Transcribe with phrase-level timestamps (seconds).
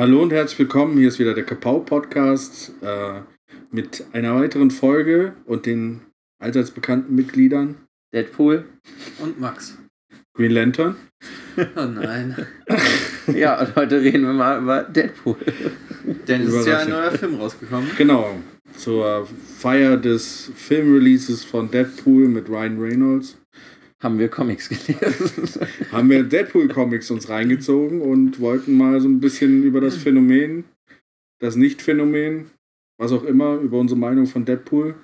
[0.00, 0.96] Hallo und herzlich willkommen.
[0.96, 3.20] Hier ist wieder der Kapau Podcast äh,
[3.70, 6.00] mit einer weiteren Folge und den
[6.38, 7.74] allseits bekannten Mitgliedern
[8.14, 8.64] Deadpool.
[9.18, 9.76] Und Max.
[10.32, 10.96] Green Lantern.
[11.76, 12.34] Oh nein.
[13.26, 15.36] Ja, und heute reden wir mal über Deadpool.
[16.26, 17.90] Denn es ist ja ein neuer Film rausgekommen.
[17.98, 18.40] Genau.
[18.78, 19.28] Zur
[19.58, 23.36] Feier des Filmreleases von Deadpool mit Ryan Reynolds
[24.02, 25.66] Haben wir Comics gelesen.
[25.92, 30.64] haben wir Deadpool Comics uns reingezogen und wollten mal so ein bisschen über das Phänomen,
[31.38, 32.50] das Nicht-Phänomen,
[32.98, 34.94] was auch immer, über unsere Meinung von Deadpool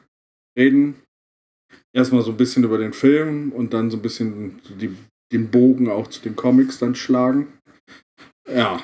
[0.59, 0.97] reden.
[1.95, 4.97] Erstmal so ein bisschen über den Film und dann so ein bisschen die,
[5.33, 7.49] den Bogen auch zu den Comics dann schlagen.
[8.49, 8.83] Ja.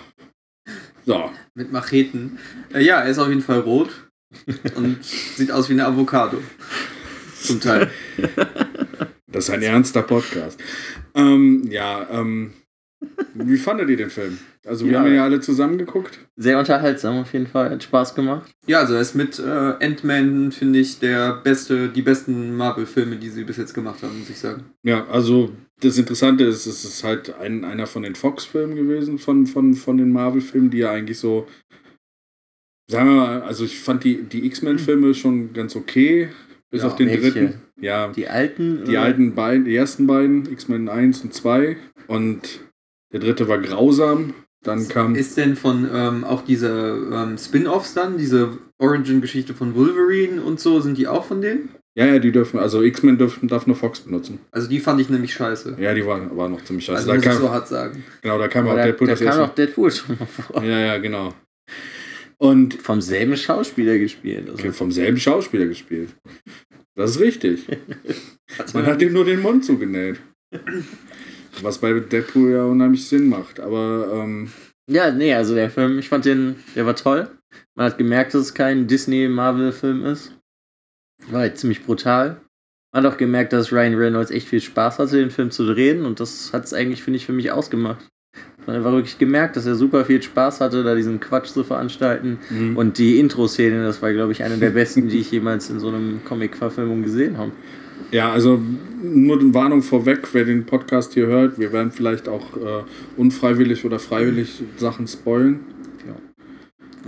[1.06, 1.30] So.
[1.54, 2.38] Mit Macheten.
[2.72, 4.08] Äh, ja, er ist auf jeden Fall rot.
[4.76, 6.42] Und sieht aus wie eine Avocado.
[7.34, 7.90] Zum Teil.
[9.32, 10.60] Das ist ein ernster Podcast.
[11.14, 12.52] Ähm, ja, ähm,
[13.34, 14.38] wie fandet ihr den Film?
[14.64, 14.98] Also wir Ja.
[15.00, 16.20] haben ihn ja alle zusammen geguckt.
[16.36, 17.70] Sehr unterhaltsam auf jeden Fall.
[17.70, 18.50] Hat Spaß gemacht.
[18.66, 19.42] Ja, also er ist mit äh,
[19.84, 24.30] Ant-Man, finde ich, der beste, die besten Marvel-Filme, die sie bis jetzt gemacht haben, muss
[24.30, 24.64] ich sagen.
[24.84, 29.46] Ja, also das Interessante ist, es ist halt ein, einer von den Fox-Filmen gewesen, von,
[29.48, 31.48] von, von den Marvel-Filmen, die ja eigentlich so,
[32.88, 36.28] sagen wir mal, also ich fand die, die X-Men-Filme schon ganz okay,
[36.72, 37.30] bis Ja, auf den welche?
[37.30, 37.54] dritten.
[37.80, 38.90] Ja, die, Die alten.
[38.90, 41.76] äh, alten beiden, die ersten beiden, X-Men 1 und 2
[42.08, 42.60] und
[43.12, 44.34] der dritte war grausam.
[44.64, 46.68] Dann kam, Ist denn von ähm, auch diese
[47.12, 51.68] ähm, Spin-Offs dann, diese Origin-Geschichte von Wolverine und so, sind die auch von denen?
[51.94, 54.38] ja, ja, die dürfen, also X-Men dürfen, darf nur Fox benutzen.
[54.50, 55.76] Also die fand ich nämlich scheiße.
[55.78, 56.96] Ja, die war, war noch ziemlich scheiße.
[57.00, 58.02] Also da muss ich kam, so hart sagen.
[58.22, 60.62] genau, da kam auch Aber da, Deadpool da das kam auch Deadpool schon mal vor.
[60.64, 61.34] Ja, ja, genau.
[62.42, 64.50] Und Vom selben Schauspieler gespielt.
[64.50, 64.72] Also.
[64.72, 66.08] Vom selben Schauspieler gespielt.
[66.96, 67.68] Das ist richtig.
[68.74, 70.18] Man hat ihm nur den Mund zugenäht.
[71.62, 73.60] Was bei Deadpool ja unheimlich Sinn macht.
[73.60, 74.50] Aber ähm,
[74.90, 77.30] Ja, nee, also der Film, ich fand den, der war toll.
[77.76, 80.36] Man hat gemerkt, dass es kein Disney-Marvel-Film ist.
[81.30, 82.40] War halt ziemlich brutal.
[82.92, 86.04] Man hat auch gemerkt, dass Ryan Reynolds echt viel Spaß hatte, den Film zu drehen.
[86.04, 88.04] Und das hat es eigentlich, finde ich, für mich ausgemacht.
[88.66, 91.64] Man hat einfach wirklich gemerkt, dass er super viel Spaß hatte, da diesen Quatsch zu
[91.64, 92.38] veranstalten.
[92.48, 92.76] Mhm.
[92.76, 95.88] Und die Intro-Szene, das war, glaube ich, eine der besten, die ich jemals in so
[95.88, 97.50] einem Comic-Verfilmung gesehen habe.
[98.12, 98.60] ja, also
[99.02, 102.84] nur eine Warnung vorweg, wer den Podcast hier hört, wir werden vielleicht auch äh,
[103.16, 105.60] unfreiwillig oder freiwillig Sachen spoilen.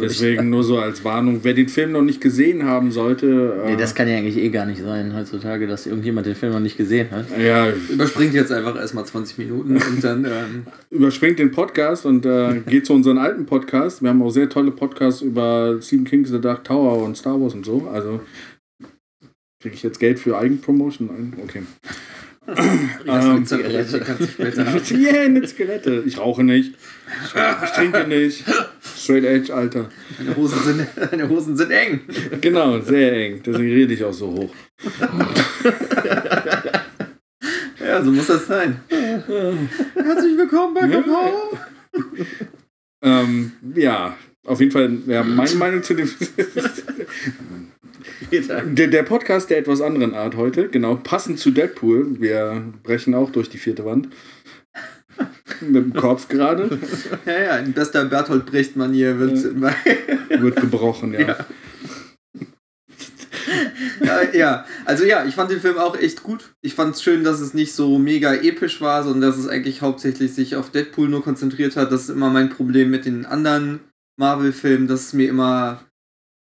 [0.00, 3.62] Deswegen nur so als Warnung, wer den Film noch nicht gesehen haben sollte.
[3.64, 6.52] Äh, Nee, das kann ja eigentlich eh gar nicht sein heutzutage, dass irgendjemand den Film
[6.52, 7.26] noch nicht gesehen hat.
[7.38, 12.60] ja, Überspringt jetzt einfach erstmal 20 Minuten und dann ähm, überspringt den Podcast und äh,
[12.68, 14.02] geht zu unserem alten Podcast.
[14.02, 17.54] Wir haben auch sehr tolle Podcasts über Stephen King's The Dark Tower und Star Wars
[17.54, 17.88] und so.
[17.92, 18.20] Also
[19.60, 21.32] kriege ich jetzt Geld für Eigenpromotion ein?
[21.42, 21.62] Okay.
[22.46, 24.00] Ähm, Zigarette.
[24.00, 24.80] kannst du später haben.
[24.90, 26.02] Yeah, eine Zigarette.
[26.06, 26.74] Ich rauche nicht.
[27.64, 28.44] Ich trinke nicht.
[28.96, 29.88] Straight Edge, Alter.
[30.18, 32.00] Deine Hosen sind, deine Hosen sind eng.
[32.40, 33.42] Genau, sehr eng.
[33.44, 34.54] Deswegen rede ich auch so hoch.
[37.80, 38.80] Ja, so muss das sein.
[38.88, 41.58] Herzlich willkommen bei Kakao.
[43.02, 44.16] Ähm, ja,
[44.46, 46.10] auf jeden Fall, ja, meine Meinung zu dem.
[48.30, 52.20] Der, der Podcast der etwas anderen Art heute, genau, passend zu Deadpool.
[52.20, 54.08] Wir brechen auch durch die vierte Wand.
[55.60, 56.78] Mit dem Kopf gerade.
[57.26, 59.60] Ja, ja, in bester Bertolt Brecht-Manier wird
[60.42, 61.20] Wird gebrochen, ja.
[61.20, 61.36] Ja.
[64.02, 66.54] ja, ja, also ja, ich fand den Film auch echt gut.
[66.60, 69.82] Ich fand es schön, dass es nicht so mega episch war, sondern dass es eigentlich
[69.82, 71.92] hauptsächlich sich auf Deadpool nur konzentriert hat.
[71.92, 73.80] Das ist immer mein Problem mit den anderen
[74.18, 75.84] Marvel-Filmen, dass mir immer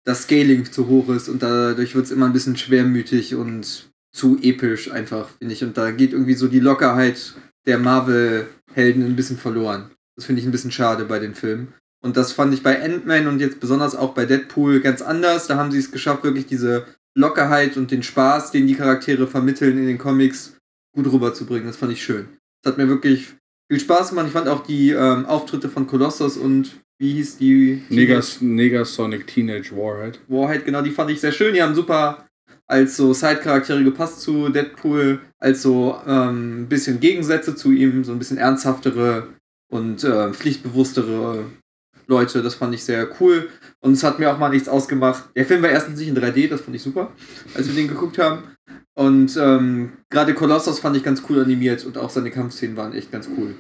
[0.04, 4.38] das Scaling zu hoch ist und dadurch wird es immer ein bisschen schwermütig und zu
[4.40, 5.64] episch einfach, finde ich.
[5.64, 7.34] Und da geht irgendwie so die Lockerheit
[7.66, 9.90] der Marvel-Helden ein bisschen verloren.
[10.16, 11.74] Das finde ich ein bisschen schade bei den Filmen.
[12.02, 15.46] Und das fand ich bei Ant-Man und jetzt besonders auch bei Deadpool ganz anders.
[15.46, 16.84] Da haben sie es geschafft, wirklich diese
[17.16, 20.56] Lockerheit und den Spaß, den die Charaktere vermitteln in den Comics,
[20.94, 21.66] gut rüberzubringen.
[21.66, 22.28] Das fand ich schön.
[22.62, 23.34] Das hat mir wirklich
[23.70, 24.26] viel Spaß gemacht.
[24.26, 27.82] Ich fand auch die ähm, Auftritte von Colossus und wie hieß die?
[27.88, 30.20] Negas, Negasonic Teenage Warhead.
[30.28, 31.54] Warhead, genau, die fand ich sehr schön.
[31.54, 32.26] Die haben super
[32.66, 38.12] als so Side-Charaktere gepasst zu Deadpool, als so ähm, ein bisschen Gegensätze zu ihm, so
[38.12, 39.28] ein bisschen ernsthaftere
[39.70, 41.44] und äh, pflichtbewusstere
[42.06, 42.42] Leute.
[42.42, 43.50] Das fand ich sehr cool.
[43.80, 45.24] Und es hat mir auch mal nichts ausgemacht.
[45.36, 47.12] Der Film war erstens nicht in 3D, das fand ich super,
[47.54, 48.44] als wir den geguckt haben.
[48.94, 53.10] Und ähm, gerade Colossus fand ich ganz cool animiert und auch seine Kampfszenen waren echt
[53.10, 53.56] ganz cool.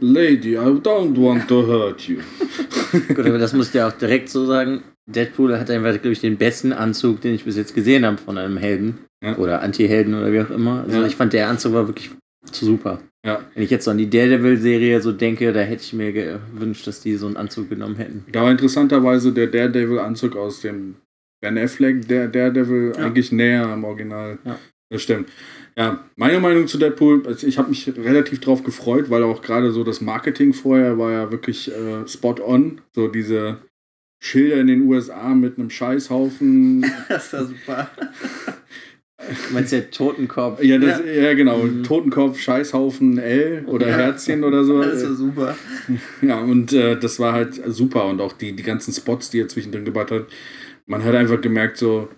[0.00, 2.18] Lady, I don't want to hurt you.
[3.08, 4.82] Gut, aber das muss ich ja auch direkt so sagen.
[5.06, 8.38] Deadpool hat einfach, glaube ich, den besten Anzug, den ich bis jetzt gesehen habe von
[8.38, 8.98] einem Helden.
[9.22, 9.36] Ja.
[9.36, 10.82] Oder Anti-Helden oder wie auch immer.
[10.84, 11.06] Also Ja.
[11.06, 12.10] ich fand, der Anzug war wirklich
[12.50, 13.00] super.
[13.24, 13.40] Ja.
[13.54, 17.00] Wenn ich jetzt so an die Daredevil-Serie so denke, da hätte ich mir gewünscht, dass
[17.00, 18.24] die so einen Anzug genommen hätten.
[18.32, 20.96] Da war interessanterweise der Daredevil-Anzug aus dem
[21.40, 23.04] Ben Affleck, der Daredevil, Ja.
[23.06, 24.38] eigentlich näher am Original.
[24.92, 24.96] Ja.
[24.96, 25.30] Das stimmt.
[25.76, 29.72] Ja, meine Meinung zu Deadpool, also ich habe mich relativ drauf gefreut, weil auch gerade
[29.72, 32.82] so das Marketing vorher war ja wirklich äh, spot on.
[32.94, 33.58] So diese
[34.22, 36.84] Schilder in den USA mit einem Scheißhaufen.
[37.08, 37.90] Das war super.
[39.48, 40.60] Du meinst der Totenkopf?
[40.64, 41.32] ja, das, ja.
[41.34, 41.58] genau.
[41.58, 41.84] Mhm.
[41.84, 43.96] Totenkopf, Scheißhaufen, L oder Ja.
[43.96, 44.82] Herzchen oder so.
[44.82, 45.56] Das war super.
[46.22, 48.06] Ja, und äh, das war halt super.
[48.06, 50.26] Und auch die, die ganzen Spots, die er zwischendrin gebaut hat.
[50.86, 52.08] Man hat einfach gemerkt, so,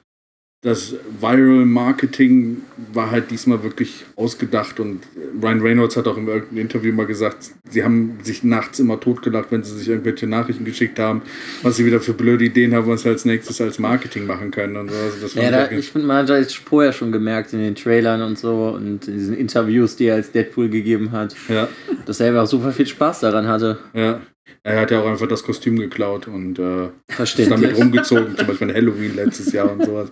[0.65, 2.63] das Viral Marketing
[2.95, 4.81] war halt diesmal wirklich ausgedacht.
[4.81, 5.03] Und
[5.43, 9.53] Ryan Reynolds hat auch in irgendeinem Interview mal gesagt, sie haben sich nachts immer totgelacht,
[9.53, 11.21] wenn sie sich irgendwelche Nachrichten geschickt haben,
[11.63, 14.79] was sie wieder für blöde Ideen haben, was sie als nächstes als Marketing machen können.
[14.79, 14.97] Und so.
[14.97, 18.23] also Ja, da, ich ich finde, man hat das vorher schon gemerkt in den Trailern
[18.23, 21.69] und so und in diesen Interviews, die er als Deadpool gegeben hat, ja,
[22.07, 23.79] dass er einfach super viel Spaß daran hatte.
[23.93, 24.23] ja.
[24.63, 26.89] Er hat ja auch einfach das Kostüm geklaut und äh,
[27.23, 30.11] ist damit rumgezogen, zum Beispiel in Halloween letztes Jahr und sowas.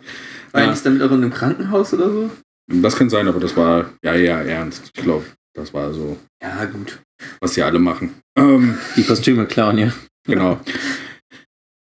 [0.52, 0.74] War Ja.
[0.84, 2.30] damit auch in einem Krankenhaus oder so?
[2.68, 4.90] Das kann sein, aber das war ja eher ernst.
[4.94, 5.24] Ich glaube,
[5.54, 7.00] das war so, Ja, gut.
[7.40, 8.14] was die alle machen.
[8.38, 9.92] Ähm, Die Kostüme klauen, ja.
[10.26, 10.60] genau.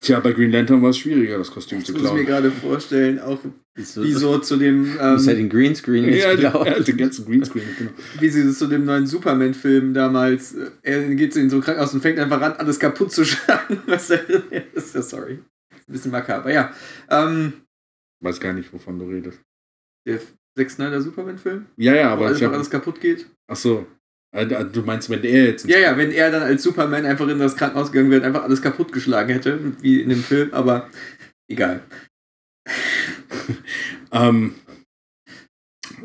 [0.01, 2.25] Tja, bei Green Lantern war es schwieriger, das Kostüm Das zu muss ich mir klauen.
[2.43, 3.39] gerade vorstellen, auch
[3.79, 4.03] Wieso?
[4.03, 6.67] wie so zu dem, Du musst ja ähm, den Greenscreen nicht Ja, klauen.
[6.67, 7.91] ja, den ganzen Greenscreen, genau.
[8.19, 12.01] wie sie zu dem neuen Superman-Film damals, äh, er geht in so ein Krankenhaus und
[12.01, 13.79] fängt einfach an, alles kaputt zu schlagen.
[13.87, 14.09] Was
[14.73, 14.95] ist.
[14.95, 15.39] Ja, sorry.
[15.71, 16.73] Ist ein bisschen makaber, ja.
[17.09, 17.53] Ähm,
[18.21, 19.39] Weiß gar nicht, wovon du redest.
[20.05, 20.19] der
[20.57, 23.27] Zack Snyder Superman-Film, Ja, ja, wo aber ich einfach hab, alles kaputt geht.
[23.47, 23.87] Ach so.
[24.35, 25.65] Äh, Du meinst, wenn er jetzt.
[25.67, 28.43] Ja, ja, wenn er dann als Superman einfach in das Krankenhaus gegangen wäre und einfach
[28.43, 30.89] alles kaputtgeschlagen hätte, wie in dem Film, aber
[31.47, 31.81] egal.
[34.11, 34.55] Ähm,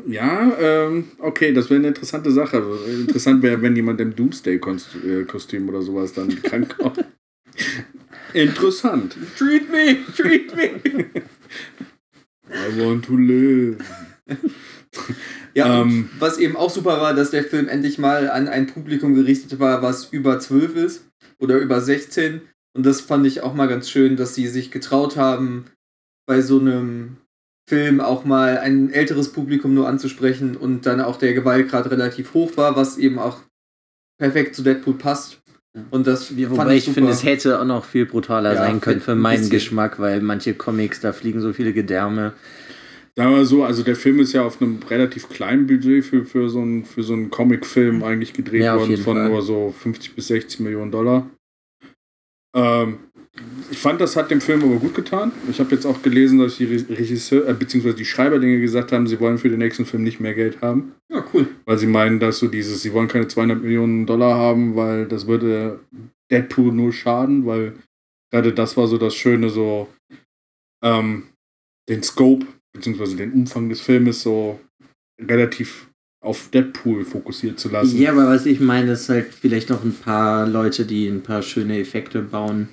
[0.07, 2.57] ja, ähm, okay, das wäre eine interessante Sache.
[2.57, 7.03] Also, Interessant wäre, wenn jemand im Doomsday-Kostüm oder sowas dann krank kommt.
[8.33, 9.17] Interessant.
[9.37, 9.97] Treat me!
[10.15, 11.05] Treat me!
[12.51, 13.77] I want to live.
[15.55, 16.09] Ja, Ähm.
[16.19, 19.81] was eben auch super war, dass der Film endlich mal an ein Publikum gerichtet war,
[19.81, 21.05] was über 12 ist
[21.39, 22.41] oder über 16.
[22.73, 25.65] Und das fand ich auch mal ganz schön, dass sie sich getraut haben,
[26.25, 27.17] bei so einem
[27.67, 32.57] Film auch mal ein älteres Publikum nur anzusprechen und dann auch der Gewaltgrad relativ hoch
[32.57, 33.41] war, was eben auch
[34.19, 35.41] perfekt zu Deadpool passt.
[35.91, 36.93] Und das Ja, fand Wobei ich super.
[36.95, 39.49] finde, es hätte auch noch viel brutaler Ja, sein können für ein meinen.
[39.49, 42.33] Geschmack, weil manche Comics, da fliegen so viele Gedärme.
[43.17, 46.49] Sagen wir so, also der Film ist ja auf einem relativ kleinen Budget für, für
[46.49, 49.29] so einen für so einen Comicfilm eigentlich gedreht Ja, worden von Fall.
[49.29, 51.29] nur so 50 bis 60 Millionen Dollar.
[52.55, 52.99] Ähm,
[53.71, 55.31] ich fand, das hat dem Film aber gut getan.
[55.49, 59.07] Ich habe jetzt auch gelesen, dass die Re- Regisseur, äh, beziehungsweise die Schreiberlinge gesagt haben,
[59.07, 60.93] sie wollen für den nächsten Film nicht mehr Geld haben.
[61.11, 61.47] Ja, cool.
[61.65, 65.27] Weil sie meinen, dass so dieses, sie wollen keine 200 Millionen Dollar haben, weil das
[65.27, 65.79] würde
[66.31, 67.73] Deadpool nur schaden, weil
[68.31, 69.87] gerade das war so das Schöne, so
[70.83, 71.23] ähm,
[71.89, 74.59] den Scope beziehungsweise den Umfang des Filmes so
[75.21, 75.87] relativ
[76.23, 77.97] auf Deadpool fokussiert zu lassen.
[77.99, 81.41] Ja, aber was ich meine, ist halt vielleicht noch ein paar Leute, die ein paar
[81.41, 82.69] schöne Effekte bauen.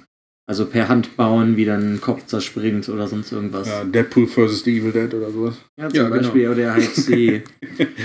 [0.53, 3.69] Also per Hand bauen, wie dann ein Kopf zerspringt oder sonst irgendwas.
[3.69, 4.65] Ja, Deadpool vs.
[4.65, 5.57] The Evil Dead oder sowas.
[5.79, 6.17] Ja, zum Ja, genau.
[6.17, 7.41] Beispiel, oder halt die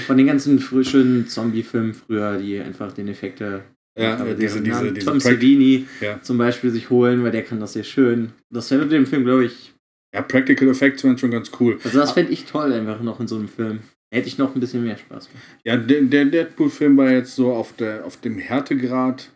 [0.07, 3.63] von den ganzen frischen Zombie-Filmen früher, die einfach den Effekte
[3.99, 6.21] Ja, diese, diese, diese Tom Savini Ja.
[6.21, 8.29] zum Beispiel sich holen, weil der kann das sehr schön.
[8.49, 9.73] Das wäre dem Film, glaube ich,
[10.15, 11.77] ja, Practical Effects wären schon ganz cool.
[11.83, 13.79] also das fände ich toll einfach noch in so einem Film.
[14.09, 15.41] Hätte ich noch ein bisschen mehr Spaß mit.
[15.65, 19.31] Ja, der, der Deadpool-Film war jetzt so auf, der, auf dem Härtegrad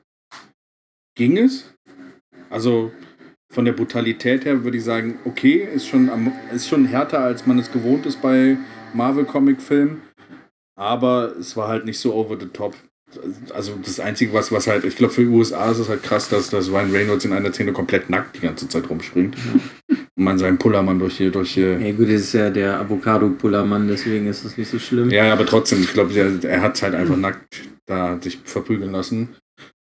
[1.17, 1.74] ging es.
[2.51, 2.91] Also
[3.51, 7.48] von der Brutalität her würde ich sagen, okay, ist schon, am, ist schon härter, als
[7.48, 8.58] man es gewohnt ist bei
[8.93, 10.01] Marvel-Comic-Filmen.
[10.77, 12.75] Aber es war halt nicht so over the top.
[13.53, 16.29] Also das Einzige, was, was halt, ich glaube für die USA ist es halt krass,
[16.29, 19.36] dass, dass Ryan Reynolds in einer Szene komplett nackt die ganze Zeit rumspringt.
[19.89, 21.77] Und man seinen Pullermann durch hier, durch hier.
[21.77, 25.10] Ja gut, das ist ja der Avocado-Pullermann, deswegen ist das nicht so schlimm.
[25.10, 29.36] Ja, aber trotzdem, ich glaube, er, er hat halt einfach nackt da sich verprügeln lassen.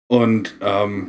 [0.09, 1.07] Und, ähm,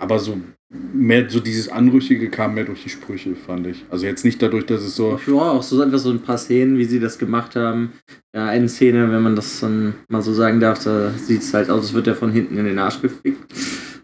[0.00, 3.84] aber so mehr, so dieses Anrüchige kam mehr durch die Sprüche, fand ich.
[3.90, 6.76] Also jetzt nicht dadurch, dass es so, Ja, auch so einfach so ein paar Szenen,
[6.78, 7.92] wie sie das gemacht haben.
[8.34, 11.70] Ja, eine Szene, wenn man das dann mal so sagen darf, da sieht es halt
[11.70, 13.52] aus, als wird er von hinten in den Arsch gefickt.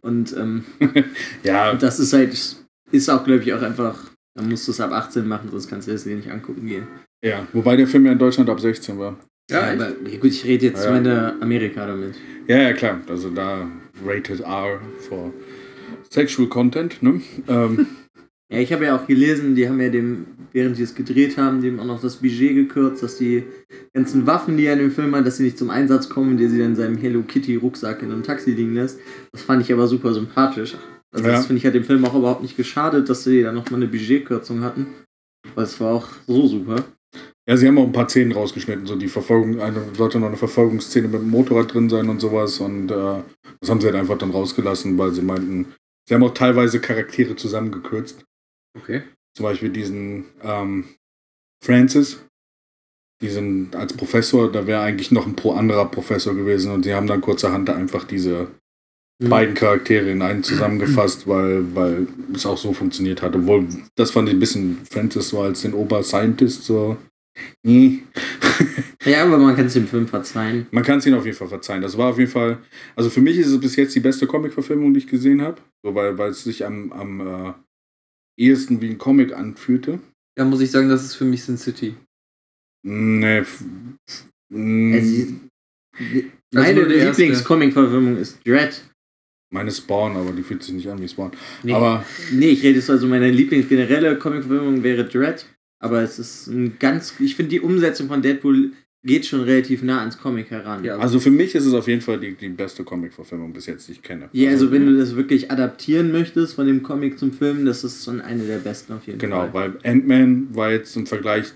[0.00, 0.64] Und ähm,
[1.44, 2.37] ja, das ist halt,
[2.90, 3.99] ist auch, glaube ich, auch einfach,
[4.35, 6.87] dann musst du es ab 18 machen, sonst kannst du es dir nicht angucken gehen.
[7.25, 9.18] ja, wobei der Film ja in Deutschland ab 16 war.
[9.50, 12.14] Ja, aber ja, gut, ich rede jetzt Ja, meine Amerika damit.
[12.47, 13.68] Ja, ja, klar, also da
[14.04, 15.33] rated R for
[16.14, 17.21] sexual content, ne?
[17.49, 17.87] Ähm,
[18.52, 21.62] Ja, ich habe ja auch gelesen, die haben ja dem, während die es gedreht haben,
[21.62, 23.42] dem auch noch das Budget gekürzt, dass die
[23.94, 26.47] ganzen Waffen, die er in dem Film hat, dass sie nicht zum Einsatz kommen, die
[26.47, 29.00] sie dann in seinem Hello Kitty Rucksack in einem Taxi liegen lässt.
[29.33, 30.76] Das fand ich aber super sympathisch.
[31.11, 31.33] Also Ja.
[31.33, 33.90] das finde ich hat dem Film auch überhaupt nicht geschadet, dass sie da nochmal eine
[33.90, 34.87] Budgetkürzung hatten.
[35.54, 36.85] Weil es war auch so super.
[37.49, 40.37] Ja, sie haben auch ein paar Szenen rausgeschnitten, so die Verfolgung, eine, sollte noch eine
[40.37, 43.23] Verfolgungsszene mit dem Motorrad drin sein und sowas und äh,
[43.61, 45.66] das haben sie halt einfach dann rausgelassen, weil sie meinten,
[46.08, 48.25] sie haben auch teilweise Charaktere zusammengekürzt.
[48.78, 49.02] Okay.
[49.37, 50.94] Zum Beispiel diesen ähm,
[51.64, 52.25] Francis,
[53.23, 57.06] diesen als Professor, da wäre eigentlich noch ein pro anderer Professor gewesen und sie haben
[57.06, 58.49] dann kurzerhand einfach diese
[59.23, 59.28] Mhm.
[59.28, 63.37] beiden Charaktere in einen zusammengefasst, weil, weil es auch so funktioniert hat.
[63.37, 66.96] Obwohl, das fand ich ein bisschen Francis so als den Ober-Scientist so.
[67.62, 68.03] Nee.
[69.05, 70.67] Ja, aber man kann es dem Film verzeihen.
[70.71, 71.83] Man kann es ihnen auf jeden Fall verzeihen.
[71.83, 72.57] Das war auf jeden Fall,
[72.97, 75.61] also für mich ist es bis jetzt die beste Comic-Verfilmung, die ich gesehen habe.
[75.85, 77.53] So, weil, weil es sich am, am äh,
[78.43, 79.99] ehesten wie ein Comic anfühlte.
[80.38, 81.95] Ja, muss ich sagen, das ist für mich Sin City.
[82.87, 83.38] Nee.
[83.41, 83.62] f-
[84.50, 85.33] mm, Also,
[86.55, 86.83] meine.
[86.85, 88.83] Lieblings-Comic-Verfilmung ist Dread.
[89.53, 91.33] meine Spawn, aber die fühlt sich nicht an wie Spawn.
[91.62, 91.75] Nee.
[91.75, 95.45] Aber Nee, ich rede jetzt also, meine Lieblingsgenerelle Comic-Verfilmung wäre Dread.
[95.85, 97.14] Aber es ist ein ganz.
[97.21, 98.73] Ich finde, die Umsetzung von Deadpool
[99.07, 100.83] geht schon relativ nah ans Comic heran.
[100.83, 100.97] Ja.
[100.97, 103.93] also für mich ist es auf jeden Fall die, die beste Comic-Verfilmung bis jetzt, die
[103.93, 104.31] ich kenne.
[104.33, 108.03] Ja, also wenn du das wirklich adaptieren möchtest von dem Comic zum Film, das ist
[108.03, 109.53] schon eine der besten auf jeden Genau, Fall.
[109.53, 111.53] weil Ant-Man war jetzt im Vergleich,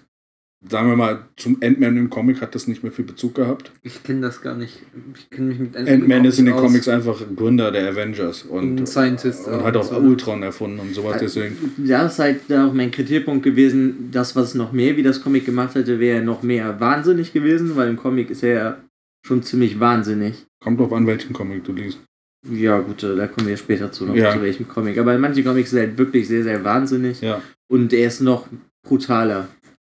[0.68, 3.70] sagen wir mal, zum Ant-Man im Comic hat das nicht mehr viel Bezug gehabt.
[3.82, 4.82] Ich kenne das gar nicht.
[5.14, 6.60] Ich kenne mich mit Ant-Man überhaupt ist in den aus.
[6.62, 9.96] Comics einfach Gründer der Avengers und, Ein Scientist und hat und auch so.
[9.98, 11.56] Ultron erfunden und sowas, Also, deswegen.
[11.86, 15.74] Da ist halt auch mein Kritikpunkt gewesen, das, was noch mehr wie das Comic gemacht
[15.76, 18.76] hätte, wäre noch mehr wahnsinnig gewesen, weil im Comic ist er ja
[19.24, 20.46] schon ziemlich wahnsinnig.
[20.60, 22.00] Kommt drauf an, welchen Comic du liest.
[22.50, 24.32] Ja, gut, äh, da kommen wir später zu, noch Ja.
[24.32, 24.98] zu welchem Comic.
[24.98, 28.20] Aber in manchen Comics ist er halt wirklich sehr, sehr wahnsinnig Ja, und er ist
[28.20, 28.46] noch
[28.86, 29.48] brutaler.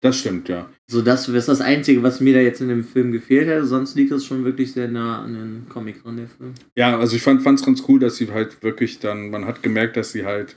[0.01, 0.69] Das stimmt, ja.
[0.89, 3.65] So, das ist das Einzige, was mir da jetzt in dem Film gefehlt hätte.
[3.65, 6.53] Sonst liegt es schon wirklich sehr nah an den Comic dran, der Film.
[6.77, 9.97] Ja, also ich fand es ganz cool, dass sie halt wirklich dann, man hat gemerkt,
[9.97, 10.55] dass sie halt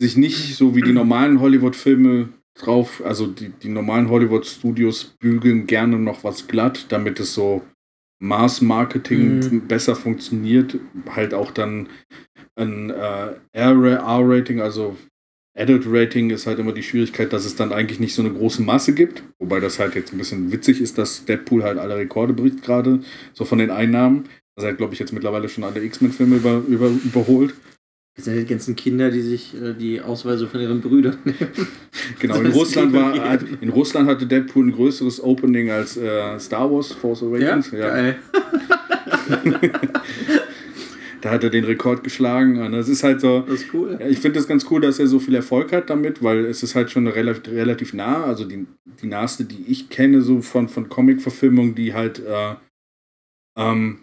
[0.00, 5.98] sich nicht so wie die normalen Hollywood-Filme drauf, also die, die normalen Hollywood-Studios bügeln gerne
[5.98, 7.62] noch was glatt, damit es so
[8.20, 9.68] Mass-Marketing Mhm.
[9.68, 10.76] besser funktioniert.
[11.10, 11.88] Halt auch dann
[12.56, 14.96] ein äh, R-Rating, also
[15.54, 18.94] Adult-Rating ist halt immer die Schwierigkeit, dass es dann eigentlich nicht so eine große Masse
[18.94, 19.22] gibt.
[19.38, 23.00] Wobei das halt jetzt ein bisschen witzig ist, dass Deadpool halt alle Rekorde bricht gerade,
[23.34, 24.24] so von den Einnahmen.
[24.56, 27.54] Also er hat, glaube ich, jetzt mittlerweile schon alle X-Men-Filme über, über, überholt.
[28.14, 31.48] Das sind die ganzen Kinder, die sich äh, die Ausweise von ihren Brüdern nehmen.
[32.18, 36.70] Genau, in Russland, war, hat, in Russland hatte Deadpool ein größeres Opening als äh, Star
[36.70, 37.70] Wars Force Awakens.
[37.70, 38.16] Geil.
[41.22, 42.60] Da hat er den Rekord geschlagen.
[42.60, 43.40] Und das ist halt so.
[43.40, 43.98] Das ist cool.
[44.08, 46.74] Ich finde es ganz cool, dass er so viel Erfolg hat damit, weil es ist
[46.74, 48.24] halt schon relativ, relativ nah.
[48.24, 48.66] Also die,
[49.00, 52.56] die naheste, die ich kenne, so von, von Comic-Verfilmungen, die halt äh,
[53.56, 54.00] ähm,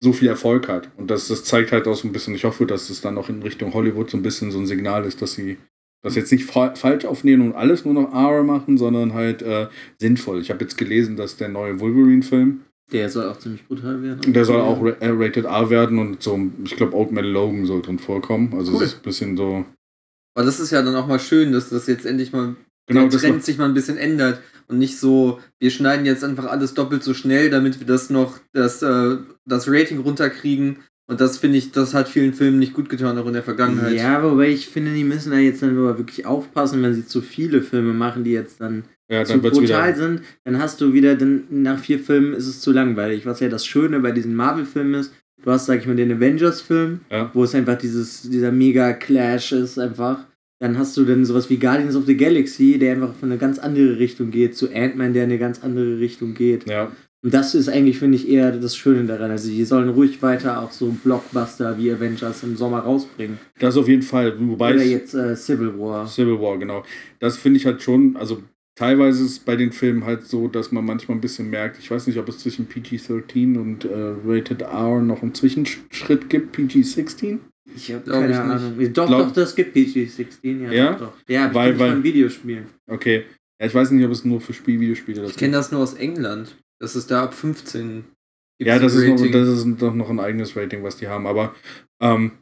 [0.00, 0.90] so viel Erfolg hat.
[0.96, 3.28] Und das, das zeigt halt auch so ein bisschen, ich hoffe, dass es dann auch
[3.28, 5.58] in Richtung Hollywood so ein bisschen so ein Signal ist, dass sie
[6.02, 9.68] das jetzt nicht fa falsch aufnehmen und alles nur noch R machen, sondern halt äh,
[9.98, 10.40] sinnvoll.
[10.40, 12.62] Ich habe jetzt gelesen, dass der neue Wolverine-Film,
[12.92, 14.32] Der soll auch ziemlich brutal werden.
[14.32, 17.64] der soll auch ra- äh, Rated R werden und so, ich glaube, Old Man Logan
[17.66, 18.52] soll drin vorkommen.
[18.54, 18.82] Also Cool.
[18.82, 19.64] es ist ein bisschen so.
[20.34, 22.54] Aber das ist ja dann auch mal schön, dass das jetzt endlich mal
[22.86, 26.24] Genau, der das Trend sich mal ein bisschen ändert und nicht so, wir schneiden jetzt
[26.24, 30.78] einfach alles doppelt so schnell, damit wir das noch, das, äh, das Rating runterkriegen.
[31.08, 33.94] Und das finde ich, das hat vielen Filmen nicht gut getan, auch in der Vergangenheit.
[33.94, 37.20] Ja, wobei ich finde, die müssen da jetzt dann aber wirklich aufpassen, wenn sie zu
[37.20, 39.94] viele Filme machen, die jetzt dann Ja, zu brutal wieder.
[39.94, 43.26] sind, dann hast du wieder, dann nach vier Filmen ist es zu langweilig.
[43.26, 45.12] Was ja das Schöne bei diesen Marvel-Filmen ist,
[45.44, 47.30] du hast, sag ich mal, den Avengers-Film, Ja.
[47.34, 50.20] wo es einfach dieses, dieser Mega-Clash ist einfach.
[50.60, 53.58] Dann hast du dann sowas wie Guardians of the Galaxy, der einfach von eine ganz
[53.58, 56.68] andere Richtung geht, zu Ant-Man, der in eine ganz andere Richtung geht.
[56.70, 56.92] Ja,
[57.24, 59.30] Und das ist eigentlich, finde ich, eher das Schöne daran.
[59.32, 63.38] Also die sollen ruhig weiter auch so Blockbuster wie Avengers im Sommer rausbringen.
[63.58, 64.34] das auf jeden Fall.
[64.38, 66.06] Wobei Oder jetzt äh, Civil War.
[66.06, 66.84] Civil War, genau.
[67.18, 68.40] Das finde ich halt schon, also
[68.74, 71.90] teilweise ist es bei den Filmen halt so, dass man manchmal ein bisschen merkt, ich
[71.90, 77.38] weiß nicht, ob es zwischen PG-13 und äh, Rated R noch einen Zwischenschritt gibt, PG-16.
[77.74, 78.92] Ich habe keine Ahnung.
[78.92, 80.72] Doch, Glaub- doch, das gibt PG-16, ja.
[80.72, 80.92] Ja?
[80.94, 81.12] Doch.
[81.28, 82.66] Ja, Weil- weil, von Videospielen.
[82.86, 83.24] Okay.
[83.60, 86.56] Ja, ich weiß nicht, ob es nur für Spielvideospiele Ich kenne das nur aus England.
[86.80, 88.04] Das ist da ab 15.
[88.58, 91.28] gibt's Ja, das ist, noch, das ist doch noch ein eigenes Rating, was die haben.
[91.28, 91.54] Aber
[92.00, 92.32] ähm,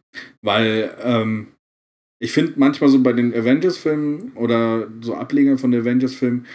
[0.40, 1.48] weil ähm,
[2.20, 6.46] ich finde manchmal so bei den Avengers-Filmen oder so Ablegern von den Avengers-Filmen,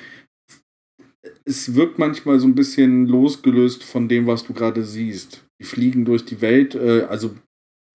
[1.44, 5.44] es wirkt manchmal so ein bisschen losgelöst von dem, was du gerade siehst.
[5.60, 7.36] Die fliegen durch die Welt, äh, also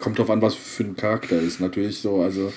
[0.00, 2.20] kommt drauf an, was für ein Charakter ist, natürlich so.
[2.22, 2.52] Also,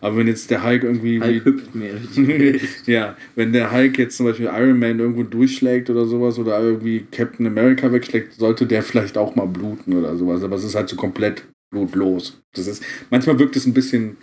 [0.00, 1.20] aber wenn jetzt der Hulk irgendwie.
[1.20, 2.60] Hulk hüpft Welt.
[2.86, 7.06] ja, wenn der Hulk jetzt zum Beispiel Iron Man irgendwo durchschlägt oder sowas oder irgendwie
[7.10, 10.42] Captain America wegschlägt, sollte der vielleicht auch mal bluten oder sowas.
[10.42, 12.42] Aber es ist halt so komplett blutlos.
[12.54, 14.16] Das ist, manchmal wirkt es ein bisschen,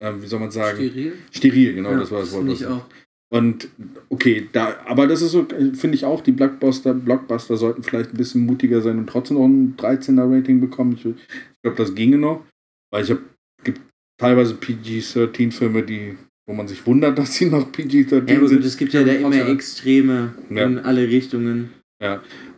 [0.00, 1.12] äh, wie soll man sagen, Steril?
[1.32, 2.48] steril, genau, Ja, das war das Wort.
[2.48, 2.84] Ich auch.
[3.32, 3.68] und
[4.08, 8.16] okay, da, aber das ist so, finde ich auch, die Blockbuster, Blockbuster sollten vielleicht ein
[8.16, 10.92] bisschen mutiger sein und trotzdem noch ein 13er Rating bekommen.
[10.94, 11.16] Ich, ich
[11.62, 12.44] glaube, das ginge noch,
[12.92, 13.22] weil ich habe
[13.64, 13.80] gibt
[14.18, 16.16] teilweise PG-13 Filme, die
[16.46, 18.64] wo man sich wundert, dass sie noch PG-13 Ja, aber sind.
[18.64, 19.48] es gibt ja da immer.
[19.48, 20.64] Extreme Ja.
[20.66, 21.70] in alle Richtungen.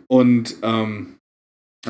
[0.09, 1.16] Und ähm,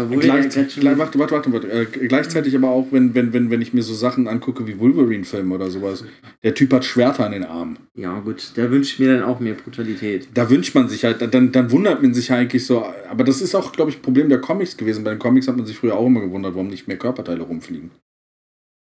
[0.05, 1.71] gleich, schon- gleich, warte, warte, warte, warte.
[1.71, 5.55] Äh, gleichzeitig aber auch, wenn, wenn, wenn, wenn ich mir so Sachen angucke wie Wolverine-Filme
[5.55, 6.05] oder sowas,
[6.45, 7.79] der Typ hat Schwerter an den Armen.
[7.95, 10.29] ja, gut, da wünsche ich mir dann auch mehr Brutalität.
[10.35, 13.55] da wünscht man sich halt, dann, dann wundert man sich eigentlich so, aber das ist
[13.55, 15.05] auch, glaube ich, Problem der Comics gewesen.
[15.05, 17.91] Bei den Comics hat man sich früher auch immer gewundert, warum nicht mehr Körperteile rumfliegen.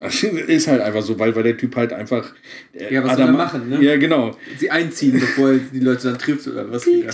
[0.00, 2.34] Das ist halt einfach so, weil, weil der Typ halt einfach.
[2.72, 3.82] äh, Ja, was soll er machen, ne?
[3.82, 4.36] Ja, genau.
[4.58, 7.12] Sie einziehen, bevor er die Leute dann trifft oder was wieder.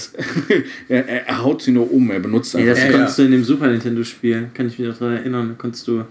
[0.88, 2.74] er, er, haut sie nur um, er benutzt Ja, einfach.
[2.74, 5.48] das Ja, konntest du in dem Super Nintendo-Spiel, kann ich mich noch daran erinnern.
[5.50, 6.04] Da konntest du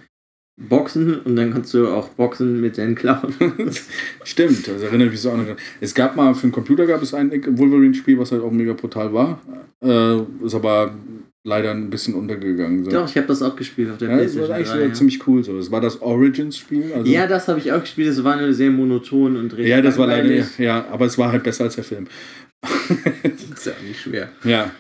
[0.60, 3.34] boxen und dann konntest du auch boxen mit deinen Klauen.
[4.24, 5.56] Stimmt, das erinnert mich so an.
[5.80, 9.14] Es gab mal für den Computer gab es ein Wolverine-Spiel, was halt auch mega brutal
[9.14, 9.42] war.
[9.84, 10.94] Äh, ist aber
[11.50, 12.86] leider ein bisschen untergegangen.
[12.86, 12.92] So.
[12.92, 14.74] Doch, ich habe das auch gespielt auf der Ja, das PlayStation war eigentlich 3.
[14.74, 14.94] sogar ja.
[14.94, 15.44] ziemlich cool.
[15.44, 15.58] So.
[15.58, 16.94] Das war das Origins-Spiel.
[16.94, 18.10] Also, ja, das habe ich auch gespielt.
[18.10, 21.32] Das war nur sehr monoton und recht ja, das war leider, ja, aber es war
[21.32, 22.08] halt besser als der Film.
[22.62, 24.30] Das ist ja nicht schwer.
[24.44, 24.72] Ja.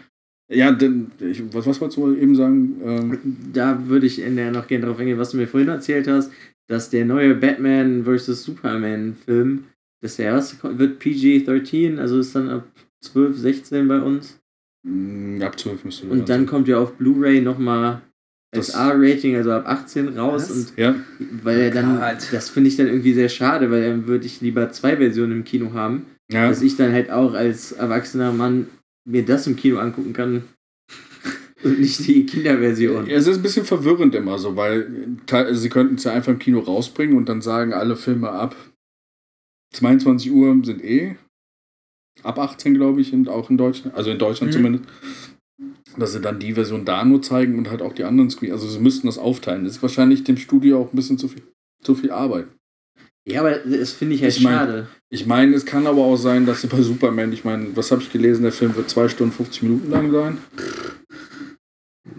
[0.51, 2.81] Ja, denn, ich, was, was wolltest du eben sagen?
[2.83, 3.19] Ähm,
[3.53, 6.31] Da würde ich in der noch gerne darauf eingehen, was du mir vorhin erzählt hast,
[6.67, 8.43] dass der neue Batman vs.
[8.43, 9.65] Superman-Film,
[10.01, 12.67] dass der was wird PG-13, also ist dann ab
[13.01, 14.38] 12, 16 bei uns.
[14.83, 18.01] Mh, ab 12 müsste Und dann kommt ja auf Blu-ray nochmal
[18.51, 20.50] als Das- R-Rating, also ab 18 raus.
[20.50, 20.51] Was?
[20.51, 20.95] Und Ja,
[21.43, 22.27] weil er dann, Gott.
[22.31, 25.43] das finde ich dann irgendwie sehr schade, weil dann würde ich lieber zwei Versionen im
[25.43, 26.50] Kino haben, ja.
[26.50, 28.67] dass ich dann halt auch als erwachsener Mann
[29.07, 30.43] mir das im Kino angucken kann
[31.63, 33.07] und nicht die Kinderversion.
[33.07, 35.17] Es ist ein bisschen verwirrend immer so, weil
[35.51, 38.55] sie könnten es ja einfach im Kino rausbringen und dann sagen alle Filme ab
[39.74, 41.15] 22 Uhr sind eh
[42.23, 44.58] ab 18, glaube ich, und auch in Deutschland, also in Deutschland Mhm.
[44.58, 44.84] zumindest,
[45.97, 48.51] dass sie dann die Version da nur zeigen und halt auch die anderen Screen.
[48.51, 49.63] Also sie müssten das aufteilen.
[49.65, 51.41] Das ist wahrscheinlich dem Studio auch ein bisschen zu viel,
[51.84, 52.47] zu viel Arbeit.
[53.27, 54.88] Ja, aber das finde ich halt Ich mein- schade.
[55.12, 58.01] Ich meine, es kann aber auch sein, dass sie bei Superman, ich meine, was habe
[58.01, 60.38] ich gelesen, der Film wird 2 Stunden 50 Minuten lang sein.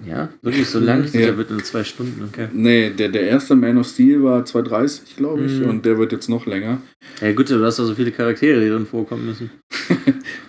[0.06, 1.04] Ja, wirklich so lang?
[1.12, 1.20] Ja.
[1.20, 2.48] Der wird nur zwei Stunden, okay.
[2.52, 5.68] Nee, der, der erste Man of Steel war 2,30, glaube ich, Mhm.
[5.68, 6.80] und der wird jetzt noch länger.
[7.20, 9.50] Ja gut, du hast doch so viele Charaktere, die drin vorkommen müssen.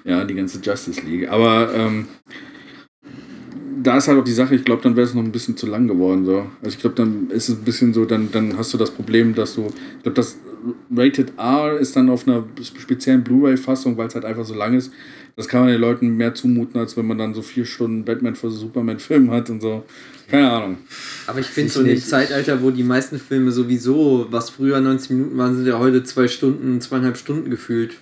[0.04, 1.30] Ja, die ganze Justice League.
[1.30, 2.08] Aber ähm,
[3.84, 5.68] da ist halt auch die Sache, ich glaube, dann wäre es noch ein bisschen zu
[5.68, 6.26] lang geworden.
[6.26, 6.48] So.
[6.64, 9.34] Also ich glaube, dann ist es ein bisschen so, dann, dann hast du das Problem,
[9.36, 9.68] dass du,
[9.98, 10.38] ich glaube, das
[10.96, 14.92] Rated R ist dann auf einer speziellen Blu-ray-Fassung, weil es halt einfach so lang ist.
[15.36, 18.36] Das kann man den Leuten mehr zumuten, als wenn man dann so vier Stunden Batman
[18.36, 18.60] vs.
[18.60, 19.84] Superman-Film hat und so.
[20.30, 20.78] Keine Ahnung.
[21.28, 22.00] Aber ich finde so in dem.
[22.00, 26.28] Zeitalter, wo die meisten Filme sowieso, was früher 90 Minuten waren, sind ja heute zwei
[26.28, 27.98] Stunden, zweieinhalb Stunden gefühlt,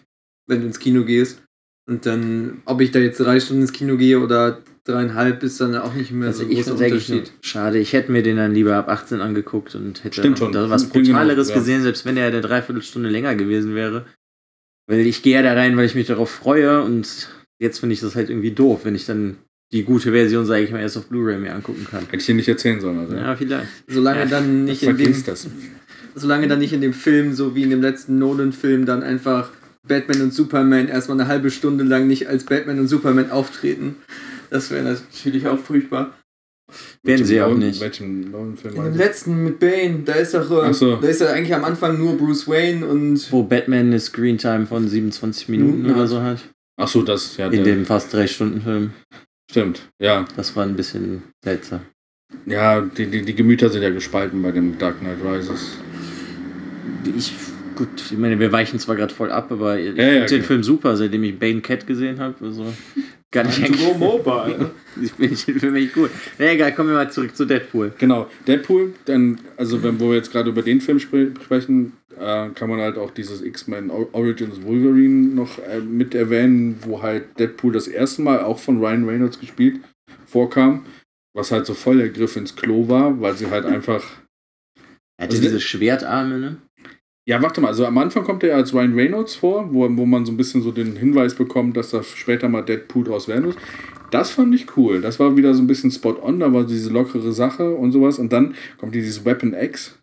[0.48, 1.42] wenn du ins Kino gehst.
[1.88, 5.76] Und dann, ob ich da jetzt drei Stunden ins Kino gehe oder dreieinhalb, ist dann
[5.76, 7.32] auch nicht mehr Also so ich großer Unterschied.
[7.42, 7.80] schade.
[7.80, 11.18] Ich hätte mir den dann lieber ab 18 angeguckt und hätte da was bin genau,
[11.18, 11.56] Brutaleres ja.
[11.56, 14.06] gesehen, selbst wenn er eine Dreiviertelstunde länger gewesen wäre.
[14.90, 18.00] Weil ich gehe ja da rein, weil ich mich darauf freue und jetzt finde ich
[18.00, 19.38] das halt irgendwie doof, wenn ich dann
[19.72, 22.06] die gute Version, sage ich mal, erst auf Blu-ray mir angucken kann.
[22.06, 22.98] Hätte ich dir nicht erzählen sollen.
[22.98, 23.16] Also.
[23.16, 23.68] Ja, vielleicht.
[23.88, 25.48] Solange Ja, dann nicht in dem, das.
[26.16, 29.52] solange dann nicht in dem Film, so wie in dem letzten Nolan-Film, dann einfach
[29.88, 33.96] Batman und Superman erstmal eine halbe Stunde lang nicht als Batman und Superman auftreten.
[34.50, 36.18] Das wäre natürlich auch furchtbar.
[37.04, 37.80] Werden sie auch nicht.
[37.82, 40.96] Welchen neuen Film In dem letzten mit Bane, da ist doch, Ach so.
[40.98, 44.88] da ist ja eigentlich am Anfang nur Bruce Wayne und Wo Batman eine Screentime von
[44.88, 46.10] 27 Minuten Minuten oder hat.
[46.10, 46.40] so hat.
[46.82, 48.92] Ach so, das, ja, In der, dem fast 3-Stunden-Film.
[49.52, 49.90] stimmt.
[50.02, 51.82] Ja, Das war ein bisschen seltsam.
[52.46, 55.78] ja die, die, die Gemüter sind ja gespalten bei dem Dark Knight Rises.
[57.18, 57.34] Ich,
[57.76, 60.38] gut, ich meine, wir weichen zwar gerade voll ab, aber ich Ja, finde ja, den
[60.40, 60.42] okay.
[60.44, 62.36] Film super, seitdem ich Bane Cat gesehen habe.
[62.46, 62.66] Also,
[63.32, 63.98] kann ich eigentlich.
[63.98, 64.72] mobile.
[65.02, 66.10] Ich finde Film echt gut.
[66.38, 67.94] Na egal, kommen wir mal zurück zu Deadpool.
[67.98, 72.50] Genau, Deadpool, dann, also wenn wo wir jetzt gerade über den Film spre sprechen, äh,
[72.50, 77.72] kann man halt auch dieses X-Men Origins Wolverine noch äh, mit erwähnen, wo halt Deadpool
[77.74, 79.80] das erste Mal auch von Ryan Reynolds gespielt
[80.26, 80.86] vorkam,
[81.34, 84.04] was halt so voll der Griff ins Klo war, weil sie halt einfach
[85.18, 86.58] Er hatte Also diese Schwertarme, ne?
[87.30, 90.26] Ja, warte mal, also am Anfang kommt er als Ryan Reynolds vor, wo, wo man
[90.26, 93.56] so ein bisschen so den Hinweis bekommt, dass da später mal Deadpool draus werden muss.
[94.10, 95.00] Das fand ich cool.
[95.00, 98.18] Das war wieder so ein bisschen spot on, da war diese lockere Sache und sowas.
[98.18, 100.00] Und dann kommt dieses Weapon X,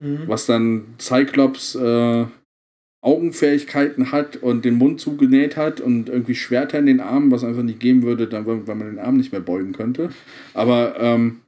[0.00, 0.28] Mhm.
[0.28, 2.26] was dann Cyclops äh,
[3.04, 7.64] Augenfähigkeiten hat und den Mund zugenäht hat und irgendwie Schwerter in den Armen, was einfach
[7.64, 10.10] nicht geben würde, dann, weil weil man den Arm nicht mehr beugen könnte.
[10.54, 11.40] Aber ähm,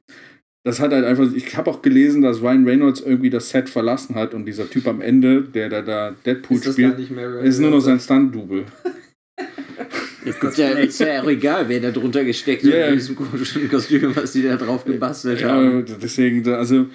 [0.65, 4.15] das hat halt einfach, ich habe auch gelesen, dass Ryan Reynolds irgendwie das Set verlassen
[4.15, 7.39] hat und dieser Typ am Ende, der da, da Deadpool Ist spielt, gar nicht mehr
[7.41, 8.65] ist nur noch sein Stunt-Double.
[10.25, 12.87] Ist, ist, ja, ist ja auch egal, wer da drunter gesteckt hat Ja, ja.
[12.89, 15.85] in diesem komischen Kostüm, was die da drauf gebastelt Ja, haben.
[16.01, 16.87] deswegen, also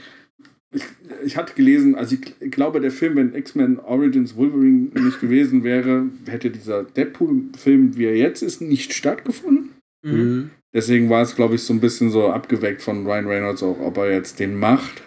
[0.71, 0.83] ich,
[1.23, 5.63] ich hatte gelesen, also ich, ich glaube, der Film, wenn X-Men Origins Wolverine nicht gewesen
[5.63, 9.69] wäre, hätte dieser Deadpool-Film, wie er jetzt ist, nicht stattgefunden.
[10.03, 10.49] Mhm.
[10.73, 13.97] Deswegen war es, glaube ich, so ein bisschen so abgeweckt von Ryan Reynolds auch, ob
[13.97, 15.01] er jetzt den macht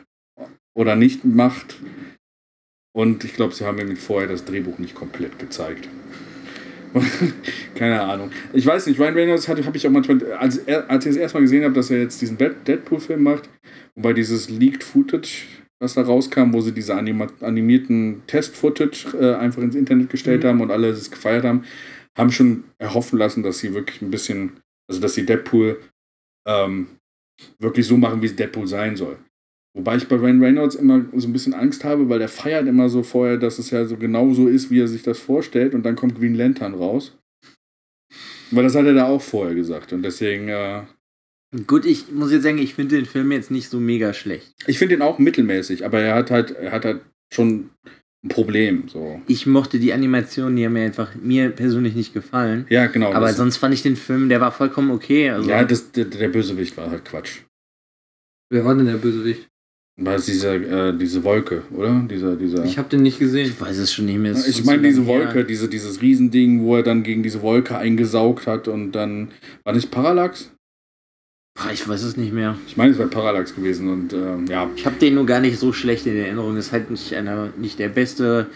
[0.76, 1.76] oder nicht macht.
[2.94, 5.88] Und ich glaube, sie haben ihm vorher das Drehbuch nicht komplett gezeigt.
[7.74, 8.30] Keine Ahnung.
[8.52, 11.42] Ich weiß nicht, Ryan Reynolds habe ich auch manchmal, als, er, als ich das erstmal
[11.42, 13.48] gesehen habe, dass er jetzt diesen Dead- Deadpool-Film macht,
[13.94, 15.46] wobei dieses Leaked Footage,
[15.80, 20.48] was da rauskam, wo sie diese anima animierten Test-Footage äh, einfach ins Internet gestellt Mhm.
[20.48, 21.64] haben und alle es gefeiert haben,
[22.16, 24.60] haben schon erhoffen lassen, dass sie wirklich ein bisschen,
[24.92, 25.80] also dass sie Deadpool
[26.46, 26.86] ähm,
[27.58, 29.18] wirklich so machen, wie es Deadpool sein soll.
[29.74, 32.90] Wobei ich bei Ryan Reynolds immer so ein bisschen Angst habe, weil der feiert immer
[32.90, 35.82] so vorher, dass es ja so genau so ist, wie er sich das vorstellt und
[35.82, 37.16] dann kommt Green Lantern raus.
[38.50, 40.82] Weil das hat er da auch vorher gesagt und deswegen, äh,
[41.66, 44.54] Gut, ich muss jetzt sagen, ich finde den Film jetzt nicht so mega schlecht.
[44.66, 47.02] ich finde ihn auch mittelmäßig, aber er hat halt, er hat halt
[47.32, 47.70] schon
[48.24, 49.20] ein Problem, so.
[49.26, 52.66] Ich mochte die Animationen, die haben mir einfach mir persönlich nicht gefallen.
[52.68, 53.12] Ja, genau.
[53.12, 55.30] Aber sonst fand ich den Film, der war vollkommen okay.
[55.30, 57.40] Also, ja, das, der, der Bösewicht war halt Quatsch.
[58.50, 59.48] Wer war denn der Bösewicht?
[59.96, 62.06] War es diese, äh, diese Wolke, oder?
[62.08, 62.64] Dieser, dieser.
[62.64, 63.48] Ich habe den nicht gesehen.
[63.48, 64.32] ich weiß es schon nicht mehr.
[64.32, 65.08] Ich meine diese her.
[65.08, 69.32] Wolke, diese, dieses Riesending, wo er dann gegen diese Wolke eingesaugt hat und dann.
[69.64, 70.51] War nicht Parallax?
[71.54, 72.56] Boah, Ich weiß es nicht mehr.
[72.66, 74.70] Ich meine, es wäre Parallax gewesen und ähm, ja.
[74.76, 76.56] Ich habe den nur gar nicht so schlecht in Erinnerung.
[76.56, 78.46] Ist halt nicht einer, nicht der beste,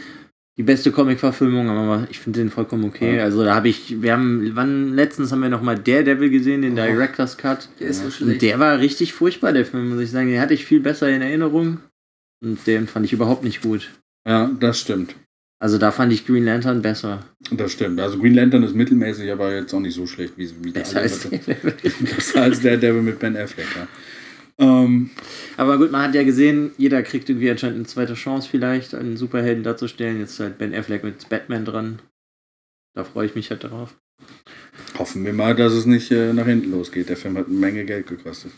[0.58, 3.16] die beste Comic-Verfilmung, aber ich finde den vollkommen okay.
[3.18, 3.24] Ja.
[3.24, 6.72] Also da habe ich, wir haben, wann letztens haben wir noch mal Daredevil gesehen, den
[6.72, 6.76] Oh.
[6.76, 7.68] Director's Cut.
[7.80, 8.42] Der ist so Und schlecht.
[8.42, 10.28] der war richtig furchtbar, der Film, muss ich sagen.
[10.28, 11.80] Den hatte ich viel besser in Erinnerung.
[12.42, 13.90] Und den fand ich überhaupt nicht gut.
[14.26, 15.14] Ja, das stimmt.
[15.58, 17.24] Also da fand ich Green Lantern besser.
[17.50, 17.98] Das stimmt.
[17.98, 21.00] Also Green Lantern ist mittelmäßig, aber jetzt auch nicht so schlecht, wie, wie der Besser
[21.00, 21.28] als.
[22.00, 23.88] Besser als der Devil mit Ben Affleck, ja.
[24.58, 25.10] Ähm,
[25.56, 29.16] Aber gut, man hat ja gesehen, jeder kriegt irgendwie anscheinend eine zweite Chance vielleicht, einen
[29.16, 30.18] Superhelden darzustellen.
[30.18, 31.98] Jetzt ist halt Ben Affleck mit Batman dran.
[32.94, 33.94] Da freue ich mich halt darauf.
[34.98, 37.08] hoffen wir mal, dass es nicht äh, nach hinten losgeht.
[37.08, 38.52] Der Film hat eine Menge Geld gekostet.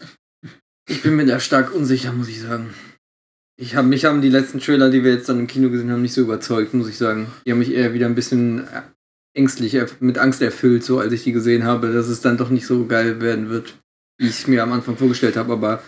[0.88, 2.70] Ich bin mir da stark unsicher, muss ich sagen.
[3.60, 6.02] Ich hab, mich haben die letzten Trailer, die wir jetzt dann im Kino gesehen haben,
[6.02, 7.26] nicht so überzeugt, muss ich sagen.
[7.44, 8.82] Die haben mich eher wieder ein bisschen äh,
[9.34, 12.50] ängstlich, erf- mit Angst erfüllt, so als ich die gesehen habe, dass es dann doch
[12.50, 13.74] nicht so geil werden wird,
[14.18, 15.52] wie ich es mir am Anfang vorgestellt habe.
[15.54, 15.82] Aber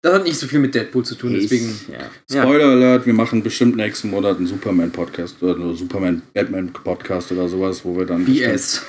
[0.00, 1.66] das hat nicht so viel mit Deadpool zu tun, deswegen.
[1.68, 1.88] Ich-
[2.34, 2.42] ja.
[2.44, 7.94] Spoiler Alert, wir machen bestimmt nächsten Monat einen Superman-Podcast oder einen Superman-Batman-Podcast oder sowas, wo
[7.94, 8.82] wir dann BS.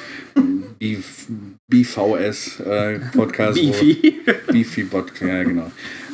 [1.70, 3.56] BVS-Podcast.
[3.60, 4.22] Beefy.
[4.48, 5.72] Beefy-Podcast, ja genau.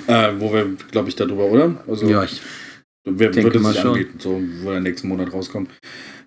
[0.10, 1.84] Äh, wo wir, glaube ich, darüber, oder?
[1.88, 2.42] Also, Ja, ich,
[3.06, 3.92] wer, denke würde sich schon.
[3.92, 5.70] anbieten, so, wo der nächsten Monat rauskommt.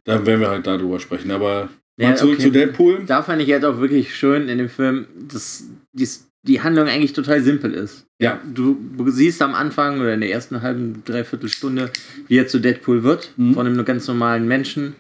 [0.04, 1.30] Dann werden wir halt darüber sprechen.
[1.32, 1.68] Aber
[1.98, 2.42] Ja, mal zurück okay.
[2.44, 3.04] zu Deadpool.
[3.06, 7.12] da fand ich halt auch wirklich schön in dem Film, dass dies, die Handlung eigentlich
[7.12, 8.06] total simpel ist.
[8.20, 8.40] Ja.
[8.54, 8.76] Du
[9.08, 11.90] siehst am Anfang oder in der ersten halben, dreiviertel Stunde,
[12.28, 13.54] wie er zu Deadpool wird, Mhm.
[13.54, 14.94] von einem ganz normalen Menschen.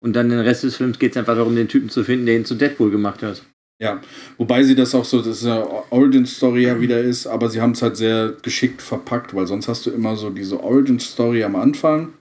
[0.00, 2.36] Und dann den Rest des Films geht es einfach darum, den Typen zu finden, der
[2.36, 3.42] ihn zu Deadpool gemacht hat.
[3.80, 4.00] Ja,
[4.38, 7.72] wobei sie das auch so, das ist eine Origin-Story ja wieder ist, aber sie haben
[7.72, 12.14] es halt sehr geschickt verpackt, weil sonst hast du immer so diese Origin-Story am Anfang,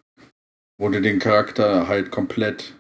[0.80, 2.80] wo du den Charakter halt komplett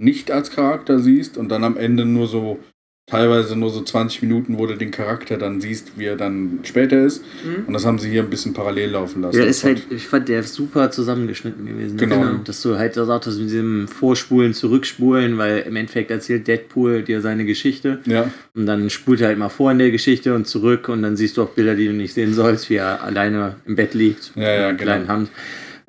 [0.00, 2.60] nicht als Charakter siehst und dann am Ende nur so,
[3.08, 7.04] teilweise nur so 20 Minuten, wo du den Charakter dann siehst, wie er dann später
[7.04, 7.22] ist.
[7.66, 9.38] Und das haben sie hier ein bisschen parallel laufen lassen.
[9.38, 11.96] Ja, ist halt, ich fand der ist super zusammengeschnitten gewesen.
[11.98, 12.20] Genau.
[12.20, 16.48] Also, Dass du halt das auch das mit diesem Vorspulen, Zurückspulen, weil im Endeffekt erzählt
[16.48, 20.34] Deadpool dir seine Geschichte ja, und dann spult er halt mal vor in der Geschichte
[20.34, 23.04] und zurück und dann siehst du auch Bilder, die du nicht sehen sollst, wie er
[23.04, 25.06] alleine im Bett liegt Ja, ja, mit genau.
[25.06, 25.30] Hand.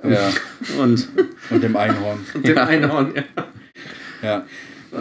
[0.07, 0.31] ja,
[0.79, 1.07] Und
[1.49, 2.19] und dem Einhorn.
[2.35, 2.65] Und dem Ja.
[2.67, 3.23] Einhorn, ja.
[4.21, 4.45] Ja.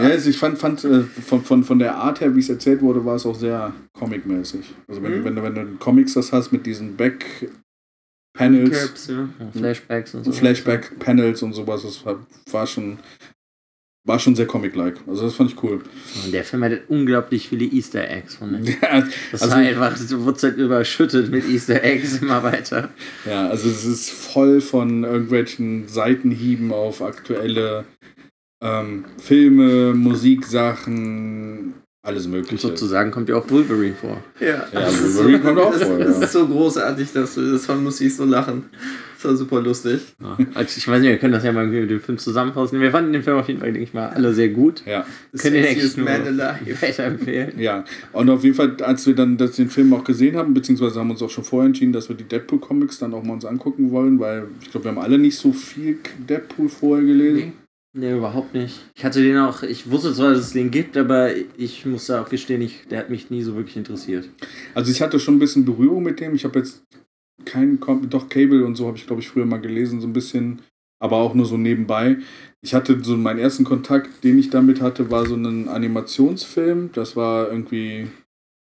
[0.02, 2.80] Ja, also ich fand, fand äh, von, von, von der Art her, wie es erzählt
[2.82, 4.64] wurde, war es auch sehr comic-mäßig.
[4.88, 5.24] Also wenn, Mhm.
[5.24, 9.28] wenn, du, wenn du in Comics das hast mit diesen Back-Panels, Caps, ja.
[9.54, 10.32] Flashbacks und so.
[10.32, 12.18] Flashback-Panels und sowas, das war,
[12.50, 12.98] war schon
[14.08, 14.98] war schon sehr comic-like.
[15.08, 15.80] Also das fand ich cool.
[16.24, 18.36] Und der Film hatte unglaublich viele Easter Eggs.
[18.36, 22.90] Von Ja, das also, war einfach, du wurdest halt überschüttet mit Easter Eggs immer weiter.
[23.28, 27.84] ja, also es ist voll von irgendwelchen Seitenhieben auf aktuelle
[28.60, 32.58] ähm, Filme, Musiksachen, alles Und Mögliche.
[32.68, 34.22] sozusagen kommt ja auch Wolverine vor.
[34.40, 36.24] Ja, Ja, das, ist Wolverine so, kommt auch vor, das ja.
[36.24, 38.66] ist so großartig, dass du, das muss ich so lachen.
[39.16, 40.00] Das war super lustig.
[40.22, 40.36] Ja.
[40.54, 42.80] Also ich weiß nicht, wir können das ja mal mit dem Film zusammenfassen.
[42.80, 44.82] Wir fanden den Film auf jeden Fall, denke ich mal, alle sehr gut.
[44.86, 45.04] Ja,
[45.36, 47.58] Können den eigentlich nur weiterempfehlen.
[47.58, 47.84] ja.
[48.12, 51.10] Und auf jeden Fall, als wir dann das, den Film auch gesehen haben, beziehungsweise haben
[51.10, 54.20] uns auch schon vorher entschieden, dass wir die Deadpool-Comics dann auch mal uns angucken wollen,
[54.20, 57.36] weil ich glaube, wir haben alle nicht so viel Deadpool vorher gelesen.
[57.36, 57.52] Nee,
[58.02, 58.80] überhaupt nicht.
[58.94, 62.22] Ich hatte den auch, ich wusste zwar, dass es den gibt, aber ich muss da
[62.22, 64.28] auch gestehen, ich, der hat mich nie so wirklich interessiert.
[64.74, 66.34] Also ich hatte schon ein bisschen Berührung mit dem.
[66.34, 66.82] Ich habe jetzt
[67.44, 67.80] keinen,
[68.10, 70.62] doch Cable und so habe ich glaube ich früher mal gelesen, so ein bisschen,
[71.00, 72.18] aber auch nur so nebenbei.
[72.62, 76.90] Ich hatte so meinen ersten Kontakt, den ich damit hatte, war so ein Animationsfilm.
[76.92, 78.08] Das war irgendwie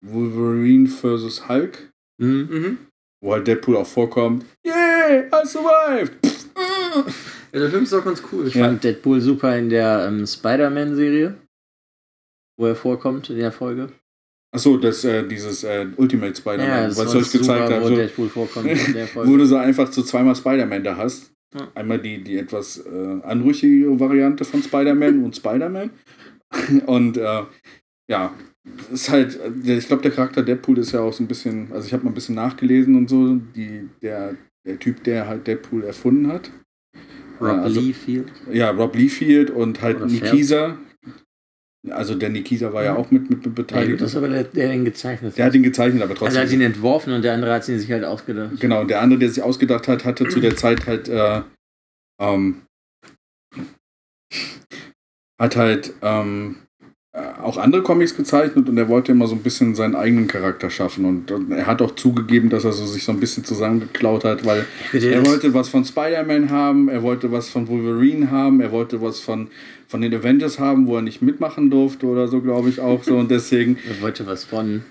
[0.05, 1.49] Wolverine vs.
[1.49, 2.49] Hulk, Hm?
[2.51, 2.79] Mhm.
[3.21, 4.45] wo halt Deadpool auch vorkommt.
[4.64, 6.12] Yeah, I survived!
[7.52, 8.46] Ja, der Film ist auch ganz cool.
[8.46, 8.66] Ich Ja.
[8.66, 11.34] fand Deadpool super in der ähm, Spider-Man-Serie,
[12.58, 13.90] wo er vorkommt in der Folge.
[14.54, 17.82] Achso, das, äh, dieses äh, Ultimate Spider-Man, Ja, was ich euch gezeigt habe.
[17.84, 19.38] wo So, Deadpool vorkommt in der wo Folge.
[19.38, 21.30] du so einfach so zweimal Spider-Man da hast.
[21.54, 21.68] Ja.
[21.74, 25.90] Einmal die, die etwas äh, anrüchigere Variante von Spider-Man und Spider-Man.
[26.87, 27.42] Und äh,
[28.11, 28.34] ja,
[28.90, 31.87] ist halt, äh, ich glaube, der Charakter Deadpool ist ja auch so ein bisschen, also
[31.87, 34.34] ich habe mal ein bisschen nachgelesen und so, die, der,
[34.66, 36.50] der Typ, der halt Deadpool erfunden hat.
[37.40, 38.29] Rob Ja, also- Liefeld.
[38.53, 40.79] Ja, Rob Liefeld und halt Oder Nikisa.
[41.90, 42.98] Also der Nikisa war ja Mhm.
[42.98, 43.90] auch mit, mit, mit Ja, beteiligt.
[43.92, 46.29] gut, das ist aber der, der den gezeichnet der hat ihn gezeichnet, aber Also er
[46.33, 46.42] trotzdem.
[46.42, 48.59] hat ihn entworfen und der andere hat ihn sich halt ausgedacht.
[48.61, 51.42] Genau, und der andere, der sich ausgedacht hat, hatte zu der Zeit halt, äh,
[52.20, 52.62] ähm,
[55.40, 56.67] hat halt ähm, äh,
[57.42, 61.04] auch andere Comics gezeichnet und er wollte immer so ein bisschen seinen eigenen Charakter schaffen.
[61.04, 64.44] Und, und er hat auch zugegeben, dass er so sich so ein bisschen zusammengeklaut hat,
[64.44, 69.00] weil er wollte was von Spider-Man haben, er wollte was von Wolverine haben, er wollte
[69.00, 69.48] was von,
[69.87, 73.16] von den Avengers haben, wo er nicht mitmachen durfte oder so, glaube ich auch so.
[73.16, 74.83] Und deswegen, Er wollte was von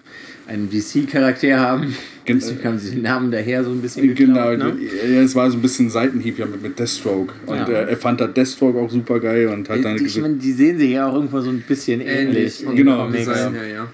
[0.48, 1.94] einem DC-Charakter haben.
[2.26, 4.86] Gen- Deswegen haben sie den Namen daher so ein bisschen Genau, geklaut, ne?
[5.14, 7.34] ja, es war so ein bisschen Seitenhieb ja mit, mit Deathstroke.
[7.46, 7.68] Und Ja.
[7.68, 10.52] äh, er fand da Deathstroke auch super geil und hat dann Die, ich meine, die
[10.54, 12.62] sehen sich ja auch irgendwo so ein bisschen ähnlich.
[12.64, 12.76] Ähnlich.
[12.78, 13.10] Genau.
[13.10, 13.88] Design, ja, ja.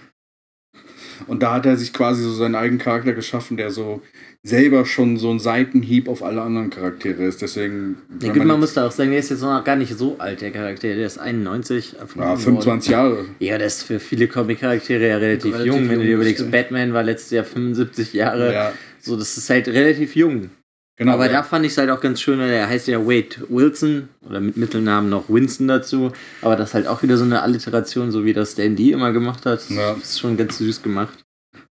[1.27, 4.01] Und da hat er sich quasi so seinen eigenen Charakter geschaffen, der so
[4.43, 7.41] selber schon so ein Seitenhieb auf alle anderen Charaktere ist.
[7.41, 10.17] Deswegen, Ja, gut, man muss da auch sagen, der ist jetzt noch gar nicht so
[10.19, 10.93] alt, der Charakter.
[10.93, 11.95] Der ist 91.
[11.97, 12.41] erfunden ja, worden.
[12.41, 13.25] 25 Jahre.
[13.39, 15.89] Ja, das ist für viele Comic-Charaktere ja relativ, Relativ jung.
[15.89, 16.51] Wenn du dir jung, überlegst.
[16.51, 18.53] Batman war letztes Jahr 75 Jahre.
[18.53, 20.49] Ja, So, das ist halt relativ jung.
[20.95, 21.13] Genau.
[21.13, 21.33] Aber ja.
[21.33, 24.39] da fand ich es halt auch ganz schön, weil er heißt ja Wade Wilson oder
[24.39, 26.11] mit Mittelnamen noch Winston dazu.
[26.41, 29.11] Aber das ist halt auch wieder so eine Alliteration, so wie das Stan Lee immer
[29.11, 29.69] gemacht hat.
[29.69, 29.93] Ja.
[29.93, 31.23] Das ist schon ganz süß gemacht.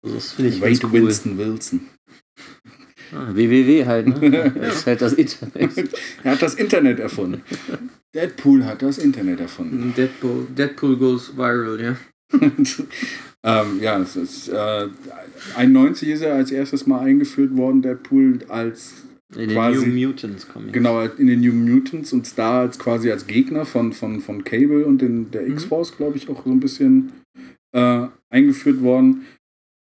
[0.03, 0.93] Also das finde ich Wade cool.
[0.93, 1.89] Winston Wilson.
[3.13, 4.53] Ah, www halt, ne?
[4.61, 5.71] Das ist halt das Internet.
[6.23, 7.43] er hat das Internet erfunden.
[8.15, 9.95] Deadpool hat das Internet erfunden.
[9.97, 11.97] Deadpool, Deadpool goes viral, ja.
[13.45, 14.89] ähm, ja, es ist, äh,
[15.57, 20.49] 91 ist er als erstes Mal eingeführt worden, Deadpool als In den Quasi- New Mutants
[20.49, 20.73] Comics.
[20.73, 24.87] genau in den New Mutants und da als quasi als Gegner von, von, von Cable
[24.87, 25.53] und den, der Mhm.
[25.53, 27.13] X-Force, glaube ich, auch so ein bisschen
[27.73, 29.27] äh, eingeführt worden.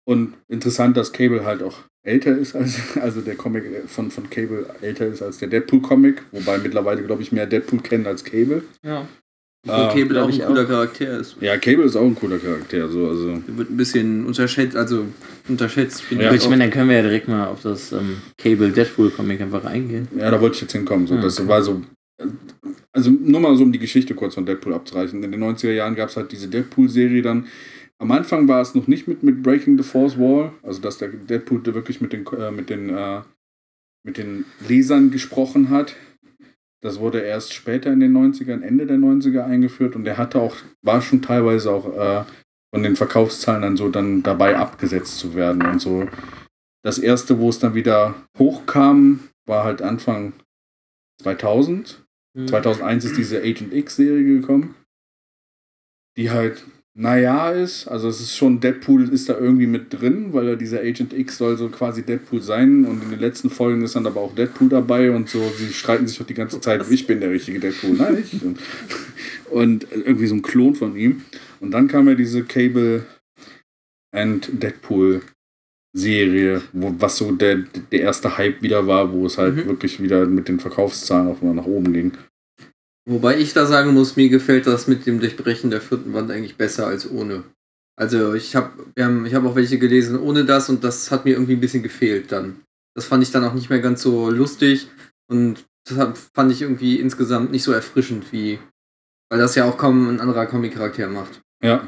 [0.08, 4.68] Und interessant, dass Cable halt auch älter ist als, also der Comic von, von Cable
[4.82, 8.64] älter ist als der Deadpool-Comic, wobei mittlerweile, glaube ich, mehr Deadpool kennen als Cable.
[8.84, 9.08] Ja.
[9.66, 10.68] Äh, Wo Cable glaub auch ein cooler auch.
[10.68, 11.38] Charakter ist.
[11.42, 12.88] Ja, Cable ist auch ein cooler Charakter.
[12.90, 13.38] So, also.
[13.48, 15.06] Der wird ein bisschen unterschätzt, also
[15.48, 16.04] unterschätzt.
[16.04, 16.34] finde Ja.
[16.34, 19.42] Ich ich meine, dann können wir ja direkt mal auf das ähm, Cable Deadpool Comic
[19.42, 20.08] einfach eingehen.
[20.16, 21.08] Ja, da wollte ich jetzt hinkommen.
[21.08, 21.16] So.
[21.16, 21.50] Ah, Das okay.
[21.50, 21.82] war so.
[22.94, 25.22] Also nur mal so, um die Geschichte kurz von Deadpool abzureißen.
[25.22, 27.48] In den 90er Jahren gab es halt diese Deadpool-Serie dann.
[27.98, 31.10] Am Anfang war es noch nicht mit, mit Breaking the Force Wall, also dass der
[31.10, 33.22] Deadpool da wirklich mit den, äh, mit, den, äh,
[34.04, 35.96] mit den Lesern gesprochen hat.
[36.86, 40.56] Das wurde erst später in den 90ern, Ende der 90er eingeführt und der hatte auch,
[40.84, 42.24] war schon teilweise auch äh,
[42.72, 46.08] von den Verkaufszahlen dann so dann dabei abgesetzt zu werden und so.
[46.84, 50.34] Das erste, wo es dann wieder hochkam, war halt Anfang
[51.24, 52.06] 2000.
[52.36, 52.48] Mhm.
[52.50, 54.76] 2001 ist diese Agent X-Serie gekommen,
[56.18, 56.66] die halt,
[56.98, 57.88] naja, ist.
[57.88, 61.38] Also es ist schon, Deadpool ist da irgendwie mit drin, weil er dieser Agent X
[61.38, 64.70] soll so quasi Deadpool sein und in den letzten Folgen ist dann aber auch Deadpool
[64.70, 67.98] dabei und so, sie streiten sich auch die ganze Zeit, ich bin der richtige Deadpool,
[67.98, 68.42] nein, ich.
[68.42, 68.60] Und,
[69.52, 71.24] und irgendwie so ein Klon von ihm.
[71.60, 73.06] Und dann kam ja diese Cable
[74.14, 75.22] and Deadpool
[75.98, 79.66] Serie, wo, was so der, der erste Hype wieder war, wo es halt Mhm.
[79.66, 82.12] wirklich wieder mit den Verkaufszahlen auch mal nach oben ging.
[83.08, 86.58] Wobei ich da sagen muss, mir gefällt das mit dem Durchbrechen der vierten Wand eigentlich
[86.58, 87.44] besser als ohne.
[87.98, 91.54] Also ich habe ich hab auch welche gelesen ohne das und das hat mir irgendwie
[91.54, 92.62] ein bisschen gefehlt dann.
[92.96, 94.90] Das fand ich dann auch nicht mehr ganz so lustig
[95.28, 98.60] und das fand ich irgendwie insgesamt nicht so erfrischend wie,
[99.30, 101.42] weil das ja auch kaum ein anderer Comic-Charakter macht.
[101.64, 101.88] Ja.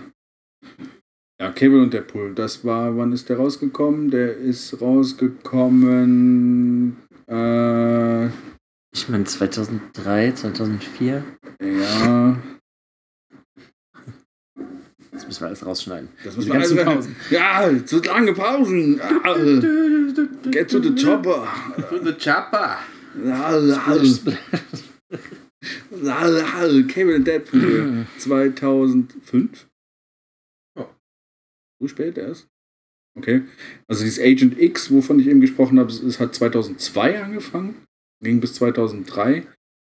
[1.39, 2.33] Ja, Cable und Deadpool.
[2.33, 4.09] Das war, wann ist der rausgekommen?
[4.09, 6.97] Der ist rausgekommen.
[7.27, 8.29] Äh,
[8.97, 11.23] Ich meine 2003, 2004.
[11.61, 12.41] ja.
[15.11, 16.09] Das müssen wir alles rausschneiden.
[16.23, 17.15] Das man ganzen also, Pausen.
[17.29, 18.99] Ja, zu lange Pausen.
[18.99, 19.35] Ah,
[20.49, 21.47] Get to the chopper.
[22.03, 22.79] The Chopper.
[26.87, 29.67] Cable Deadpool 2005.
[30.75, 30.89] Ja.
[31.79, 32.47] So spät erst?
[33.15, 33.43] Okay.
[33.87, 37.86] Also dieses Agent X, wovon ich eben gesprochen habe, es hat 2002 angefangen,
[38.23, 39.45] ging bis 2003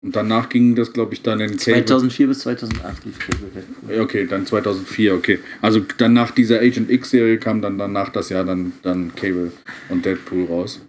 [0.04, 1.85] und danach ging das, glaube ich, dann in Cable.
[1.85, 5.38] 2004 bis 2008 lief Cable Okay, dann 2004, okay.
[5.61, 9.52] Also dann nach dieser Agent X-Serie kam dann danach das Jahr dann, dann Cable
[9.88, 10.81] und Deadpool raus.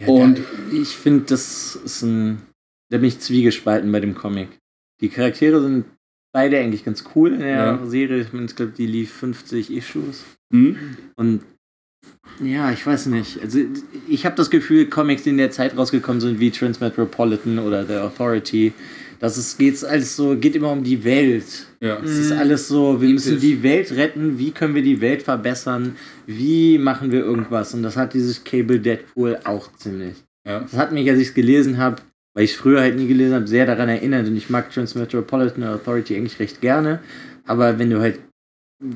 [0.00, 2.42] Ja, Und- da, ich finde, das ist ein.
[2.90, 4.48] Da bin ich zwiegespalten bei dem Comic.
[5.00, 5.84] Die Charaktere sind
[6.32, 7.86] beide eigentlich ganz cool in der Ja.
[7.86, 8.20] Serie.
[8.22, 10.24] Ich meine, ich glaube, die lief 50 Issues.
[10.52, 10.96] Hm?
[11.16, 11.42] Und
[12.42, 13.40] ja, ich weiß nicht.
[13.40, 13.60] Also
[14.08, 17.94] ich habe das Gefühl, Comics, die in der Zeit rausgekommen sind, wie Transmetropolitan oder The
[17.96, 18.72] Authority,
[19.20, 21.66] dass es geht alles so, geht immer um die Welt.
[21.80, 21.98] Ja.
[22.02, 25.96] Es ist alles so, wir müssen die Welt retten, wie können wir die Welt verbessern,
[26.26, 27.72] wie machen wir irgendwas.
[27.74, 30.16] Und das hat dieses Cable Deadpool auch ziemlich.
[30.46, 30.60] ja.
[30.60, 32.02] Das hat mich, als ich es gelesen habe,
[32.34, 34.26] weil ich es früher halt nie gelesen habe, sehr daran erinnert.
[34.26, 36.98] Und ich mag Transmetropolitan Authority eigentlich recht gerne.
[37.46, 38.18] Aber wenn du halt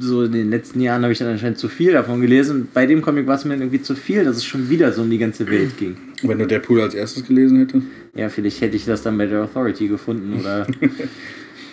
[0.01, 2.69] so in den letzten Jahren habe ich dann anscheinend zu viel davon gelesen.
[2.75, 5.11] Bei dem Comic war es mir irgendwie zu viel, dass es schon wieder so um
[5.11, 5.97] die ganze Welt ging.
[6.23, 7.87] Wenn du Deadpool als erstes gelesen hättest.
[8.15, 10.67] Ja, vielleicht hätte ich das dann bei der Authority gefunden oder.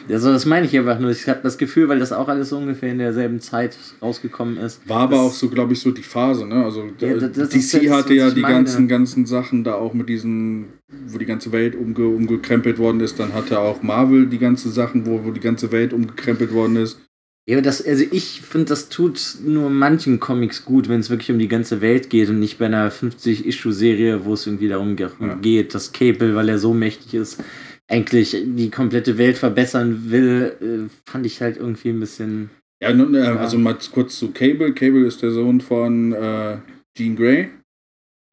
[0.08, 1.10] Also, das meine ich einfach nur.
[1.10, 4.88] Ich habe das Gefühl, weil das auch alles so ungefähr in derselben Zeit rausgekommen ist.
[4.88, 6.64] War aber Das- auch so, glaube ich, so die Phase, ne?
[6.64, 8.54] Also Ja, äh, das- das DC ist jetzt, hatte ja die meine.
[8.54, 10.66] ganzen, ganzen Sachen da auch mit diesen,
[11.08, 13.20] wo die ganze Welt umge umgekrempelt worden ist.
[13.20, 17.00] Dann hatte auch Marvel die ganzen Sachen, wo, wo die ganze Welt umgekrempelt worden ist.
[17.48, 21.30] Ja, aber das, also ich finde, das tut nur manchen Comics gut, wenn es wirklich
[21.32, 25.36] um die ganze Welt geht und nicht bei einer 50-Issue-Serie, wo es irgendwie darum Ja.
[25.36, 27.44] geht, dass Cable, weil er so mächtig ist,
[27.88, 32.50] eigentlich die komplette Welt verbessern will, äh, fand ich halt irgendwie ein bisschen.
[32.82, 34.74] Ja, nun, äh, also mal kurz zu Cable.
[34.74, 36.58] Cable ist der Sohn von äh,
[36.98, 37.50] Jean Grey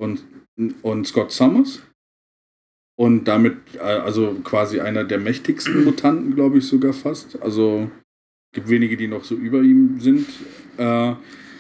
[0.01, 0.25] und,
[0.81, 1.83] und Scott Summers.
[2.99, 7.41] Und damit, äh, also quasi einer der mächtigsten Mutanten, glaube ich sogar fast.
[7.43, 7.91] Also
[8.53, 10.27] gibt wenige, die noch so über ihm sind.
[10.77, 11.13] Äh,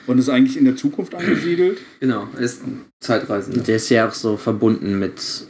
[0.07, 1.79] und ist eigentlich in der Zukunft angesiedelt.
[2.01, 3.63] Genau, er ist ein Zeitreisender.
[3.63, 5.49] Der ist ja auch so verbunden mit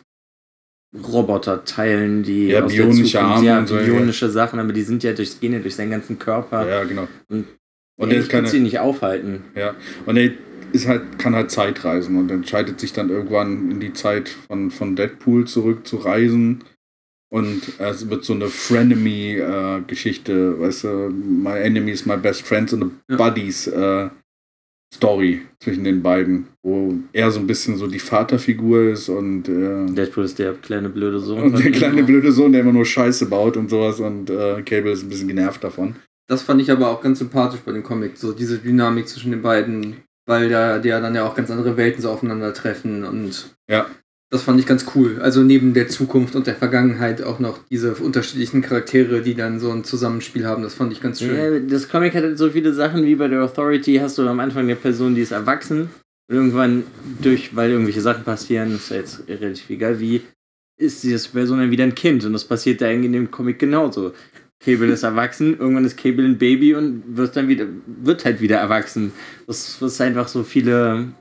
[0.94, 3.82] Roboterteilen, die Ja, aus der bionische Zukunft- Arme ja, und so, ja.
[3.84, 6.68] bionische Sachen, aber die sind ja durchs Gene, durch seinen ganzen Körper.
[6.68, 7.08] Ja, genau.
[7.28, 7.46] Und
[7.96, 9.42] Und er ist kann sie nicht aufhalten.
[9.56, 9.74] Ja,
[10.06, 10.32] und er
[10.72, 14.70] ist halt, kann halt Zeit reisen und entscheidet sich dann irgendwann in die Zeit von,
[14.70, 16.62] von Deadpool zurück zu reisen.
[17.32, 22.92] Und es wird so eine Frenemy-Geschichte, weißt du, My Enemy is my best friends and
[23.10, 23.16] Ja.
[23.16, 24.10] Buddies äh,
[24.94, 29.86] Story zwischen den beiden, wo er so ein bisschen so die Vaterfigur ist und, äh,
[29.94, 31.44] Deadpool ist der kleine blöde Sohn.
[31.44, 34.92] und der kleine blöde Sohn, der immer nur Scheiße baut und sowas und äh, Cable
[34.92, 35.96] ist ein bisschen genervt davon.
[36.28, 39.40] Das fand ich aber auch ganz sympathisch bei dem Comic, so diese Dynamik zwischen den
[39.40, 43.86] beiden, weil da der dann ja auch ganz andere Welten so aufeinandertreffen und Ja.
[44.32, 45.18] Das fand ich ganz cool.
[45.20, 49.70] Also neben der Zukunft und der Vergangenheit auch noch diese unterschiedlichen Charaktere, die dann so
[49.70, 51.36] ein Zusammenspiel haben, das fand ich ganz schön.
[51.36, 53.96] Ja, das Comic hat halt so viele Sachen wie bei der Authority.
[53.96, 55.90] Hast du am Anfang eine Person, die ist erwachsen.
[56.30, 56.84] Und irgendwann,
[57.20, 60.22] durch, weil irgendwelche Sachen passieren, ist ja jetzt relativ egal wie,
[60.80, 62.24] ist diese Person dann wieder ein Kind.
[62.24, 64.14] Und das passiert da in dem Comic genauso.
[64.64, 67.66] Cable ist erwachsen, irgendwann ist Cable ein Baby und wird dann wieder,
[68.02, 69.12] wird halt wieder erwachsen.
[69.46, 71.12] Das, das ist einfach so viele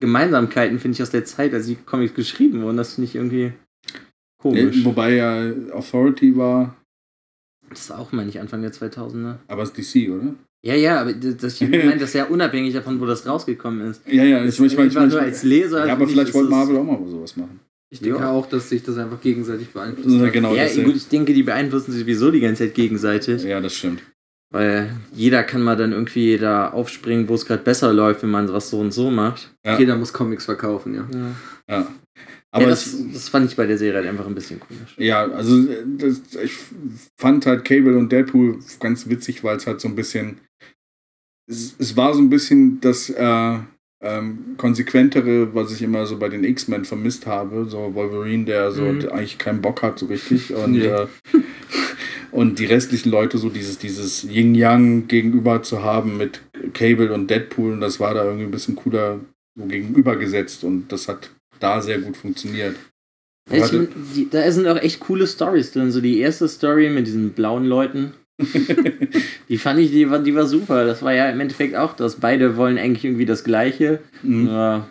[0.00, 2.76] Gemeinsamkeiten, finde ich, aus der Zeit, als die Comics geschrieben wurden.
[2.76, 3.52] Das finde ich irgendwie
[4.40, 4.78] komisch.
[4.78, 6.76] Äh, wobei ja Authority war,
[7.68, 9.36] Das ist auch, meine ich, Anfang der 2000er.
[9.46, 10.34] aber es ist DC, oder?
[10.62, 13.90] Ja, ja, aber das, das, ich meine, das ist ja unabhängig davon, wo das rausgekommen
[13.90, 14.02] ist.
[14.06, 15.86] Ja, ja, ich, ich meine, ich mein, nur als Leser.
[15.86, 17.60] ja, aber finde ich, vielleicht wollte Marvel auch mal sowas machen.
[17.92, 18.30] Ich denke Ja.
[18.30, 20.08] auch, dass sich das einfach gegenseitig beeinflusst.
[20.08, 20.54] Ja, genau.
[20.54, 23.42] Ja, das, gut, ich denke, die beeinflussen sich sowieso die ganze Zeit gegenseitig.
[23.42, 24.02] ja, das stimmt.
[24.52, 28.52] Weil jeder kann mal dann irgendwie da aufspringen, wo es gerade besser läuft, wenn man
[28.52, 29.54] was so und so macht.
[29.64, 29.78] Ja.
[29.78, 31.06] Jeder muss Comics verkaufen, ja.
[31.12, 31.28] Ja,
[31.68, 31.78] Ja.
[32.50, 34.94] aber Aber das, das fand ich bei der Serie halt einfach ein bisschen komisch.
[34.98, 36.52] ja, also äh, das, ich
[37.16, 40.38] fand halt Cable und Deadpool ganz witzig, weil es halt so ein bisschen.
[41.48, 43.58] Es, es war so ein bisschen das äh,
[44.02, 47.66] ähm, konsequentere, was ich immer so bei den X-Men vermisst habe.
[47.68, 49.00] So Wolverine, der so Mhm.
[49.00, 50.52] der eigentlich keinen Bock hat, so richtig.
[50.54, 50.86] Und, Nee.
[50.86, 51.06] äh,
[52.32, 56.40] und die restlichen Leute so dieses, dieses Yin-Yang gegenüber zu haben mit
[56.72, 57.72] Cable und Deadpool.
[57.72, 59.20] Und das war da irgendwie ein bisschen cooler
[59.56, 60.64] so gegenübergesetzt.
[60.64, 62.76] Und das hat da sehr gut funktioniert.
[63.52, 63.64] Ich,
[64.14, 65.90] die, da sind auch echt coole Stories drin.
[65.90, 68.12] So die erste Story mit diesen blauen Leuten,
[69.48, 70.84] die fand ich, die war, die war super.
[70.84, 72.16] Das war ja im Endeffekt auch das.
[72.16, 74.00] Beide wollen eigentlich irgendwie das Gleiche.
[74.22, 74.44] Mhm.
[74.44, 74.86] Nur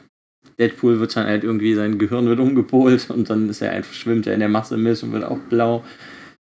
[0.59, 4.27] Deadpool wird dann halt irgendwie, sein Gehirn wird umgepolt und dann ist er einfach, schwimmt
[4.27, 5.85] er in der Masse mit und wird auch blau.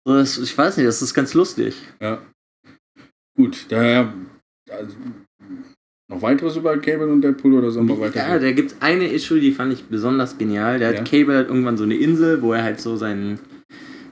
[0.07, 1.75] Das, ich weiß nicht, das ist ganz lustig.
[2.01, 2.23] Ja.
[3.37, 4.13] Gut, daher.
[4.71, 4.97] Also,
[6.09, 8.17] noch weiteres über Cable und Deadpool oder sollen wir weiter?
[8.17, 10.79] Ja, da gibt es eine Issue, die fand ich besonders genial.
[10.79, 10.99] Der Ja.
[11.01, 13.39] hat Cable hat irgendwann so eine Insel, wo er halt so seinen,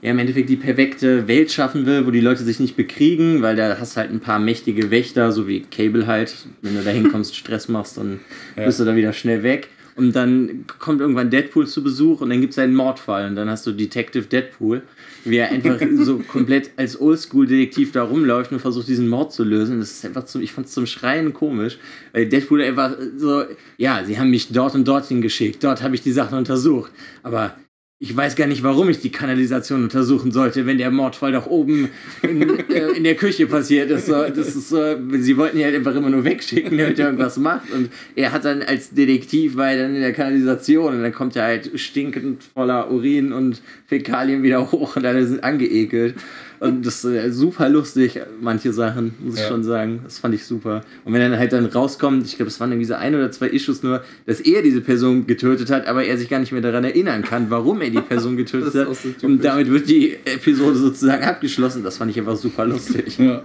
[0.02, 3.56] ja im Endeffekt die perfekte Welt schaffen will, wo die Leute sich nicht bekriegen, weil
[3.56, 6.46] da hast halt ein paar mächtige Wächter, so wie Cable halt.
[6.62, 8.20] Wenn du da hinkommst, Stress machst, dann
[8.56, 8.64] Ja.
[8.66, 9.68] bist du da wieder schnell weg.
[9.96, 13.50] Und dann kommt irgendwann Deadpool zu Besuch und dann gibt es einen Mordfall und dann
[13.50, 14.82] hast du Detective Deadpool,
[15.24, 19.80] wie er einfach so komplett als Oldschool-Detektiv da rumläuft und versucht, diesen Mord zu lösen.
[19.80, 21.78] Das ist einfach zum, ich fand es zum Schreien komisch,
[22.12, 23.44] weil Deadpool einfach so,
[23.76, 26.92] ja, sie haben mich dort und dorthin geschickt, dort habe ich die Sachen untersucht,
[27.22, 27.56] aber
[28.00, 31.88] ich weiß gar nicht, warum ich die Kanalisation untersuchen sollte, wenn der Mordfall doch oben
[32.22, 34.06] in, äh, in der Küche passiert ist.
[34.06, 37.38] So, das ist so, sie wollten ihn halt einfach immer nur wegschicken, damit er irgendwas
[37.38, 37.72] macht.
[37.72, 41.34] Und er hat dann als Detektiv, war er dann in der Kanalisation und dann kommt
[41.34, 46.14] er halt stinkend voller Urin und Fäkalien wieder hoch und alle sind angeekelt.
[46.60, 49.48] Und das ist äh, super lustig, manche Sachen, muss ich Ja.
[49.48, 50.00] schon sagen.
[50.04, 50.82] Das fand ich super.
[51.04, 53.30] Und wenn er dann halt dann rauskommt, ich glaube, es waren irgendwie so ein oder
[53.30, 56.60] zwei Issues nur, dass er diese Person getötet hat, aber er sich gar nicht mehr
[56.60, 58.88] daran erinnern kann, warum er die Person getötet hat.
[58.88, 59.08] auch so.
[59.26, 61.84] Und damit wird die Episode sozusagen abgeschlossen.
[61.84, 63.18] Das fand ich einfach super lustig.
[63.18, 63.42] Ja.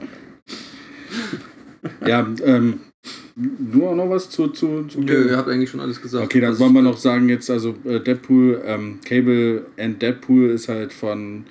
[2.05, 2.79] ja, ähm.
[3.35, 4.47] Nur noch was zu.
[4.49, 6.23] zu, zu Nö, ihr habt eigentlich schon alles gesagt.
[6.25, 10.69] Okay, dann wollen wir noch sagen jetzt, also äh, Deadpool, ähm, Cable and Deadpool ist
[10.69, 11.43] halt von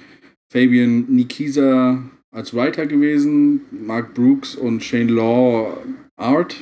[0.52, 5.82] Fabian Nikisa als Writer gewesen, Mark Brooks und Shane Law
[6.16, 6.56] Art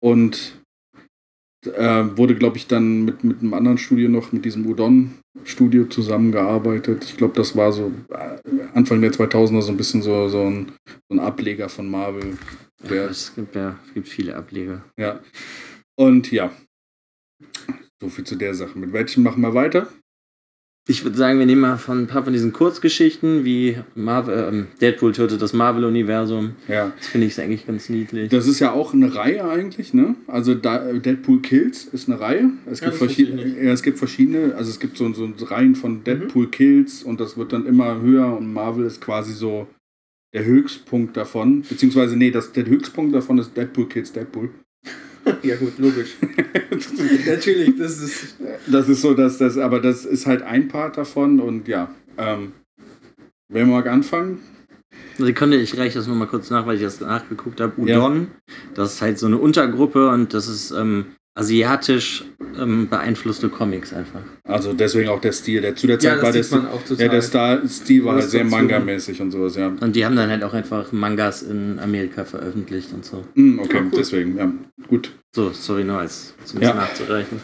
[0.00, 0.58] und
[1.66, 7.04] äh, wurde, glaube ich, dann mit, mit einem anderen Studio noch, mit diesem Udon-Studio zusammengearbeitet.
[7.04, 8.38] Ich glaube, das war so äh,
[8.72, 10.72] Anfang der 2000er so ein bisschen so, so, ein,
[11.08, 12.38] so ein Ableger von Marvel.
[12.88, 14.82] Ja, es gibt ja es gibt viele Ableger.
[14.98, 15.20] Ja.
[15.96, 16.52] Und ja.
[18.00, 18.78] So viel zu der Sache.
[18.78, 19.88] Mit welchen machen wir weiter?
[20.86, 24.66] Ich würde sagen, wir nehmen mal von ein paar von diesen Kurzgeschichten, wie Marvel, ähm,
[24.82, 26.56] Deadpool tötet das Marvel-Universum.
[26.68, 26.92] Ja.
[26.98, 28.28] Das finde ich eigentlich ganz niedlich.
[28.28, 30.14] Das ist ja auch eine Reihe eigentlich, ne?
[30.26, 32.50] Also da, Deadpool Kills ist eine Reihe.
[32.70, 35.74] Es Ja, gibt, ich verschiedene, ja, es gibt verschiedene, also es gibt so, so Reihen
[35.74, 39.66] von Deadpool Kills und das wird dann immer höher und Marvel ist quasi so
[40.34, 41.62] der Höchstpunkt davon.
[41.62, 44.50] Beziehungsweise, nee, das, der Höchstpunkt davon ist Deadpool Kills Deadpool.
[45.42, 46.16] Ja, gut, logisch.
[47.26, 48.36] Natürlich, das ist.
[48.66, 51.94] Das ist so, dass das, aber das ist halt ein Part davon und ja.
[52.16, 52.52] Ähm,
[53.48, 54.40] wer mag anfangen?
[55.18, 57.72] Sekunde, ich reiche das nur mal kurz nach, weil ich das nachgeguckt habe.
[57.88, 57.98] Ja.
[57.98, 58.28] Udon,
[58.74, 61.06] das ist halt so eine Untergruppe und das ist ähm,
[61.36, 62.24] asiatisch
[62.58, 64.20] ähm, beeinflusste Comics einfach.
[64.44, 65.60] Also deswegen auch der Stil.
[65.62, 67.06] Der, zu der Ja, Zeit war das der, man auch total.
[67.06, 69.72] ja, der Star Stil war halt sehr manga-mäßig und sowas, ja.
[69.80, 73.24] Und die haben dann halt auch einfach Mangas in Amerika veröffentlicht und so.
[73.34, 73.90] Hm, okay, Ah, cool.
[73.98, 74.52] deswegen, ja.
[74.86, 75.10] Gut.
[75.34, 76.74] So, sorry, nur als zum Ja.
[76.74, 77.40] nachzureichen.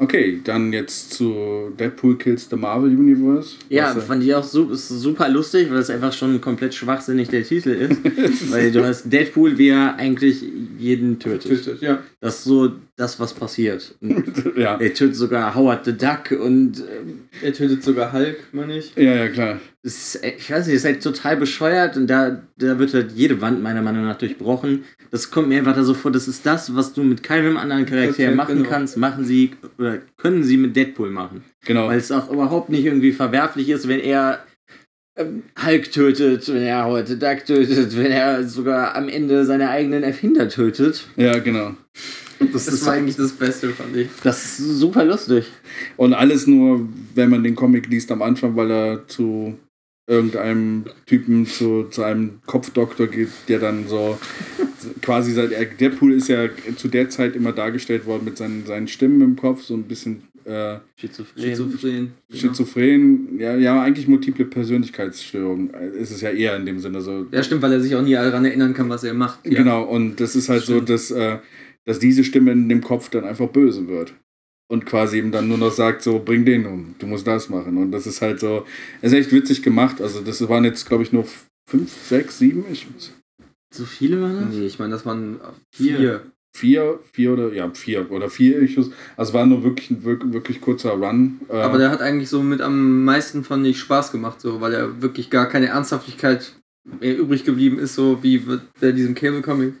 [0.00, 3.56] Okay, dann jetzt zu Deadpool Kills the Marvel Universe.
[3.68, 7.28] Ja, Was, fand ich auch su ist super lustig, weil es einfach schon komplett schwachsinnig
[7.28, 8.00] der Titel ist.
[8.50, 10.42] weil du hast Deadpool, wie er eigentlich
[10.78, 11.50] jeden tötet.
[11.64, 11.98] Tötet, ja.
[12.22, 13.94] Das ist so das, was passiert.
[14.56, 14.76] Ja.
[14.78, 18.94] er tötet sogar Howard the Duck und ähm, Er tötet sogar Hulk, meine ich.
[18.94, 19.58] ja, ja, klar.
[19.82, 23.12] ist, äh, ich weiß nicht, das ist halt total bescheuert und da, da wird halt
[23.12, 24.84] jede Wand meiner Meinung nach durchbrochen.
[25.10, 27.86] Das kommt mir einfach da so vor, das ist das, was du mit keinem anderen
[27.86, 28.68] Charakter Okay, machen genau.
[28.68, 31.42] kannst, machen sie oder können sie mit Deadpool machen.
[31.64, 31.88] Genau.
[31.88, 34.40] Weil es auch überhaupt nicht irgendwie verwerflich ist, wenn er
[35.64, 40.48] Hulk tötet, wenn er the Duck tötet, wenn er sogar am Ende seine eigenen Erfinder
[40.48, 41.06] tötet.
[41.16, 41.74] Ja, genau.
[42.38, 44.08] Das, Das ist, war eigentlich das Beste, fand ich.
[44.22, 45.44] das ist super lustig.
[45.96, 49.58] Und alles nur, wenn man den Comic liest am Anfang, weil er zu
[50.06, 54.18] irgendeinem Typen, zu, zu einem Kopfdoktor geht, der dann so
[55.02, 59.20] quasi seit Deadpool ist ja zu der Zeit immer dargestellt worden mit seinen, seinen Stimmen
[59.20, 61.42] im Kopf, so ein bisschen äh, Schizophren.
[61.42, 62.12] Schizophren.
[62.32, 67.26] schizophren, ja, ja, eigentlich multiple Persönlichkeitsstörung äh, ist es ja eher in dem Sinne so.
[67.30, 69.44] Ja, stimmt, weil er sich auch nie daran erinnern kann, was er macht.
[69.46, 69.58] Ja.
[69.58, 70.88] Genau, und das ist halt Stimmt.
[70.88, 71.38] so, dass, äh,
[71.84, 74.14] dass diese Stimme in dem Kopf dann einfach böse wird.
[74.70, 77.76] Und quasi ihm dann nur noch sagt, so, bring den um, du musst das machen.
[77.76, 78.64] Und das ist halt so,
[79.02, 80.00] ist echt witzig gemacht.
[80.00, 81.26] Also das waren jetzt, glaube ich, nur
[81.68, 82.86] fünf, sechs, sieben, ich,
[83.72, 84.54] So viele waren das?
[84.54, 85.40] Nee, ich meine, das waren
[85.74, 85.96] Vier.
[85.96, 86.22] vier.
[86.52, 88.90] Vier, vier oder, ja, vier oder vier Issues.
[89.16, 91.40] Also es war nur wirklich ein wirklich, wirklich kurzer Run.
[91.48, 94.74] Äh, Aber der hat eigentlich so mit am meisten von nicht Spaß gemacht, so, weil
[94.74, 96.54] er wirklich gar keine Ernsthaftigkeit
[97.00, 98.42] mehr übrig geblieben ist, so wie
[98.80, 99.74] bei diesem Cable-Comic.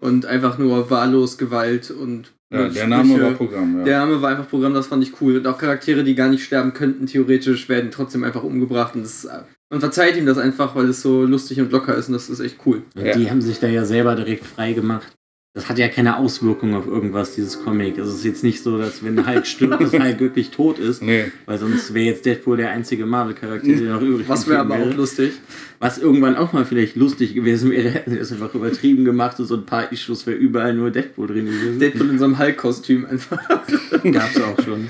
[0.00, 3.22] Und einfach nur wahllos Gewalt und Ja, der Name Sprüche.
[3.24, 3.84] war Programm, ja.
[3.84, 5.36] Der Name war einfach Programm, das fand ich cool.
[5.36, 8.96] Und auch Charaktere, die gar nicht sterben könnten, theoretisch, werden trotzdem einfach umgebracht.
[8.96, 9.28] Und das,
[9.70, 12.40] man verzeiht ihm das einfach, weil es so lustig und locker ist und das ist
[12.40, 12.82] echt cool.
[12.96, 13.16] Ja.
[13.16, 15.16] Die haben sich da ja selber direkt frei gemacht.
[15.54, 17.98] Das hat ja keine Auswirkung auf irgendwas, dieses Comic.
[17.98, 21.26] Es ist jetzt nicht so, dass wenn Hulk stirbt, dass Hulk wirklich tot ist, Nee.
[21.44, 24.94] weil sonst wäre jetzt Deadpool der einzige Marvel-Charakter, der noch übrig Was wäre aber auch
[24.94, 25.32] lustig.
[25.78, 29.46] Was irgendwann auch mal vielleicht lustig gewesen wäre, hätten sie das einfach übertrieben gemacht und
[29.46, 31.78] so ein paar Issues wäre überall nur Deadpool drin gewesen.
[31.78, 33.38] Deadpool in so einem Hulk-Kostüm einfach.
[34.10, 34.88] Gab's auch schon.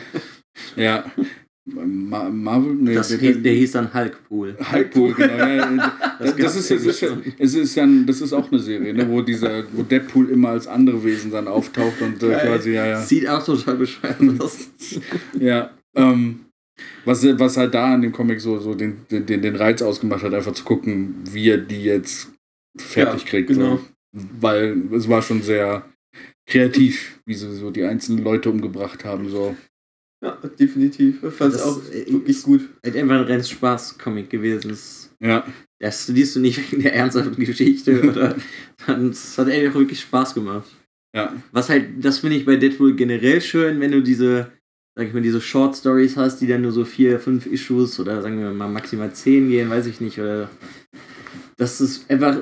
[0.76, 1.04] Ja.
[1.64, 2.74] Ma Marvel?
[2.74, 4.56] Nee, Das der, hieß, der hieß dann Hulkpool.
[4.72, 5.36] Hulkpool, genau.
[5.36, 5.96] Ja.
[6.18, 7.02] Das, gab's ist, das, ist,
[7.38, 10.66] es ist ja das ist auch eine Serie, ne, wo dieser, wo Deadpool immer als
[10.66, 13.00] andere Wesen dann auftaucht und äh, quasi, ja, ja.
[13.00, 14.70] Sieht auch total bescheuert aus.
[15.38, 15.70] Ja.
[15.94, 16.46] Ähm,
[17.04, 20.24] was, was halt da an dem Comic so, so den, den, den den Reiz ausgemacht
[20.24, 22.32] hat, einfach zu gucken, wie er die jetzt
[22.76, 23.48] fertig Ja, kriegt.
[23.50, 23.76] genau.
[23.76, 23.84] So.
[24.40, 25.84] Weil es war schon sehr
[26.46, 29.28] kreativ, wie sie so die einzelnen Leute umgebracht haben.
[29.28, 29.54] So.
[30.22, 31.22] Ja, definitiv.
[31.22, 32.68] Ich fand es auch äh, wirklich gut.
[32.84, 34.68] Halt einfach ein reines Spaß-Comic gewesen.
[34.70, 35.44] Das, Ja.
[35.80, 38.36] das liest du nicht wegen der ernsthaften Geschichte oder.
[39.10, 40.70] Es hat echt wirklich Spaß gemacht.
[41.14, 41.32] Ja.
[41.50, 44.52] Was halt, das finde ich bei Deadpool generell schön, wenn du diese,
[44.96, 48.22] sag ich mal, diese Short Stories hast, die dann nur so vier, fünf Issues oder
[48.22, 50.48] sagen wir mal maximal zehn gehen, weiß ich nicht, oder.
[51.56, 52.38] Das ist einfach.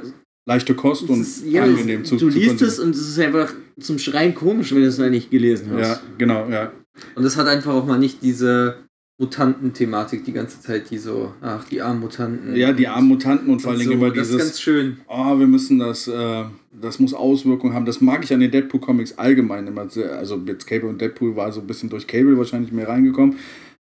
[0.49, 2.87] Leichte Kost und es ist, ja, angenehm zu du zu liest es konsumieren.
[2.89, 5.81] und es ist einfach zum Schreien komisch, wenn du es noch nicht gelesen hast.
[5.87, 6.72] Ja, genau, ja.
[7.14, 8.76] Und es hat einfach auch mal nicht diese
[9.20, 12.57] Mutanten-Thematik die ganze Zeit, die so, ach, die armen Mutanten.
[12.57, 14.47] Ja, die armen Mutanten und vor allen so, Dingen immer Das ist dieses.
[14.47, 14.97] ganz schön.
[15.09, 17.84] oh, wir müssen das, äh, das muss Auswirkungen haben.
[17.84, 20.16] Das mag ich an den Deadpool-Comics allgemein immer sehr.
[20.16, 23.36] Also jetzt Cable und Deadpool war so ein bisschen durch Cable wahrscheinlich mehr reingekommen.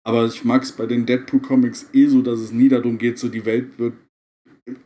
[0.05, 3.29] Aber ich mag es bei den Deadpool-Comics eh so, dass es nie darum geht, so
[3.29, 3.95] die Welt wird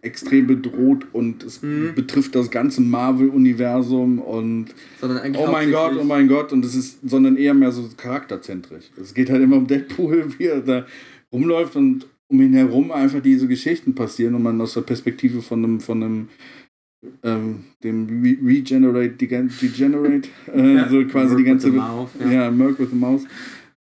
[0.00, 1.92] extrem bedroht und es Mhm.
[1.94, 4.66] betrifft das ganze Marvel-Universum und
[5.02, 8.86] oh mein Gott, oh mein Gott und es ist, sondern eher mehr so charakterzentrisch.
[9.00, 10.86] Es geht halt immer um Deadpool, wie er da
[11.32, 15.62] rumläuft und um ihn herum einfach diese Geschichten passieren und man aus der Perspektive von
[15.62, 16.28] einem, von einem
[17.22, 20.88] ähm, dem Re Regenerate, Degen- Degenerate, äh, Ja.
[20.88, 22.50] so quasi die ganze mouth, ja, ja.
[22.50, 23.24] Merc with the Mouse,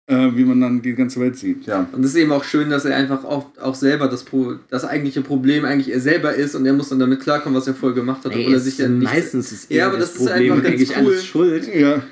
[0.08, 1.64] äh, wie man dann die ganze Welt sieht.
[1.66, 1.86] Ja.
[1.92, 4.84] Und es ist eben auch schön, dass er einfach auch, auch selber das, Pro, das
[4.84, 7.94] eigentliche Problem eigentlich er selber ist und er muss dann damit klarkommen, was er vorher
[7.94, 9.04] gemacht hat, obwohl er sich ja ist nicht.
[9.04, 11.06] meistens ist Ja, aber das, das ist Problem einfach ganz eigentlich cool.
[11.12, 11.74] alles schuld.
[11.74, 12.02] ja.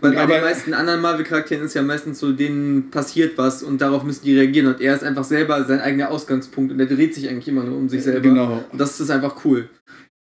[0.00, 3.80] Weil bei Aber- den meisten anderen Marvel-Charakteren ist ja meistens so, denen passiert was und
[3.80, 7.14] darauf müssen die reagieren und er ist einfach selber sein eigener Ausgangspunkt und er dreht
[7.16, 8.20] sich eigentlich immer nur um sich selber.
[8.20, 8.64] Genau.
[8.70, 9.68] Und das ist einfach cool.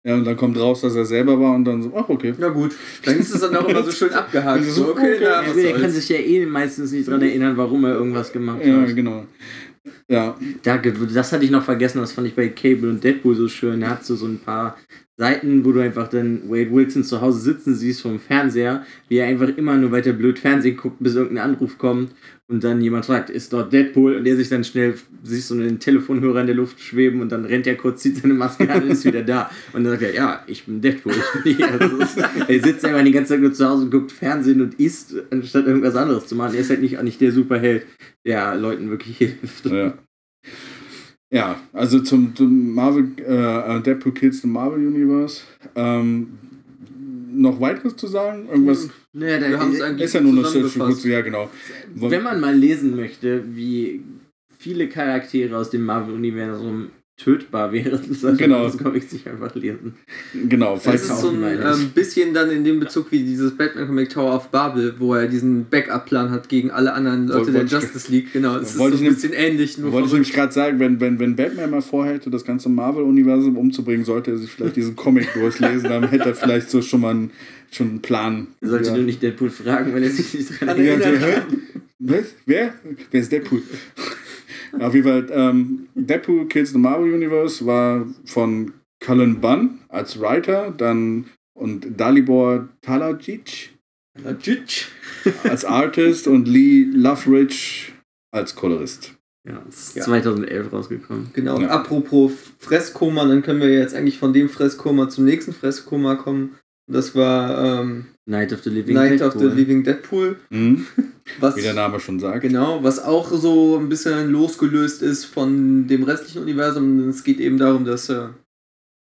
[0.05, 2.33] Ja, und dann kommt raus, dass er selber war und dann so, ach, okay.
[2.39, 2.73] Ja gut,
[3.03, 4.61] dann ist es dann auch immer so schön abgehakt.
[4.61, 5.17] Ist so, So, okay, okay.
[5.21, 7.95] na, Ja, was gut, er kann sich ja eh meistens nicht dran erinnern, warum er
[7.95, 8.95] irgendwas gemacht Ja, hat.
[8.95, 9.25] genau.
[10.09, 13.47] Ja, Da, das hatte ich noch vergessen, das fand ich bei Cable und Deadpool so
[13.49, 13.81] schön.
[13.81, 14.77] Da hast du so ein paar
[15.17, 19.27] Seiten, wo du einfach dann Wade Wilson zu Hause sitzen siehst vom Fernseher, wie er
[19.27, 22.11] einfach immer nur weiter blöd Fernsehen guckt, bis irgendein Anruf kommt
[22.49, 24.15] und dann jemand fragt, ist dort Deadpool?
[24.15, 27.45] Und der sich dann schnell, siehst du einen Telefonhörer in der Luft schweben und dann
[27.45, 29.51] rennt er kurz, zieht seine Maske an und ist wieder da.
[29.71, 31.13] Und dann sagt er, ja, ich bin Deadpool.
[31.69, 34.79] Also ist, er sitzt einfach die ganze Zeit nur zu Hause und guckt Fernsehen und
[34.79, 36.55] isst, anstatt irgendwas anderes zu machen.
[36.55, 37.85] Er ist halt nicht, nicht der Superheld,
[38.25, 39.67] der Leuten wirklich hilft.
[39.67, 39.93] Ja.
[41.31, 45.43] Ja, also zum, zum Marvel, äh, Deadpool Kills the Marvel Universe.
[45.75, 46.39] Ähm,
[47.31, 48.47] noch weiteres zu sagen?
[48.49, 48.89] Irgendwas?
[49.13, 51.05] Naja, haben es eigentlich Ist ja nur eine Search zusammengefasst.
[51.05, 51.49] ja genau.
[51.95, 54.03] Wenn man mal lesen möchte, wie
[54.57, 58.63] viele Charaktere aus dem Marvel-Universum tötbar wären, sollte Genau.
[58.63, 59.93] das Comic sich einfach lesen.
[60.47, 63.51] Genau, Das falls ist auch so ein ähm, bisschen dann in dem Bezug wie dieses
[63.57, 67.65] Batman-Comic Tower of Babel, wo er diesen Backup-Plan hat gegen alle anderen Leute Wollte- der
[67.65, 68.31] Justice League.
[68.31, 69.77] Genau, es ist so ein bisschen ähnlich.
[69.77, 73.57] Nur wollte ich nämlich gerade sagen, wenn, wenn, wenn Batman mal vorhätte, das ganze Marvel-Universum
[73.57, 77.11] umzubringen, sollte er sich vielleicht diesen Comic durchlesen, dann hätte er vielleicht so schon mal
[77.11, 77.31] einen,
[77.69, 78.47] schon einen Plan.
[78.61, 78.95] Sollte ja.
[78.95, 81.45] du nicht Deadpool fragen, weil er sich nicht dran er- erinnert.
[81.99, 82.33] Was?
[82.45, 82.73] Wer?
[83.11, 83.61] Wer ist Deadpool?
[84.79, 90.71] Auf jeden Fall, ähm, Deadpool Kills the Marvel Universe war von Cullen Bunn als Writer,
[90.75, 93.69] dann und Dalibor Talajic
[95.43, 97.91] als Artist und Lee Loveridge
[98.31, 99.13] als Kolorist.
[99.47, 100.03] Ja, das ist Ja.
[100.03, 101.29] 2011 rausgekommen.
[101.33, 101.69] Genau, Ja.
[101.69, 106.55] apropos Fresskoma, dann können wir jetzt eigentlich von dem Fresskoma zum nächsten Fresskoma kommen.
[106.87, 109.55] Und Das war ähm, Night of the Living Night of the Deadpool.
[109.57, 110.35] Living Deadpool.
[110.49, 110.85] Mhm.
[111.39, 112.41] Was, Wie der Name schon sagt.
[112.41, 117.09] Genau, was auch so ein bisschen losgelöst ist von dem restlichen Universum.
[117.09, 118.27] Es geht eben darum, dass äh,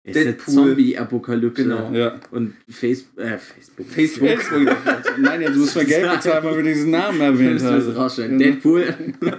[0.08, 0.54] ist Deadpool.
[0.54, 1.64] Zombie-Apokalypse.
[1.64, 1.92] Genau.
[1.92, 2.20] Ja.
[2.32, 3.88] Und Face äh, Facebook.
[3.88, 4.30] Facebook.
[5.20, 7.96] Nein, jetzt müssen wir Geld bezahlen, weil wir diesen Namen erwähnt Müssen wir es haben.
[7.96, 8.40] rausstellen.
[8.40, 8.48] Ja.
[8.48, 8.96] Deadpool.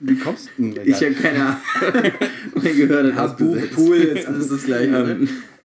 [0.00, 0.86] Wie kommst du denn?
[0.86, 1.60] ich habe keine Ahnung.
[2.54, 5.16] Mein Gehör hat ja, Pool, ist alles das gleiche.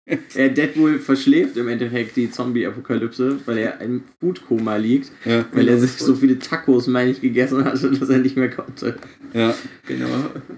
[0.35, 5.93] Deadpool verschläft im Endeffekt die Zombie-Apokalypse, weil er im Foodkoma liegt, Ja, weil er sich
[5.93, 8.97] so viele Tacos, meine ich, gegessen hatte, dass er nicht mehr konnte.
[9.35, 9.55] ja.
[9.87, 10.07] Genau.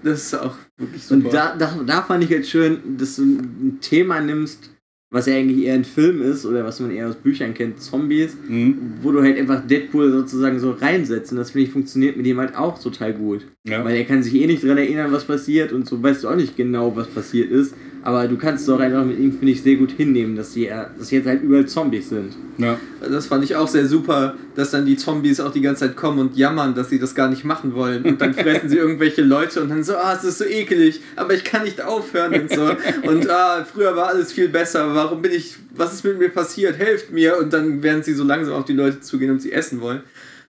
[0.03, 1.25] Das ist auch wirklich super.
[1.25, 4.69] Und da, da, da fand ich halt schön, dass du ein Thema nimmst,
[5.13, 8.37] was ja eigentlich eher ein Film ist oder was man eher aus Büchern kennt, Zombies,
[8.47, 8.77] Mhm.
[9.01, 11.33] wo du halt einfach Deadpool sozusagen so reinsetzt.
[11.33, 13.45] Und das finde ich funktioniert mit ihm halt auch total gut.
[13.65, 13.83] ja.
[13.83, 16.35] Weil er kann sich eh nicht dran erinnern, was passiert und so weißt du auch
[16.37, 17.75] nicht genau, was passiert ist.
[18.03, 20.71] Aber du kannst es auch einfach mit ihm, finde ich, sehr gut hinnehmen, dass, die,
[20.97, 22.33] dass jetzt halt überall Zombies sind.
[22.57, 22.79] ja.
[23.07, 26.19] Das fand ich auch sehr super, dass dann die Zombies auch die ganze Zeit kommen
[26.19, 28.03] und jammern, dass sie das gar nicht machen wollen.
[28.03, 31.33] Und dann fressen sie irgendwelche Leute und dann so, ah, es ist so ekelig, aber
[31.33, 32.71] ich kann nicht aufhören und so.
[33.07, 36.77] Und ah, früher war alles viel besser, warum bin ich, was ist mit mir passiert,
[36.77, 37.37] helft mir.
[37.37, 40.01] Und dann werden sie so langsam auf die Leute zugehen und sie essen wollen.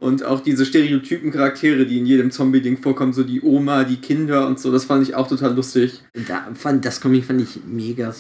[0.03, 4.47] Und auch diese stereotypen Charaktere, die in jedem Zombie-Ding vorkommen, so die Oma, die Kinder
[4.49, 6.03] und so, das fand ich auch total lustig.
[6.27, 8.13] Da fand, das Comic fand ich mega,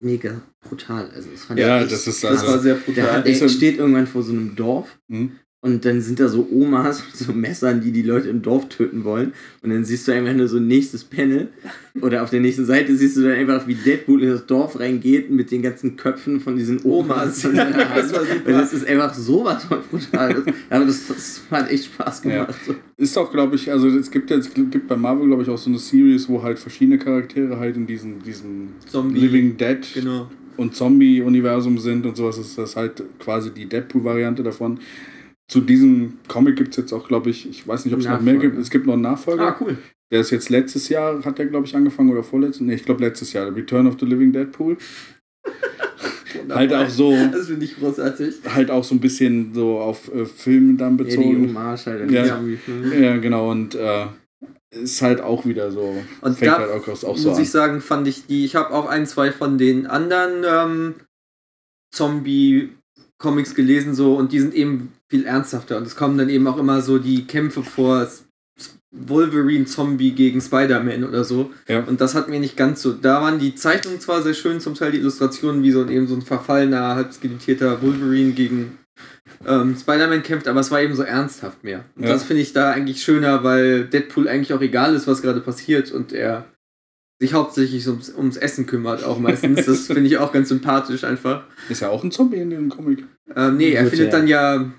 [0.00, 1.10] mega brutal.
[1.14, 2.46] Also das fand Ja, ich echt das ist Das also.
[2.52, 3.22] war sehr Der, brutal.
[3.22, 5.32] der er- steht irgendwann vor so einem Dorf Mhm.
[5.60, 9.02] Und dann sind da so Omas mit so Messern, die die Leute im Dorf töten
[9.02, 9.32] wollen.
[9.60, 11.48] Und dann siehst du einfach nur so ein nächstes Panel.
[12.00, 15.32] Oder auf der nächsten Seite siehst du dann einfach, wie Deadpool in das Dorf reingeht
[15.32, 17.44] mit den ganzen Köpfen von diesen Omas.
[17.44, 17.66] Omas.
[17.74, 18.46] Das war super.
[18.46, 20.44] Und das ist einfach sowas von brutal.
[20.70, 22.54] Aber das, das hat echt Spaß gemacht.
[22.96, 25.70] Ist auch, glaube ich, also es gibt jetzt gibt bei Marvel, glaube ich, auch so
[25.70, 29.18] eine Series, wo halt verschiedene Charaktere halt in diesem, diesem Zombie.
[29.18, 30.30] Living Dead Genau.
[30.56, 32.38] und Zombie-Universum sind und sowas.
[32.38, 34.78] Ist das halt quasi die Deadpool-Variante davon.
[35.50, 38.20] Zu diesem Comic gibt es jetzt auch, glaube ich, ich weiß nicht, ob es noch
[38.20, 38.58] mehr gibt.
[38.58, 39.48] Es gibt noch einen Nachfolger.
[39.48, 39.78] Ah, cool.
[40.12, 42.60] Der ist jetzt letztes Jahr, hat der, glaube ich, angefangen oder vorletztes?
[42.60, 43.54] Nee, ich glaube letztes Jahr.
[43.54, 44.76] Return of the Living Deadpool.
[46.50, 48.36] halt auch so, Das finde ich großartig.
[48.54, 51.48] halt auch so ein bisschen so auf äh, Filme dann Ja, die bezogen.
[51.48, 52.22] Hommage halt Ja.
[52.22, 52.96] die Zombie-Filme.
[53.04, 54.06] Ja, genau, und äh,
[54.70, 55.96] ist halt auch wieder so.
[56.20, 57.42] Und fängt da halt auch, auch muss so an.
[57.42, 60.94] ich sagen, fand ich die, ich habe auch ein, zwei von den anderen ähm,
[61.94, 66.58] Zombie-Comics gelesen so und die sind eben viel ernsthafter und es kommen dann eben auch
[66.58, 68.24] immer so die Kämpfe vor S-
[68.90, 71.80] Wolverine Zombie gegen Spider-Man oder so Ja.
[71.84, 74.74] und das hat mir nicht ganz so, da waren die Zeichnungen zwar sehr schön, zum
[74.74, 78.78] Teil die Illustrationen wie so ein, eben so ein verfallener, halb skelettierter Wolverine gegen
[79.46, 81.84] ähm, Spider-Man kämpft, aber es war eben so ernsthaft mehr.
[81.96, 82.08] Und Ja.
[82.10, 85.92] das finde ich da eigentlich schöner, weil Deadpool eigentlich auch egal ist, was gerade passiert
[85.92, 86.46] und er
[87.20, 89.66] sich hauptsächlich ums, ums Essen kümmert, auch meistens.
[89.66, 91.44] Das finde ich auch ganz sympathisch einfach.
[91.68, 93.04] Ist ja auch ein Zombie in dem Comic.
[93.36, 94.70] Ähm, nee, er findet dann ja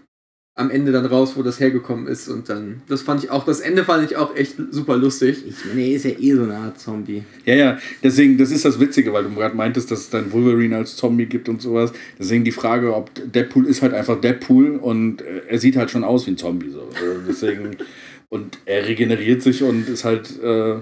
[0.60, 3.62] am Ende dann raus, wo das hergekommen ist und dann, das fand ich auch, das
[3.62, 5.45] Ende fand ich auch echt super lustig.
[5.47, 7.24] Ich meine, er ist ja eh so eine Art Zombie.
[7.45, 10.76] Ja, ja, deswegen, das ist das Witzige, weil du gerade meintest, dass es dann Wolverine
[10.76, 11.93] als Zombie gibt und sowas.
[12.20, 16.03] Deswegen die Frage, ob Deadpool ist halt einfach Deadpool und äh, er sieht halt schon
[16.03, 16.70] aus wie ein Zombie.
[16.70, 16.89] So.
[16.93, 17.78] Also deswegen,
[18.30, 20.76] und er regeneriert sich und ist halt, äh,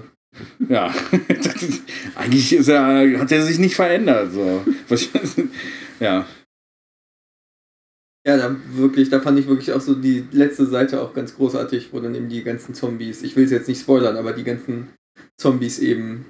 [0.68, 0.92] ja,
[2.16, 4.32] eigentlich ist er, hat er sich nicht verändert.
[4.32, 4.64] So.
[6.00, 6.26] Ja,
[8.28, 11.92] Ja, da wirklich, da fand ich wirklich auch so die letzte Seite auch ganz großartig,
[11.92, 14.90] wo dann eben die ganzen Zombies, ich will es jetzt nicht spoilern, aber die ganzen
[15.40, 16.26] Zombies eben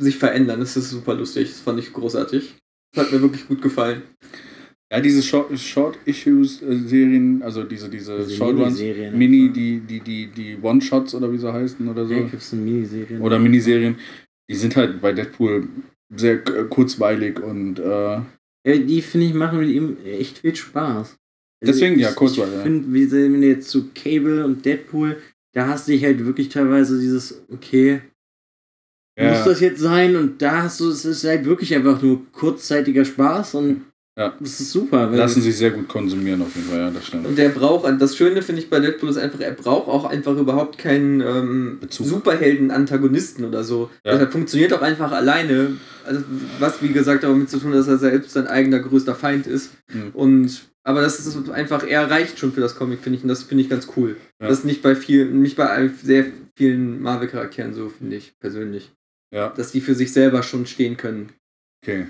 [0.00, 0.60] sich verändern.
[0.60, 1.48] Das ist super lustig.
[1.48, 2.54] Das fand ich großartig.
[2.94, 4.02] Das hat mir wirklich gut gefallen.
[4.92, 10.26] ja diese Short- Short-Issues-Serien, also diese, diese Diese Short Ones, Miniserien Mini, die, die, die,
[10.28, 12.14] die One-Shots oder wie sie heißen oder so.
[12.14, 13.18] Ja, gibt's eine Miniserie.
[13.18, 13.96] oder Miniserien,
[14.48, 15.66] die sind halt bei Deadpool
[16.14, 18.20] sehr äh, kurzweilig und äh,
[18.64, 21.16] die finde ich machen mit ihm echt viel Spaß.
[21.62, 22.62] Also Deswegen, ja, ich- Kurzweil, Ich ja.
[22.62, 25.20] finde, wie wenn du jetzt zu Cable und Deadpool,
[25.52, 28.00] da hast du dich halt wirklich teilweise dieses, okay,
[29.18, 30.16] muss ja, das jetzt sein?
[30.16, 33.82] Und da hast du, es ist halt wirklich einfach nur kurzzeitiger Spaß und
[34.16, 34.32] Ja.
[34.38, 35.08] das ist super.
[35.08, 37.26] Lassen sich sehr gut konsumieren auf jeden Fall, ja, das stimmt.
[37.26, 40.36] Und der braucht, das Schöne finde ich bei Deadpool ist einfach, er braucht auch einfach
[40.36, 41.80] überhaupt keinen ähm.
[41.90, 43.90] Superhelden-Antagonisten oder so.
[44.04, 44.12] Ja.
[44.12, 45.78] Deshalb funktioniert auch einfach alleine.
[46.06, 46.22] Also,
[46.60, 49.72] was wie gesagt damit zu tun hat, dass er selbst sein eigener größter Feind ist.
[49.92, 50.10] Mhm.
[50.12, 53.42] Und aber das ist einfach, er reicht schon für das Comic, finde ich, und das
[53.42, 54.16] finde ich ganz cool.
[54.40, 54.48] Ja.
[54.48, 58.92] Das ist nicht bei vielen, nicht bei sehr vielen Marvel-Charakteren so, finde ich persönlich.
[59.32, 61.32] Ja, Dass die für sich selber schon stehen können.
[61.82, 62.06] okay.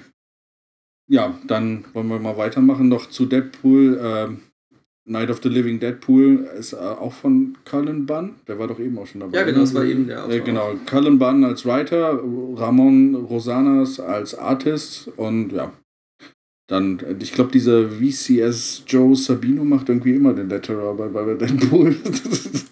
[1.09, 4.01] Ja, dann wollen wir mal weitermachen noch zu Deadpool.
[4.03, 4.41] Ähm,
[5.07, 8.37] Night of the Living Deadpool ist äh, auch von Cullen Bunn.
[8.49, 9.39] Der war doch eben auch schon dabei.
[9.39, 10.41] Ja, genau, das war eben der Äh, Autor.
[10.41, 12.21] genau, Cullen Bunn als Writer,
[12.55, 15.73] Ramon Rosanas als Artist und ja.
[16.69, 21.35] Dann, äh, ich glaube, dieser VCS Joe Sabino macht irgendwie immer den Letterer bei, bei
[21.35, 21.97] Deadpool.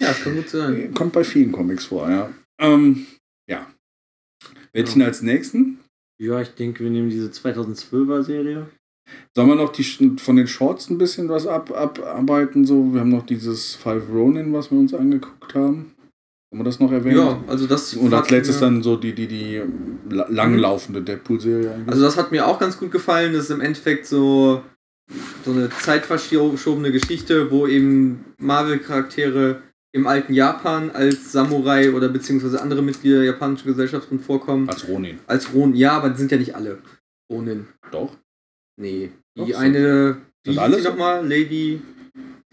[0.00, 0.92] Ja, das kann gut sein.
[0.94, 2.28] Kommt bei vielen Comics vor, ja.
[2.58, 3.06] Ähm,
[3.46, 3.66] ja.
[4.72, 5.78] Welchen als nächsten?
[6.20, 8.66] Ja, ich denke, wir nehmen diese 2012er Serie.
[9.34, 9.82] Sollen wir noch die,
[10.18, 12.64] von den Shorts ein bisschen was ab, abarbeiten?
[12.64, 12.92] So?
[12.94, 15.92] Wir haben noch dieses Five Ronin, was wir uns angeguckt haben.
[16.50, 17.16] Kann man das noch erwähnen?
[17.16, 17.94] Ja, also das.
[17.94, 19.62] Und als letztes mir- dann so die, die, die
[20.10, 21.82] la- langlaufende Deadpool-Serie.
[21.86, 23.32] Also das hat mir auch ganz gut gefallen.
[23.32, 24.62] Das ist im Endeffekt so,
[25.44, 29.62] so eine zeitverschobene Geschichte, wo eben Marvel-Charaktere
[29.92, 34.68] im alten Japan als Samurai oder beziehungsweise andere Mitglieder der japanischen Gesellschaft drin vorkommen.
[34.68, 35.18] als Ronin.
[35.26, 35.76] Als Ronin.
[35.76, 36.78] Ja, aber die sind ja nicht alle
[37.30, 37.66] Ronin.
[37.90, 38.16] Doch.
[38.80, 39.10] Nee.
[39.36, 39.58] Doch, Die so.
[39.58, 40.88] eine, wie hieß so?
[40.90, 41.26] nochmal?
[41.28, 41.80] Lady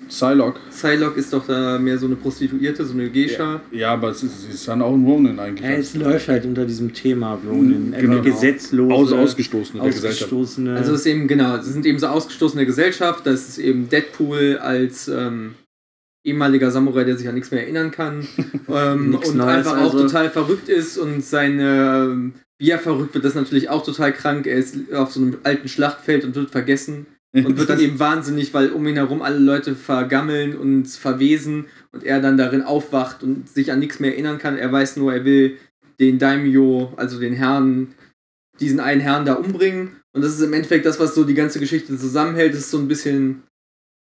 [0.07, 0.59] Psylocke.
[0.69, 3.61] Psylocke ist doch da mehr so eine Prostituierte, so eine Geisha.
[3.71, 5.69] Ja, aber es ist, sie ist dann auch ein Ronin eigentlich.
[5.69, 7.93] Ja, es läuft halt unter diesem Thema Ronin.
[7.97, 8.21] Genau.
[8.21, 10.23] Gesetzlose, Aus, ausgestoßen in der Gesellschaft.
[10.33, 10.75] ausgestoßene.
[10.75, 14.57] Also es ist eben, genau, sie sind eben so ausgestoßene Gesellschaft, das ist eben Deadpool
[14.61, 15.55] als ähm,
[16.29, 18.27] ehemaliger Samurai, der sich an nichts mehr erinnern kann
[18.67, 19.97] ähm, und Neues einfach also.
[19.97, 24.13] auch total verrückt ist und seine, wie er verrückt wird, das ist natürlich auch total
[24.13, 27.99] krank, er ist auf so einem alten Schlachtfeld und wird vergessen und wird dann eben
[27.99, 33.23] wahnsinnig, weil um ihn herum alle Leute vergammeln und verwesen und er dann darin aufwacht
[33.23, 34.57] und sich an nichts mehr erinnern kann.
[34.57, 35.57] Er weiß nur, er will
[35.99, 37.89] den Daimyo, also den Herrn,
[38.59, 39.97] diesen einen Herrn da umbringen.
[40.13, 42.53] Und das ist im Endeffekt das, was so die ganze Geschichte zusammenhält.
[42.53, 43.43] Das ist so ein bisschen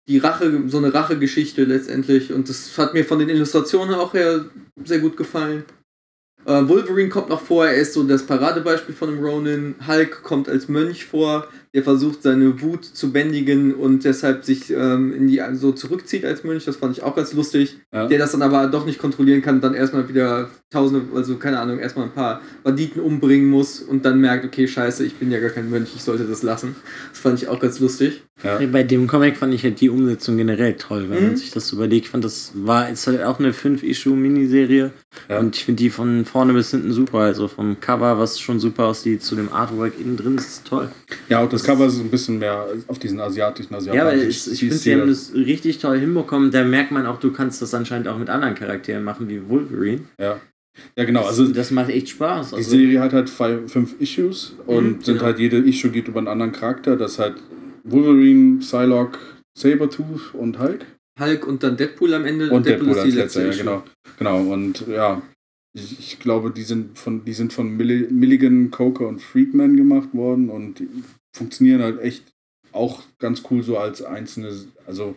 [0.09, 2.33] die Rache, so eine Rachegeschichte letztendlich.
[2.33, 4.45] Und das hat mir von den Illustrationen auch her
[4.83, 5.63] sehr gut gefallen.
[6.45, 9.75] Äh, Wolverine kommt noch vor, er ist so das Paradebeispiel von einem Ronin.
[9.87, 15.13] Hulk kommt als Mönch vor, der versucht seine Wut zu bändigen und deshalb sich ähm,
[15.13, 16.65] in die so zurückzieht als Mönch.
[16.65, 17.77] Das fand ich auch ganz lustig.
[17.93, 18.07] Ja.
[18.07, 21.79] Der das dann aber doch nicht kontrollieren kann, dann erstmal wieder tausende, also keine Ahnung,
[21.79, 25.49] erstmal ein paar Banditen umbringen muss und dann merkt, okay, scheiße, ich bin ja gar
[25.49, 26.75] kein Mönch, ich sollte das lassen.
[27.11, 28.21] Das fand ich auch ganz lustig.
[28.43, 28.57] Ja.
[28.71, 31.27] Bei dem Comic fand ich halt die Umsetzung generell toll, wenn Mhm.
[31.27, 32.05] man sich das überlegt.
[32.05, 33.51] Ich fand, das war ist halt auch eine
[34.13, 34.91] 5-Issue-Miniserie.
[35.27, 35.39] Ja.
[35.39, 37.19] Und ich finde die von vorne bis hinten super.
[37.19, 40.89] Also vom Cover, was schon super aussieht, zu dem Artwork innen drin, ist toll.
[41.27, 44.47] ja, auch das Cover ist ein bisschen mehr auf diesen asiatischen, Ja, aber asiatischen es,
[44.47, 46.51] ich finde, sie haben das richtig toll hinbekommen.
[46.51, 50.01] Da merkt man auch, du kannst das anscheinend auch mit anderen Charakteren machen, wie Wolverine.
[50.19, 50.39] Ja.
[50.95, 51.23] ja, genau.
[51.25, 52.49] Also das macht echt Spaß.
[52.49, 55.21] die Also, Serie hat halt five, fünf Issues und Mhm, sind genau.
[55.25, 56.95] halt jede Issue geht über einen anderen Charakter.
[56.95, 57.35] Das ist halt
[57.83, 59.19] Wolverine, Psylocke,
[59.57, 60.85] Sabertooth und Hulk.
[61.19, 62.49] Hulk und dann Deadpool am Ende.
[62.49, 63.63] Und Deadpool als die letzter, ja, Issue.
[63.63, 63.83] genau.
[64.17, 65.21] Genau, und ja,
[65.73, 70.09] ich, ich glaube, die sind von, die sind von Milli Milligan, Coker und Friedman gemacht
[70.13, 70.87] worden und die
[71.33, 72.23] funktionieren halt echt
[72.71, 74.53] auch ganz cool so als einzelne,
[74.85, 75.15] also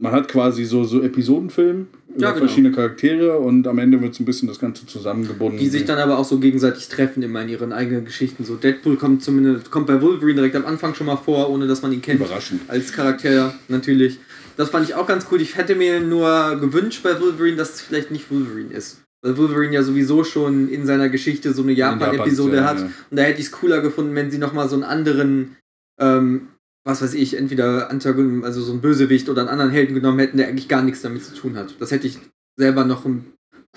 [0.00, 2.46] man hat quasi so, so Episodenfilm über Ja, genau.
[2.46, 5.58] verschiedene Charaktere und am Ende wird so ein bisschen das Ganze zusammengebunden.
[5.58, 8.44] Die sich dann aber auch so gegenseitig treffen immer in ihren eigenen Geschichten.
[8.44, 11.82] So Deadpool kommt zumindest kommt bei Wolverine direkt am Anfang schon mal vor, ohne dass
[11.82, 12.20] man ihn kennt.
[12.20, 12.62] überraschend.
[12.68, 14.18] als Charakter natürlich.
[14.56, 15.40] Das fand ich auch ganz cool.
[15.40, 19.02] Ich hätte mir nur gewünscht bei Wolverine, dass es vielleicht nicht Wolverine ist.
[19.22, 22.78] Weil Wolverine ja sowieso schon in seiner Geschichte so eine Japan-Episode ja, hat.
[22.78, 22.84] ja.
[23.10, 25.56] Und da hätte ich es cooler gefunden, wenn sie nochmal so einen anderen,
[26.00, 26.48] ähm,
[26.84, 30.36] was weiß ich, entweder Antagon, also so einen Bösewicht oder einen anderen Helden genommen hätten,
[30.36, 31.74] der eigentlich gar nichts damit zu tun hat.
[31.80, 32.18] Das hätte ich
[32.56, 33.04] selber noch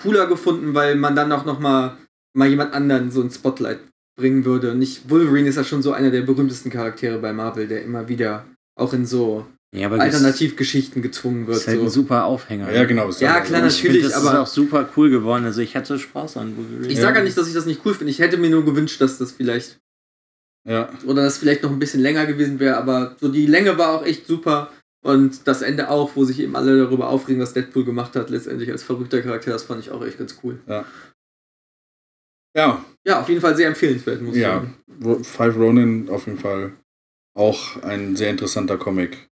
[0.00, 1.96] cooler gefunden, weil man dann auch nochmal
[2.34, 3.80] mal jemand anderen so ein Spotlight
[4.16, 4.72] bringen würde.
[4.72, 8.08] Und nicht, Wolverine ist ja schon so einer der berühmtesten Charaktere bei Marvel, der immer
[8.08, 8.46] wieder
[8.78, 11.58] auch in so ja, aber Alternativgeschichten gezwungen das wird.
[11.58, 12.00] ist halt ein So.
[12.02, 12.70] super Aufhänger.
[12.72, 13.08] Ja, genau.
[13.08, 15.44] ist Ja, klar, Ich finde, natürlich, das aber- ist auch super cool geworden.
[15.44, 16.88] Also ich hatte Spaß an Wolverine.
[16.88, 18.10] Ich sage ja nicht, dass ich das nicht cool finde.
[18.10, 19.78] Ich hätte mir nur gewünscht, dass das vielleicht
[20.64, 23.88] Ja, oder das vielleicht noch ein bisschen länger gewesen wäre, aber so die Länge war
[23.94, 24.70] auch echt super
[25.04, 28.70] und das Ende auch, wo sich eben alle darüber aufregen, was Deadpool gemacht hat, letztendlich
[28.70, 30.60] als verrückter Charakter, das fand ich auch echt ganz cool.
[30.68, 30.84] ja,
[33.04, 34.54] Ja, auf jeden Fall sehr empfehlenswert, muss ich ja.
[34.54, 34.76] sagen.
[35.02, 36.74] Ro- Five Ronin auf jeden Fall
[37.34, 39.28] auch ein sehr interessanter Comic.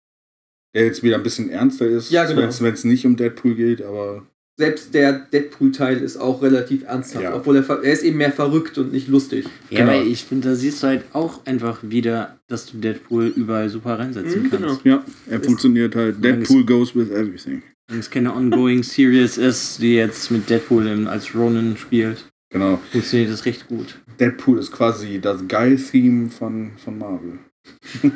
[0.75, 2.43] Der jetzt wieder ein bisschen ernster ist, Ja, genau.
[2.61, 7.35] wenn es nicht um Deadpool geht, aber Selbst der Deadpool-Teil ist auch relativ ernsthaft, Ja.
[7.35, 9.47] obwohl er, er ist eben mehr verrückt und nicht lustig.
[9.69, 9.93] Ja, Genau.
[9.99, 13.99] aber ich finde, da siehst du halt auch einfach wieder, dass du Deadpool überall super
[13.99, 14.85] reinsetzen Mhm, kannst.
[14.85, 14.97] genau.
[14.97, 16.23] ja, er funktioniert halt.
[16.25, 17.63] Deadpool goes with everything.
[17.89, 22.79] Wenn es keine ongoing Series ist, die jetzt mit Deadpool als Ronin spielt, Genau.
[22.93, 23.99] funktioniert das recht gut.
[24.21, 27.39] Deadpool ist quasi das Guy-Theme von, von Marvel.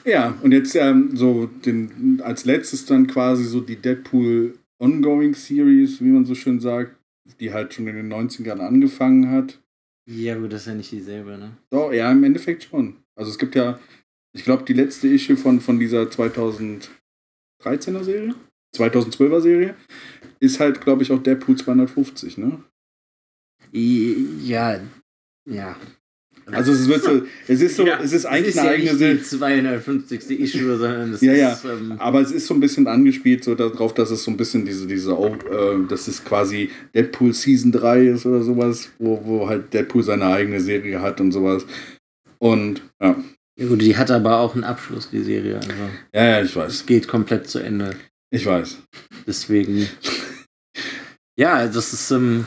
[0.05, 6.01] Ja, und jetzt ähm, so den, als letztes dann quasi so die Deadpool Ongoing Series,
[6.01, 6.97] wie man so schön sagt,
[7.39, 9.61] die halt schon in den 90ern angefangen hat.
[10.09, 11.57] Ja, gut, das ist ja nicht dieselbe, ne?
[11.69, 12.97] Doch, ja, im Endeffekt schon.
[13.15, 13.79] Also es gibt ja,
[14.35, 16.89] ich glaube, die letzte Issue von, von dieser 2013er
[18.03, 18.35] Serie,
[18.75, 19.75] 2012er Serie,
[20.41, 22.61] ist halt, glaube ich, auch Deadpool 250, ne?
[23.71, 24.81] Ja,
[25.45, 25.75] ja.
[26.51, 28.89] Also es wird so, es ist so, Ja, es ist eigentlich es eine ja eigene
[28.91, 29.15] nicht Serie.
[29.15, 30.29] die 250.
[30.41, 31.53] Issue, sondern das Ja, ja.
[31.53, 31.63] ist.
[31.63, 34.65] Ähm, Aber es ist so ein bisschen angespielt so darauf, dass es so ein bisschen
[34.65, 39.47] diese, diese, oh, äh, dass es quasi Deadpool Season 3 ist oder sowas, wo, wo
[39.47, 41.65] halt Deadpool seine eigene Serie hat und sowas.
[42.39, 43.15] Und ja,
[43.57, 45.55] Ja gut, die hat aber auch einen Abschluss, die Serie.
[45.55, 45.71] Also
[46.13, 46.73] Ja, ja, ich weiß.
[46.73, 47.95] es geht komplett zu Ende.
[48.31, 48.79] Ich weiß.
[49.25, 49.87] Deswegen.
[51.37, 52.45] ja, das ist ähm,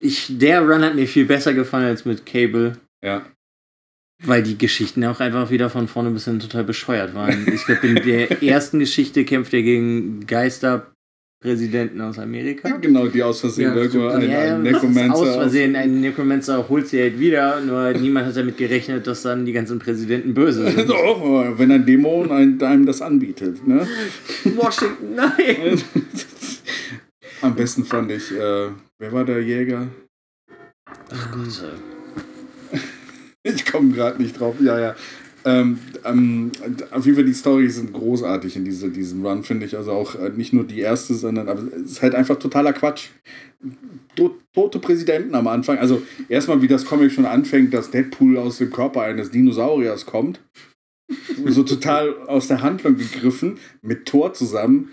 [0.00, 2.72] ich, der Run hat mir viel besser gefallen als mit Cable,
[3.04, 3.24] Ja.
[4.24, 7.46] weil die Geschichten auch einfach wieder von vorne bis hin total bescheuert waren.
[7.54, 12.68] Ich glaube, in der ersten Geschichte kämpft er gegen Geisterpräsidenten aus Amerika.
[12.78, 14.10] Genau, die aus Versehen Ja, stimmt.
[14.12, 15.14] ein, Ja, ein das ist Necromancer.
[15.22, 19.44] aus Versehen, ein Necromancer holt sie halt wieder, nur niemand hat damit gerechnet, dass dann
[19.46, 20.88] die ganzen Präsidenten böse sind.
[20.88, 23.66] Doch, wenn ein Dämon ein, einem das anbietet.
[23.66, 23.86] Ne?
[24.56, 25.80] Washington, nein!
[27.42, 28.68] Am besten fand ich, äh,
[29.00, 29.88] wer war der Jäger?
[31.10, 31.64] Ach Gott.
[33.42, 34.56] Ich komme gerade nicht drauf.
[34.60, 34.94] Ja, ja.
[35.46, 36.52] Ähm, ähm,
[36.90, 39.78] auf jeden Fall die Storys sind großartig in diese, diesem Run, finde ich.
[39.78, 43.08] Also auch äh, nicht nur die erste, sondern aber es ist halt einfach totaler Quatsch.
[44.16, 45.78] To tote Präsidenten am Anfang.
[45.78, 50.40] Also erstmal, wie das Comic schon anfängt, dass Deadpool aus dem Körper eines Dinosauriers kommt.
[51.46, 54.90] So total aus der Handlung gegriffen, mit Thor zusammen.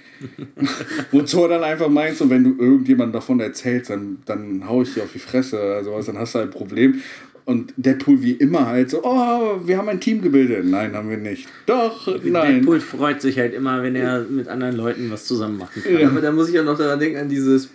[1.11, 4.93] Wo Thor dann einfach meint, so, wenn du irgendjemand davon erzählst, dann, dann hau ich
[4.93, 7.01] dir auf die Fresse oder sowas, dann hast du ein Problem.
[7.48, 10.66] Und Deadpool wie immer halt so, oh, wir haben ein Team gebildet.
[10.66, 11.48] Nein, haben wir nicht.
[11.66, 12.56] Doch, nein.
[12.56, 15.98] Deadpool freut sich halt immer, wenn er mit anderen Leuten was zusammen machen kann.
[15.98, 17.70] Ja, aber da muss ich auch noch daran denken, an dieses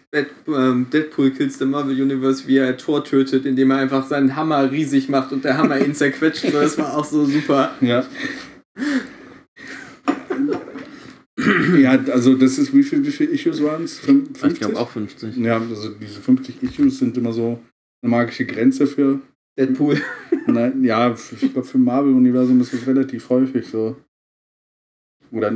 [0.47, 4.71] ähm, Deadpool Kills the Marvel Universe, wie er Thor tötet, indem er einfach seinen Hammer
[4.71, 6.53] riesig macht und der Hammer ihn zerquetscht.
[6.53, 7.75] Das war auch so super.
[7.81, 8.05] Ja.
[11.79, 14.03] ja, also das ist, wie viel, wie viel Issues waren es?
[14.07, 15.35] Ich glaube auch 50.
[15.39, 17.59] Ja, also diese 50 Issues sind immer so
[18.03, 19.23] eine magische Grenze für.
[19.59, 20.01] Deadpool.
[20.47, 23.97] Nein, ja, ich glaube für Marvel-Universum ist das relativ häufig so.
[25.31, 25.53] Oder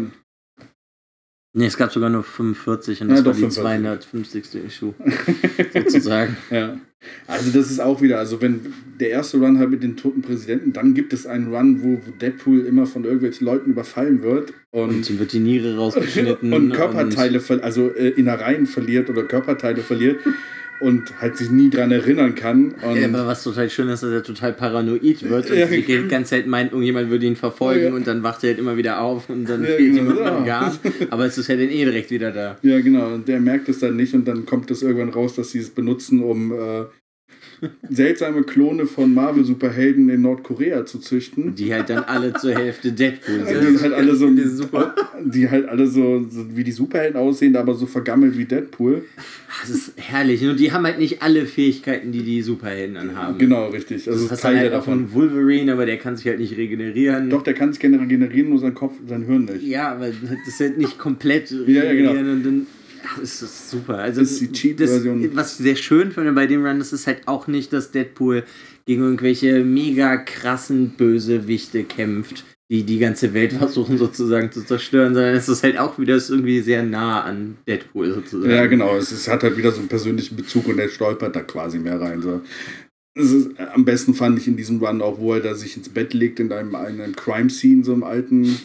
[1.59, 4.45] Nee, es gab sogar nur 45 und Ja, das war doch, die 45.
[4.53, 4.65] 250.
[4.67, 4.95] Issue.
[5.73, 6.37] sozusagen.
[6.51, 6.79] Ja.
[7.27, 10.75] Also das ist auch wieder, also wenn der erste Run halt mit den toten Präsidenten,
[10.75, 15.19] dann gibt es einen Run, wo Deadpool immer von irgendwelchen Leuten überfallen wird und, Und
[15.19, 16.53] wird die Niere rausgeschnitten.
[16.53, 20.21] und Körperteile, ver also äh, Innereien verliert oder Körperteile verliert
[20.81, 22.73] und halt sich nie dran erinnern kann.
[22.83, 25.83] Und Ja, aber was total schön ist, dass er total paranoid wird und Ja, die
[25.83, 26.09] genau.
[26.09, 27.93] ganze Zeit meint, irgendjemand würde ihn verfolgen Ja.
[27.95, 30.11] und dann wacht er halt immer wieder auf und dann Ja, fehlt ihm genau.
[30.21, 30.81] irgendwann Gas.
[31.11, 32.57] Aber es ist ja dann eh direkt wieder da.
[32.63, 33.15] ja, genau.
[33.15, 35.71] Und der merkt es dann nicht und dann kommt es irgendwann raus, dass sie es
[35.71, 36.85] benutzen, um äh,
[37.89, 41.55] seltsame Klone von Marvel-Superhelden in Nordkorea zu züchten.
[41.55, 43.79] Die halt dann alle zur Hälfte Deadpool sind.
[43.79, 44.29] die halt alle so,
[45.25, 49.05] Die halt alle so, so wie die Superhelden aussehen, aber so vergammelt wie Deadpool.
[49.63, 50.43] Das ist herrlich.
[50.43, 53.39] Nur die haben halt nicht alle Fähigkeiten, die die Superhelden dann haben.
[53.39, 54.09] Genau, richtig.
[54.11, 54.99] Also Das Teile dann halt auch davon.
[54.99, 57.31] einen Wolverine, aber der kann sich halt nicht regenerieren.
[57.31, 59.63] Doch, der kann sich gerne regenerieren, nur sein Kopf, sein Hirn nicht.
[59.63, 62.11] Ja, aber das ist halt nicht komplett Ja, ja, genau.
[62.13, 62.67] regenerieren und dann
[63.17, 63.99] ja, ist das super.
[63.99, 65.23] Also Das ist die Cheat-Version.
[65.23, 67.91] das- Was ich sehr schön finde bei dem Run, das ist halt auch nicht, dass
[67.91, 68.43] Deadpool
[68.87, 75.35] gegen irgendwelche mega krassen Bösewichte kämpft, die die ganze Welt versuchen sozusagen zu zerstören, sondern
[75.35, 78.51] es ist halt auch wieder ist irgendwie sehr nah an Deadpool sozusagen.
[78.53, 78.97] Ja, genau.
[78.97, 82.01] Es, es hat halt wieder so einen persönlichen Bezug und er stolpert da quasi mehr
[82.01, 82.23] rein.
[82.23, 82.41] So.
[83.15, 86.13] Ist, am besten fand ich in diesem Run auch, wo er da sich ins Bett
[86.13, 88.59] legt in einem, einem Crime-Scene, so im alten,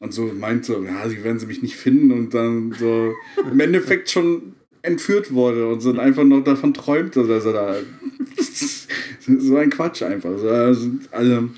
[0.00, 3.14] und so meint so, ja, sie werden sie mich nicht finden und dann so
[3.50, 7.76] im Endeffekt schon entführt wurde und so einfach noch davon träumt, so, dass er da.
[9.38, 10.38] so ein Quatsch einfach.
[10.38, 11.50] So, also, also,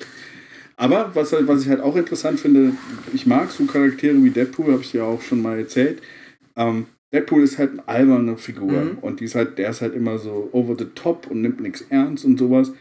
[0.76, 2.72] aber was, was ich halt auch interessant finde,
[3.14, 6.02] ich mag so Charaktere wie Deadpool, habe ich dir auch schon mal erzählt.
[6.56, 8.98] Ähm, Deadpool ist halt eine alberne Figur Mhm.
[9.02, 11.84] und die ist halt, der ist halt immer so over the top und nimmt nichts
[11.90, 12.72] ernst und sowas.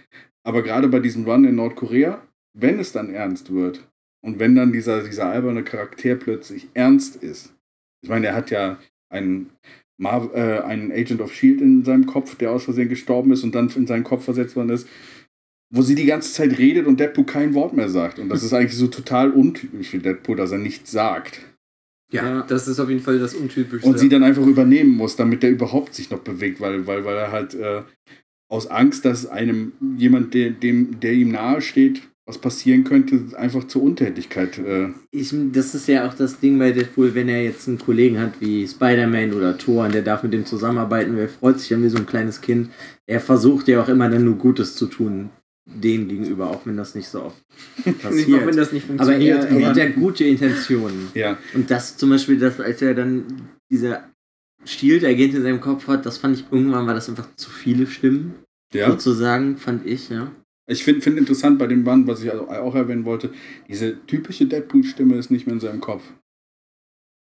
[0.44, 2.22] Aber gerade bei diesem Run in Nordkorea,
[2.58, 3.88] wenn es dann ernst wird
[4.24, 7.54] und wenn dann dieser, dieser alberne Charakter plötzlich ernst ist,
[8.04, 9.52] ich meine, er hat ja einen,
[9.98, 13.54] Mar äh, einen Agent of Shield in seinem Kopf, der aus Versehen gestorben ist und
[13.54, 14.88] dann in seinen Kopf versetzt worden ist,
[15.74, 18.20] wo sie die ganze Zeit redet und Deadpool kein Wort mehr sagt.
[18.20, 21.42] Und das ist eigentlich so total untypisch für Deadpool, dass er nichts sagt.
[22.12, 22.42] Ja, Ja.
[22.42, 23.88] das ist auf jeden Fall das Untypischste.
[23.88, 27.16] Und sie dann einfach übernehmen muss, damit er überhaupt sich noch bewegt, weil, weil, weil
[27.16, 27.84] er halt äh,
[28.50, 32.02] aus Angst, dass einem jemand, der, dem, der ihm nahe steht,
[32.32, 34.58] was passieren könnte, einfach zur Untätigkeit.
[34.58, 38.20] Äh, Ich, das ist ja auch das Ding bei Deadpool, wenn er jetzt einen Kollegen
[38.20, 41.84] hat wie Spider-Man oder Thor und der darf mit dem zusammenarbeiten, er freut sich dann
[41.84, 42.70] wie so ein kleines Kind.
[43.06, 45.30] Er versucht ja auch immer dann nur Gutes zu tun,
[45.66, 47.44] dem gegenüber, auch wenn das nicht so oft
[48.02, 48.42] passiert.
[48.42, 49.44] auch wenn das nicht Aber funktioniert.
[49.44, 51.10] er, er hat ja gute Intentionen.
[51.14, 54.00] ja, Und das zum Beispiel, das, als er dann diese
[54.66, 58.36] Shield-Agent in seinem Kopf hat, das fand ich irgendwann war das einfach zu viele Stimmen,
[58.74, 58.90] ja.
[58.90, 60.32] sozusagen, fand ich, ja.
[60.72, 63.32] Ich finde find interessant bei dem Band, was ich also auch erwähnen wollte,
[63.68, 66.04] diese typische Deadpool-Stimme ist nicht mehr in seinem Kopf.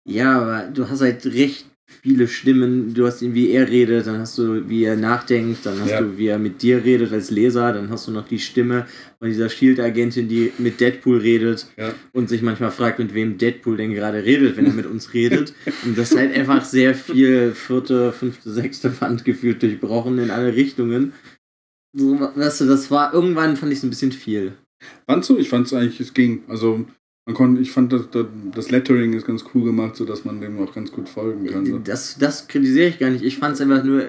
[0.08, 1.66] Ja, aber du hast halt recht
[2.02, 2.92] viele Stimmen.
[2.94, 6.00] Du hast ihn, wie er redet, dann hast du, wie er nachdenkt, dann hast Ja.
[6.00, 8.86] du, wie er mit dir redet als Leser, dann hast du noch die Stimme
[9.18, 11.94] von dieser Shield-Agentin, die mit Deadpool redet Ja.
[12.12, 15.54] und sich manchmal fragt, mit wem Deadpool denn gerade redet, wenn er mit uns redet.
[15.84, 20.54] Und das ist halt einfach sehr viel vierte, fünfte, sechste Band gefühlt durchbrochen in alle
[20.54, 21.12] Richtungen.
[21.98, 24.52] So, weißt du, das war, irgendwann fand ich es ein bisschen viel.
[25.08, 25.36] Fandst du?
[25.36, 26.42] Ich fand es eigentlich, es ging.
[26.48, 26.84] Also,
[27.26, 28.02] man konnte, ich fand, das,
[28.54, 31.66] das, Lettering ist ganz cool gemacht, sodass man dem auch ganz gut folgen kann.
[31.66, 31.78] So.
[31.78, 33.24] Das, das kritisiere ich gar nicht.
[33.24, 34.08] Ich fand es einfach nur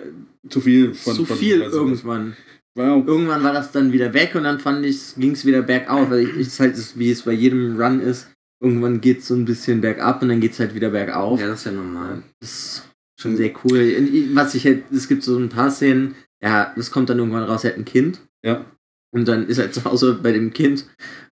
[0.49, 1.15] Zu viel von.
[1.15, 1.73] zu von viel ich nicht.
[1.73, 2.35] irgendwann.
[2.75, 3.03] Wow.
[3.05, 6.19] Irgendwann war das dann wieder weg und dann fand ich, ging es wieder bergauf, weil
[6.19, 8.29] ich, ich es halt, wie es bei jedem Run ist,
[8.61, 11.41] irgendwann geht es so ein bisschen bergab und dann geht es halt wieder bergauf.
[11.41, 12.21] Ja, das ist ja normal.
[12.39, 13.79] Das ist schon sehr cool.
[13.79, 17.43] Ich- Was ich halt, es gibt so ein paar Szenen, ja, es kommt dann irgendwann
[17.43, 18.21] raus, er hat ein Kind.
[18.43, 18.65] Ja.
[19.11, 20.85] Und dann ist er zu Hause bei dem Kind,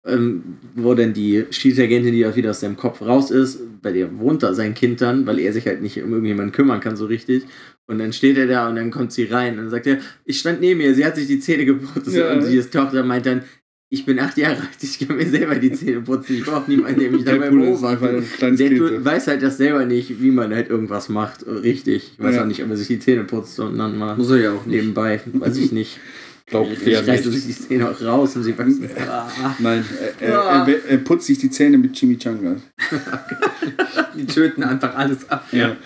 [0.07, 4.17] ähm, wo dann die Schießagentin, die auch wieder aus seinem Kopf raus ist, bei der
[4.19, 7.07] wohnt da sein Kind dann, weil er sich halt nicht um irgendjemanden kümmern kann so
[7.07, 7.45] richtig.
[7.87, 10.39] Und dann steht er da und dann kommt sie rein und dann sagt er, ich
[10.39, 12.15] stand neben ihr, sie hat sich die Zähne geputzt.
[12.15, 12.33] Ja.
[12.33, 13.43] Und die Tochter meint dann,
[13.91, 16.99] ich bin acht Jahre alt, ich kann mir selber die Zähne putzen, ich brauche niemanden,
[17.01, 18.25] der mich dabei beobachtet.
[18.59, 21.47] Der weiß halt das selber nicht, wie man halt irgendwas macht.
[21.47, 22.15] Richtig.
[22.19, 22.43] Ich weiß Ja.
[22.43, 24.67] auch nicht, ob er sich die Zähne putzt und dann mal Muss er ja auch
[24.67, 24.77] nicht.
[24.81, 25.21] nebenbei.
[25.33, 26.01] Weiß ich nicht.
[26.47, 28.89] Glaub Vielleicht eher reißt er sich die Zähne auch raus und sie wachsen.
[29.09, 29.31] Ah.
[29.61, 29.83] Nein,
[30.21, 32.61] er, er, er, er putzt sich die Zähne mit Chimichangas.
[34.17, 35.47] Die töten einfach alles ab.
[35.53, 35.77] Ja.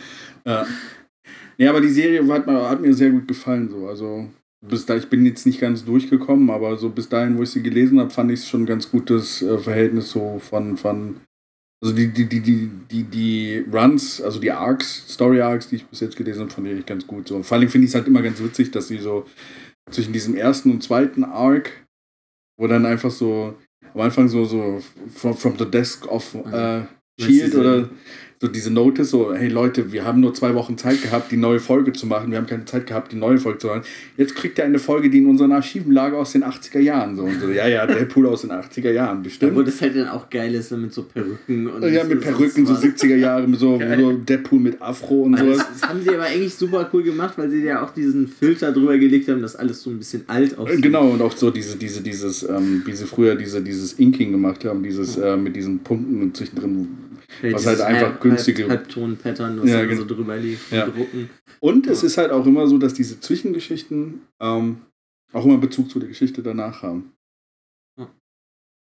[0.45, 0.67] Ja.
[1.57, 3.69] Ja, aber die Serie hat, mir- hat mir sehr gut gefallen.
[3.71, 3.87] So.
[3.89, 4.29] Also,
[4.67, 7.63] bis da, ich bin jetzt nicht ganz durchgekommen, aber so bis dahin, wo ich sie
[7.63, 11.21] gelesen habe, fand ich es schon ein ganz gutes äh, Verhältnis so von, von
[11.81, 15.87] also die, die, die, die, die, die Runs, also die Arcs, Story Arcs, die ich
[15.87, 17.29] bis jetzt gelesen habe, fand ich ganz gut.
[17.29, 17.43] So.
[17.45, 19.27] Vor allem finde ich es halt immer ganz witzig, dass sie so
[19.91, 21.87] zwischen diesem ersten und zweiten Arc,
[22.59, 23.55] wo dann einfach so
[23.95, 24.83] am Anfang so, so
[25.15, 26.83] from, from the desk of äh,
[27.21, 27.89] Shield oder
[28.41, 31.59] so diese Notice, so, hey Leute, wir haben nur zwei Wochen Zeit gehabt, die neue
[31.59, 32.31] Folge zu machen.
[32.31, 33.83] Wir haben keine Zeit gehabt, die neue Folge zu machen.
[34.17, 37.17] Jetzt kriegt ihr eine Folge, die in unseren Archiven lag aus den 80er Jahren.
[37.17, 39.51] So, und so, ja, ja, Deadpool aus den 80er Jahren, bestimmt.
[39.51, 41.83] Obwohl das halt dann auch geil ist, mit so Perücken und.
[41.93, 45.33] ja, mit das- Perücken, so das war- 70er Jahre, so, so Deadpool mit Afro und
[45.33, 45.67] Das, sowas.
[45.73, 48.97] das haben sie aber eigentlich super cool gemacht, weil sie ja auch diesen Filter drüber
[48.99, 50.81] gelegt haben, dass alles so ein bisschen alt aussieht.
[50.83, 54.65] Genau, und auch so diese, diese, dieses, ähm, wie sie früher diese, dieses Inking gemacht
[54.65, 56.87] haben, dieses äh, mit diesen Punkten und zwischendrin.
[57.43, 60.01] Ja, was halt einfach Halb- günstige- Halb, Halbton-Pattern, was Ja, genau.
[60.01, 60.87] so drüber liegt, Ja.
[60.87, 61.31] drucken.
[61.61, 64.79] Und es ist halt auch immer so, dass diese Zwischengeschichten ähm,
[65.33, 67.13] auch immer Bezug zu der Geschichte danach haben.
[67.99, 68.09] Ja.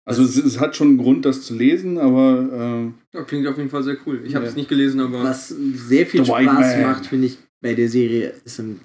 [0.05, 3.69] Also es, es hat schon einen Grund, das zu lesen, aber Ja, klingt auf jeden
[3.69, 4.21] Fall sehr cool.
[4.25, 4.57] Ich habe es Ja.
[4.57, 8.79] nicht gelesen, aber Was sehr viel Spaß macht, finde ich, bei der Serie, ist im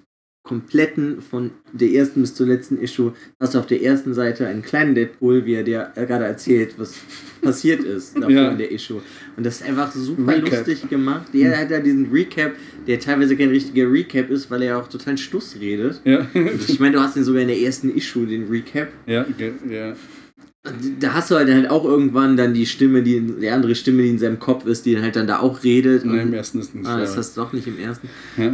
[0.44, 4.60] kompletten, von der ersten bis zur letzten Issue, hast du auf der ersten Seite einen
[4.62, 6.94] kleinen Deadpool, wie er dir gerade erzählt, was
[7.40, 8.50] passiert ist davor Ja.
[8.50, 9.00] in der Issue.
[9.36, 10.66] Und das ist einfach super Recap.
[10.66, 11.28] lustig gemacht.
[11.32, 12.52] Der hat da diesen Recap,
[12.86, 16.00] der teilweise kein richtiger Recap ist, weil er auch total Stuss redet.
[16.04, 16.26] ja.
[16.34, 18.88] Also ich meine, du hast den sogar in der ersten Issue, den Recap.
[19.06, 19.94] ja, ge- ja.
[21.00, 24.10] Da hast du halt, halt auch irgendwann dann die Stimme, die die andere Stimme, die
[24.10, 26.04] in seinem Kopf ist, die dann halt dann da auch redet.
[26.06, 26.86] Nee, Und- im ersten ist nicht.
[26.86, 27.16] Ah, das ja.
[27.18, 28.08] hast du doch nicht im ersten.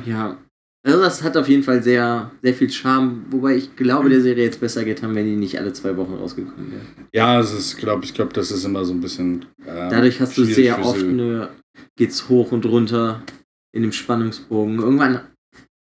[0.07, 0.36] Ja.
[0.82, 4.44] Also das hat auf jeden Fall sehr, sehr viel Charme, wobei ich glaube, der Serie
[4.44, 6.82] jetzt besser getan, wenn die nicht alle zwei Wochen rausgekommen wäre.
[7.12, 9.44] ja, es ist, glaube ich, glaube, das ist immer so ein bisschen.
[9.66, 11.50] äh, Dadurch hast du sehr oft eine,
[11.96, 13.22] geht's hoch und runter
[13.72, 14.78] in dem Spannungsbogen.
[14.78, 15.20] Irgendwann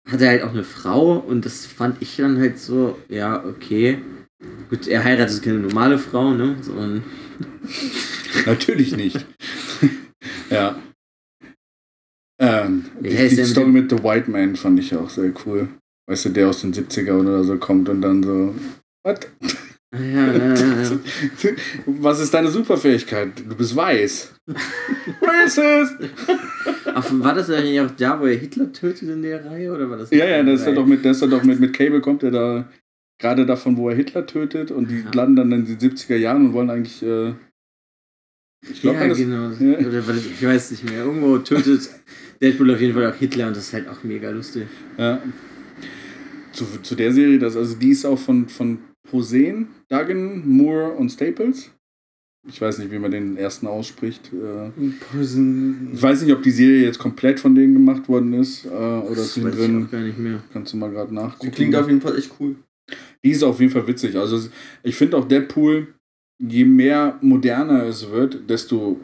[0.06, 3.98] hat er halt auch eine Frau und das fand ich dann halt so, ja, okay.
[4.68, 6.56] Gut, er heiratet keine normale Frau, ne?
[6.60, 7.02] Sondern
[8.46, 9.24] Natürlich nicht.
[10.50, 10.78] ja.
[13.00, 15.68] Wie die Story mit The White Man fand ich auch sehr cool.
[16.08, 18.54] Weißt du, der aus den 70er oder so kommt und dann so.
[19.04, 19.20] Was?
[19.92, 20.90] Ah, ja, ja, ja, ja.
[21.86, 23.30] Was ist deine Superfähigkeit?
[23.48, 24.34] Du bist weiß.
[25.22, 25.96] Racist!
[26.94, 29.72] Ach, war das eigentlich auch da, wo er Hitler tötet in der Reihe?
[29.72, 31.58] Oder war das Ja, ja, das ist ja doch mit, das ist ja doch mit,
[31.60, 32.68] mit Cable kommt er da
[33.20, 35.10] gerade davon, wo er Hitler tötet und die Ja.
[35.14, 37.02] landen dann in den 70er Jahren und wollen eigentlich.
[37.02, 37.34] Äh,
[38.62, 39.18] ich glaube, ja, das.
[39.18, 39.50] genau.
[39.50, 39.78] ja.
[39.78, 41.04] Ich weiß nicht mehr.
[41.04, 41.88] Irgendwo tötet
[42.40, 44.64] Deadpool auf jeden Fall auch Hitler und das ist halt auch mega lustig.
[44.98, 45.22] Ja.
[46.52, 51.10] Zu, zu der Serie, das, also die ist auch von, von Posen, Duggan, Moore und
[51.10, 51.70] Staples.
[52.48, 54.30] Ich weiß nicht, wie man den ersten ausspricht.
[54.32, 54.70] Äh,
[55.20, 59.14] Ich weiß nicht, ob die Serie jetzt komplett von denen gemacht worden ist äh, oder
[59.16, 59.84] das zwischendrin.
[59.86, 60.42] auch gar nicht mehr.
[60.52, 61.52] Kannst du mal gerade nachgucken.
[61.52, 62.56] klingt auf jeden Fall echt cool.
[63.22, 64.16] Die ist auf jeden Fall witzig.
[64.16, 64.48] Also
[64.82, 65.88] ich finde auch Deadpool,
[66.40, 69.00] je mehr moderner es wird, desto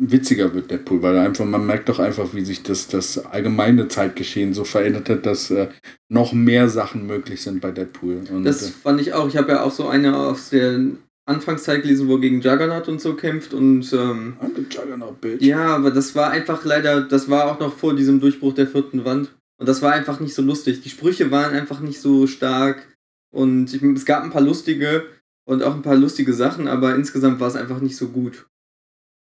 [0.00, 4.54] witziger wird Deadpool, weil einfach, man merkt doch einfach, wie sich das, das allgemeine Zeitgeschehen
[4.54, 5.68] so verändert hat, dass äh,
[6.08, 8.22] noch mehr Sachen möglich sind bei Deadpool.
[8.30, 9.26] Und, Das äh, fand ich auch.
[9.26, 10.78] Ich habe ja auch so eine aus der
[11.26, 15.42] Anfangszeit gelesen, wo er gegen Juggernaut und so kämpft und ähm, I'm the Juggernaut, bitch.
[15.42, 19.04] ja, aber das war einfach leider, das war auch noch vor diesem Durchbruch der vierten
[19.04, 20.80] Wand und das war einfach nicht so lustig.
[20.80, 22.86] Die Sprüche waren einfach nicht so stark
[23.30, 25.04] und ich, es gab ein paar lustige
[25.48, 28.46] und auch ein paar lustige Sachen, aber insgesamt war es einfach nicht so gut.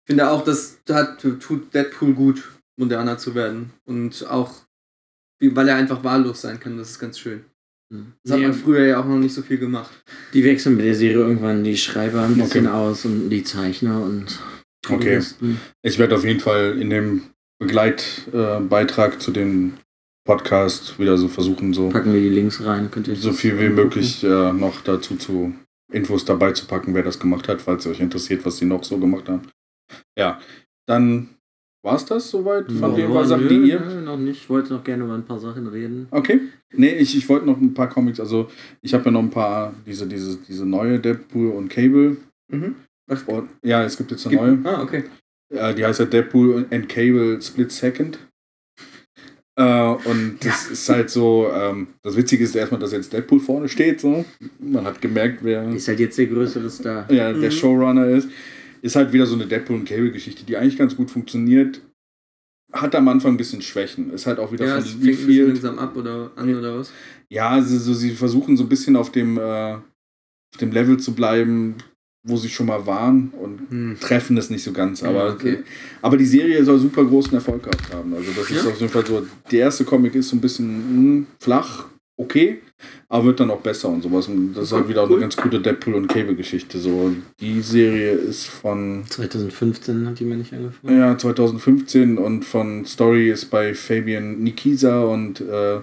[0.04, 2.48] Ich finde auch, das hat, tut Deadpool gut,
[2.78, 4.54] moderner zu werden und auch,
[5.42, 7.44] weil er einfach wahllos sein kann, das ist ganz schön.
[8.22, 9.90] Das hat man früher ja auch noch nicht so viel gemacht.
[10.32, 12.76] die wechseln mit der Serie irgendwann die Schreiber ein bisschen Okay.
[12.76, 14.38] aus und die Zeichner und
[14.88, 15.20] Okay.
[15.82, 17.22] Ich werde auf jeden Fall in dem
[17.58, 19.74] Begleitbeitrag äh, zu dem
[20.24, 23.68] Podcast wieder so versuchen, so, Packen wir die Links rein, könnt ihr so viel wie
[23.68, 25.52] möglich äh, noch dazu zu
[25.90, 28.84] Infos dabei zu packen, wer das gemacht hat, falls ihr euch interessiert, was die noch
[28.84, 29.42] so gemacht haben.
[30.18, 30.40] Ja,
[30.86, 31.28] dann
[31.82, 33.80] war es das soweit von Ja, den paar Sachen, die ihr.
[33.80, 34.42] nö, noch nicht.
[34.42, 36.08] Ich wollte noch gerne über ein paar Sachen reden.
[36.10, 36.40] Okay.
[36.72, 38.48] Nee, ich, ich wollte noch ein paar Comics, also
[38.82, 42.18] ich habe ja noch ein paar, diese, diese, diese neue Deadpool und Cable.
[42.48, 42.76] Mhm.
[43.08, 44.58] Was Und, ja, es gibt jetzt eine neue.
[44.64, 45.04] Ah, okay.
[45.52, 48.18] Ja, die heißt ja Deadpool and Cable Split Second.
[49.60, 53.68] Äh, und das ist halt so, ähm, das Witzige ist erstmal, dass jetzt Deadpool vorne
[53.68, 54.00] steht.
[54.00, 54.24] So.
[54.58, 57.10] Man hat gemerkt, wer Ist halt jetzt der größere Star.
[57.12, 57.54] ja, der Mhm.
[57.54, 58.28] Showrunner ist.
[58.82, 61.82] Ist halt wieder so eine Deadpool und Cable Geschichte, die eigentlich ganz gut funktioniert.
[62.72, 64.10] Hat am Anfang ein bisschen Schwächen.
[64.12, 66.56] Ist halt auch wieder Ja, von fängt langsam ab oder an Ja.
[66.58, 66.92] oder was?
[67.28, 71.14] Ja, sie, so, sie versuchen so ein bisschen auf dem, äh, auf dem Level zu
[71.14, 71.74] bleiben,
[72.22, 73.96] wo sie schon mal waren und Hm.
[74.00, 75.02] treffen es nicht so ganz.
[75.02, 75.58] Aber, okay.
[76.02, 78.12] aber die Serie soll super großen Erfolg gehabt haben.
[78.14, 78.70] Also das ist Ja.
[78.70, 81.86] auf jeden Fall so, der erste Comic ist so ein bisschen mh, flach,
[82.18, 82.60] okay,
[83.08, 84.28] aber wird dann auch besser und sowas.
[84.28, 86.78] Und das ist halt wieder auch eine ganz gute Deadpool und Cable-Geschichte.
[86.78, 87.10] So,
[87.40, 90.98] die Serie ist von 2015 hat die mir nicht angefangen.
[90.98, 95.80] ja, 2015 und von Story ist bei Fabian Nikisa und äh,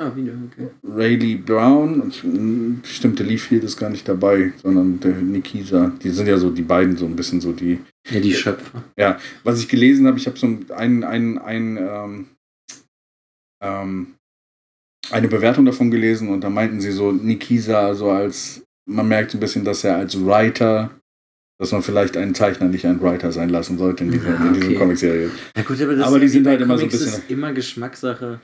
[0.00, 0.68] Ah, wieder, okay.
[0.84, 5.90] Rayleigh Brown und mh, stimmt, der Leafield ist gar nicht dabei, sondern der Nikisa.
[6.02, 7.80] Die sind ja so die beiden so ein bisschen so die.
[8.08, 8.84] Ja, die Schöpfer.
[9.42, 12.26] Was ich gelesen habe, ich habe so ein, ein, ein ähm,
[13.62, 14.14] ähm,
[15.10, 19.38] eine Bewertung davon gelesen und da meinten sie so Nikisa so als man merkt so
[19.38, 20.90] ein bisschen, dass er als Writer
[21.60, 24.62] dass man vielleicht einen Zeichner nicht ein Writer sein lassen sollte in dieser, Ah, in
[24.62, 24.74] okay.
[24.76, 25.28] Comicserie.
[25.56, 27.52] Ja gut, aber, das Aber die ist sind halt immer so ein bisschen- ist immer
[27.52, 28.40] Geschmackssache.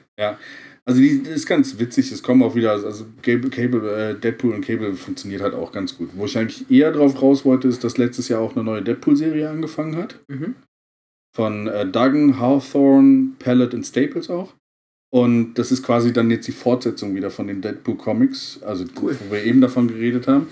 [0.87, 4.53] Also die das ist ganz witzig, es kommen auch wieder, also Cable, Cable äh, Deadpool
[4.55, 6.11] und Cable funktioniert halt auch ganz gut.
[6.15, 9.49] Wo ich eigentlich eher drauf raus wollte, ist, dass letztes Jahr auch eine neue Deadpool-Serie
[9.49, 10.21] angefangen hat.
[10.29, 10.57] Mhm.
[11.35, 14.55] Von äh, Duggan, Hawthorne, Pallet und Staples auch.
[15.11, 19.17] Und das ist quasi dann jetzt die Fortsetzung wieder von den Deadpool Comics, also Cool.
[19.21, 20.49] wo wir eben davon geredet haben.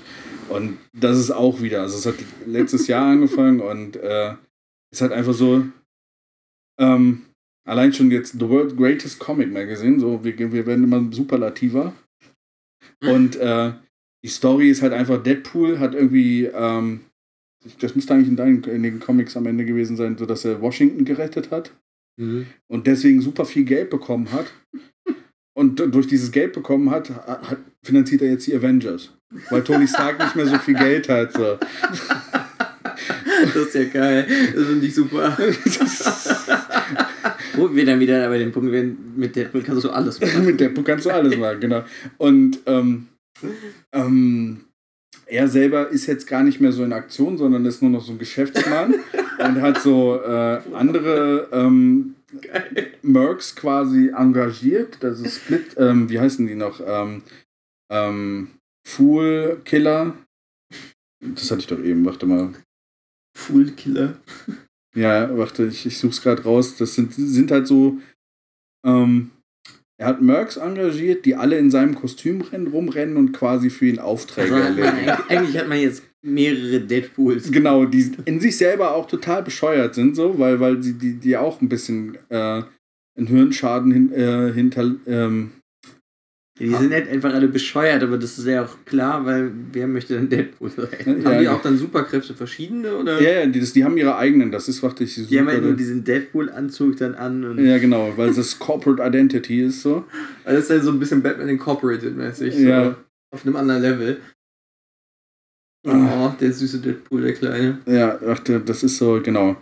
[0.48, 2.14] Und das ist auch wieder, also es hat
[2.46, 4.34] letztes Jahr angefangen und äh,
[4.92, 5.64] ist halt einfach so,
[6.78, 7.22] ähm,
[7.64, 11.92] allein schon jetzt The World's Greatest Comic Magazine, so wir, wir werden immer superlativer.
[13.02, 13.72] Und äh,
[14.24, 17.00] die Story ist halt einfach, Deadpool hat irgendwie, ähm,
[17.80, 20.60] das müsste eigentlich in, deinen, in den Comics am Ende gewesen sein, so dass er
[20.60, 21.72] Washington gerettet hat
[22.18, 22.44] Mhm.
[22.68, 24.52] und deswegen super viel Geld bekommen hat.
[25.54, 29.12] Und durch dieses Geld bekommen hat, hat, finanziert er jetzt die Avengers.
[29.48, 31.32] Weil Tony Stark nicht mehr so viel Geld hat.
[31.32, 31.58] So.
[33.44, 34.26] Das ist ja geil.
[34.54, 35.36] Das finde ich super.
[37.54, 40.44] Wo wir dann wieder bei dem Punkt werden, mit Deadpool kannst du alles machen.
[40.46, 41.84] Mit Deadpool kannst du alles machen, genau.
[42.18, 43.08] Und ähm,
[43.92, 44.64] ähm,
[45.26, 48.12] er selber ist jetzt gar nicht mehr so in Aktion, sondern ist nur noch so
[48.12, 48.94] ein Geschäftsmann
[49.38, 52.16] und hat so äh, andere ähm,
[53.02, 54.98] Mercs quasi engagiert.
[55.00, 56.80] Das ist Split, ähm, wie heißen die noch?
[56.84, 57.22] Ähm,
[57.90, 58.48] ähm,
[58.86, 60.16] Fool Killer.
[61.20, 62.52] Das hatte ich doch eben, warte mal.
[63.36, 64.20] Fool Killer.
[64.94, 66.76] Ja, warte, ich, ich such's gerade raus.
[66.76, 67.98] Das sind, sind halt so.
[68.84, 69.30] Ähm,
[69.98, 73.98] er hat Mercs engagiert, die alle in seinem Kostüm rennen, rumrennen und quasi für ihn
[74.00, 75.08] Aufträge Also erledigen.
[75.08, 77.52] eigentlich, eigentlich hat man jetzt mehrere Deadpools.
[77.52, 81.36] Genau, die in sich selber auch total bescheuert sind, so, weil, weil sie die, die
[81.36, 82.62] auch ein bisschen äh,
[83.16, 84.94] einen Hirnschaden hin, äh, hinter.
[85.06, 85.52] Ähm,
[86.68, 90.14] Die sind halt einfach alle bescheuert, aber das ist ja auch klar, weil wer möchte
[90.14, 90.88] denn Deadpool sein?
[91.06, 93.20] Haben ja, die auch dann Superkräfte verschiedene oder?
[93.20, 95.56] ja, ja, die, das, die haben ihre eigenen, das ist, warte ich, Die haben halt
[95.56, 100.04] super- nur diesen Deadpool-Anzug dann an Ja, genau, weil das Corporate Identity ist so.
[100.44, 102.54] Also das ist ja so ein bisschen Batman Incorporated mäßig.
[102.54, 102.96] So Ja.
[103.34, 104.20] Auf einem anderen Level.
[105.84, 106.36] Oh, Ah.
[106.40, 107.78] der süße Deadpool, der Kleine.
[107.86, 109.56] Ja, warte, das ist so, genau.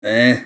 [0.00, 0.36] Äh.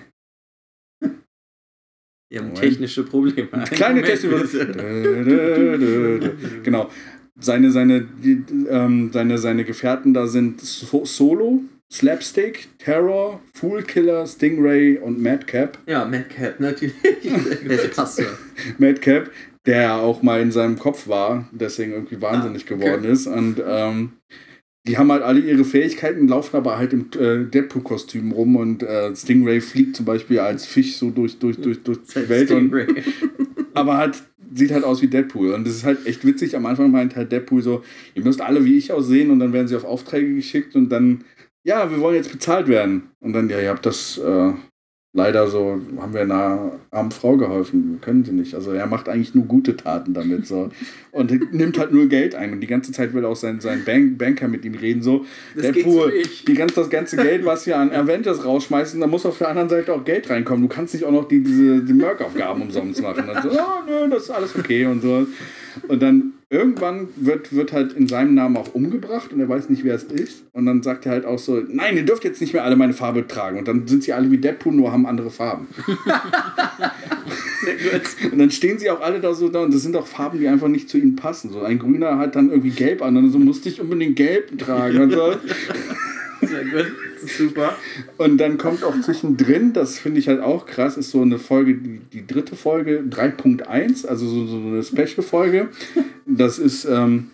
[2.31, 3.49] Die haben technische Probleme.
[3.71, 4.31] Kleine Technik.
[4.53, 6.33] bitte.
[6.63, 6.91] genau.
[7.43, 14.99] Seine, seine, die, ähm, seine, seine Gefährten da sind so Solo, Slapstick, Terror, Foolkiller, Stingray
[14.99, 15.79] und Madcap.
[15.87, 16.95] Ja, Madcap, natürlich.
[17.67, 18.27] Das passt ja.
[18.79, 19.31] Madcap,
[19.67, 22.85] der auch mal in seinem Kopf war, deswegen irgendwie wahnsinnig Ah, okay.
[22.85, 23.27] geworden ist.
[23.27, 24.13] Und ähm,
[24.87, 29.15] die haben halt alle ihre Fähigkeiten, laufen aber halt im äh, Deadpool-Kostüm rum und äh,
[29.15, 32.51] Stingray fliegt zum Beispiel als Fisch so durch, durch, durch, durch die Welt.
[32.51, 32.73] Und,
[33.75, 34.23] aber halt
[34.55, 35.53] sieht halt aus wie Deadpool.
[35.53, 36.57] Und das ist halt echt witzig.
[36.57, 37.83] Am Anfang meint halt Deadpool so,
[38.15, 41.25] ihr müsst alle wie ich aussehen und dann werden sie auf Aufträge geschickt und dann,
[41.63, 43.11] ja, wir wollen jetzt bezahlt werden.
[43.21, 44.53] Und dann, ja, ihr habt das äh,
[45.13, 47.99] leider so, haben wir einer armen Frau geholfen.
[48.01, 48.55] Können sie nicht.
[48.55, 50.47] Also er macht eigentlich nur gute Taten damit.
[50.47, 50.71] So.
[51.11, 52.53] Und nimmt halt nur Geld ein.
[52.53, 55.03] Und die ganze Zeit will auch sein, sein Bank Banker mit ihm reden.
[55.03, 55.25] So,
[55.57, 56.49] Das nicht.
[56.49, 59.69] die ganze, das ganze Geld, was wir an Avengers rausschmeißen, da muss auf der anderen
[59.69, 60.63] Seite auch Geld reinkommen.
[60.69, 63.29] Du kannst nicht auch noch die, diese die Merc-Aufgaben umsonst machen.
[63.29, 65.27] Und so, oh, nö, das ist alles okay und so.
[65.89, 69.85] Und dann irgendwann wird, wird halt in seinem Namen auch umgebracht und er weiß nicht,
[69.85, 70.43] wer es ist.
[70.53, 72.93] Und dann sagt er halt auch so, nein, ihr dürft jetzt nicht mehr alle meine
[72.93, 73.59] Farbe tragen.
[73.59, 75.69] Und dann sind sie alle wie Deadpool, nur haben andere Farben.
[78.33, 80.49] Und dann stehen sie auch alle da so da und das sind auch Farben, die
[80.49, 81.53] einfach nicht zu ihnen passen.
[81.53, 85.01] So ein Grüner hat dann irgendwie gelb an und so musste ich unbedingt gelb tragen
[85.03, 85.35] und so.
[86.41, 86.93] Sehr gut.
[87.21, 87.77] Das ist super.
[88.17, 91.75] Und dann kommt auch zwischendrin, das finde ich halt auch krass, ist so eine Folge,
[91.75, 95.69] die, die dritte Folge, 3.1, also so, so eine Special-Folge.
[96.27, 97.31] Das ist, ähm,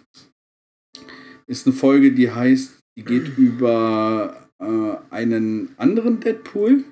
[1.46, 6.84] ist eine Folge, die heißt, die geht über äh, einen anderen Deadpool.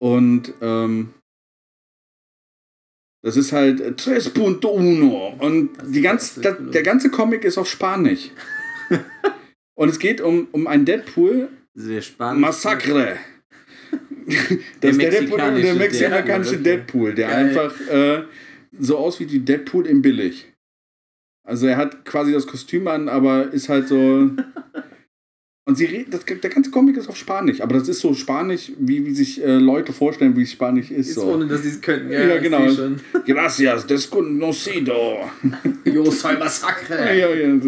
[0.00, 1.10] Und ähm,
[3.22, 8.30] das ist halt 3.1 und die ganz, der ganze Comic ist auf Spanisch.
[9.76, 12.40] Und es geht um, um einen Deadpool, Sehr spannend.
[12.40, 13.18] Massacre.
[14.80, 17.46] Das ist der, der mexikanische Deadpool, der Geil.
[17.46, 18.22] einfach äh,
[18.72, 20.50] so aus wie die Deadpool in billig.
[21.46, 24.30] Also er hat quasi das Kostüm an, aber ist halt so.
[25.66, 28.72] Und sie reden, das, der ganze Comic ist auf Spanisch, aber das ist so Spanisch,
[28.78, 31.08] wie, wie sich äh, Leute vorstellen, wie Spanisch ist.
[31.08, 31.32] Ist so.
[31.32, 32.12] ohne, dass sie es könnten.
[32.12, 32.66] Ja, ich genau.
[33.26, 35.30] Gracias, desconocido.
[35.84, 37.18] Yo soy Massacre.
[37.18, 37.60] Ja, ja.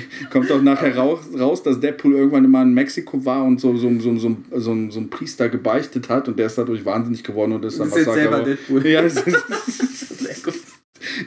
[0.30, 3.90] Kommt auch nachher raus, raus, dass Deadpool irgendwann mal in Mexiko war und so, so,
[3.98, 7.52] so, so, so, so, so einen Priester gebeichtet hat und der ist dadurch wahnsinnig geworden
[7.52, 8.86] und ist dann jetzt selber Deadpool.
[8.86, 10.54] Ja, es ist, Sehr gut.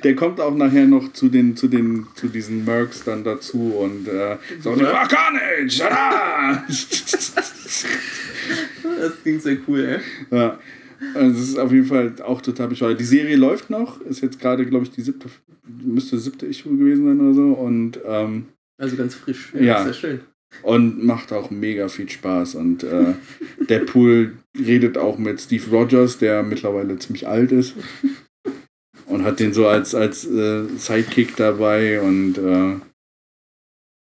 [0.04, 4.08] der kommt auch nachher noch zu den, zu den, zu diesen Mercs dann dazu und
[4.08, 6.66] äh, so, ah, Carnage, tada!
[9.00, 10.38] Das klingt sehr cool, ey.
[10.38, 10.60] ja.
[11.16, 13.00] Also es ist auf jeden Fall auch total bescheuert.
[13.00, 15.30] Die Serie läuft noch, ist jetzt gerade, glaube ich, die siebte,
[15.84, 18.46] müsste siebte Issue gewesen sein oder so und ähm,
[18.82, 19.54] Also ganz frisch.
[19.54, 19.84] Ja.
[19.84, 20.22] Sehr schön.
[20.64, 22.56] Und macht auch mega viel Spaß.
[22.56, 23.14] Und äh,
[23.70, 27.76] Deadpool redet auch mit Steve Rogers, der mittlerweile ziemlich alt ist.
[29.06, 32.02] Und hat den so als, als äh, Sidekick dabei.
[32.02, 32.80] Und äh,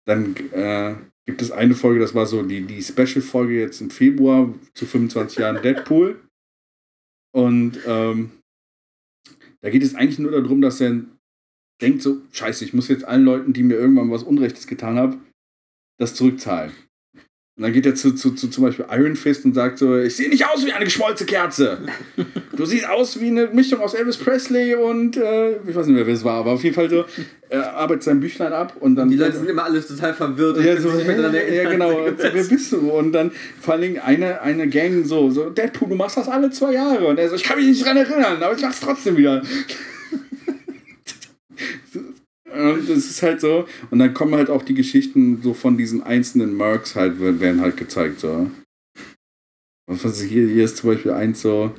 [0.07, 0.95] dann äh,
[1.27, 5.39] gibt es eine Folge, das war so die, die Special-Folge jetzt im Februar zu 25
[5.39, 6.19] Jahren Deadpool.
[7.33, 8.31] Und ähm,
[9.61, 11.03] da geht es eigentlich nur darum, dass er
[11.81, 15.21] denkt so, scheiße, ich muss jetzt allen Leuten, die mir irgendwann was Unrechtes getan haben,
[15.99, 16.73] das zurückzahlen.
[17.61, 20.17] Und dann geht er zu, zu, zu zum Beispiel Iron Fist und sagt so, ich
[20.17, 21.79] sehe nicht aus wie eine geschmolzene Kerze.
[22.57, 26.07] Du siehst aus wie eine Mischung aus Elvis Presley und äh, ich weiß nicht mehr,
[26.07, 27.07] wer es war, aber auf jeden Fall so,
[27.49, 29.09] er arbeitet sein Büchlein ab und dann...
[29.09, 32.07] Die Leute sind immer alle total verwirrt und ja, so, sich dran ja, genau.
[32.19, 32.91] Wer bist du?
[32.91, 36.51] Und dann vor allen Dingen eine, eine Gang so, so, Deadpool, du machst das alle
[36.51, 37.07] zwei Jahre.
[37.07, 39.43] Und er so, ich kann mich nicht dran erinnern, aber ich mach's trotzdem wieder.
[42.53, 43.67] Und das ist halt so.
[43.91, 47.77] Und dann kommen halt auch die Geschichten so von diesen einzelnen Mercs halt, werden halt
[47.77, 48.51] gezeigt, so.
[49.87, 51.75] Was hier, hier ist zum Beispiel eins so.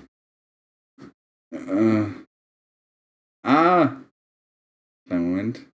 [1.53, 2.05] Äh,
[3.43, 4.01] ah!
[5.07, 5.67] Kleinen Moment.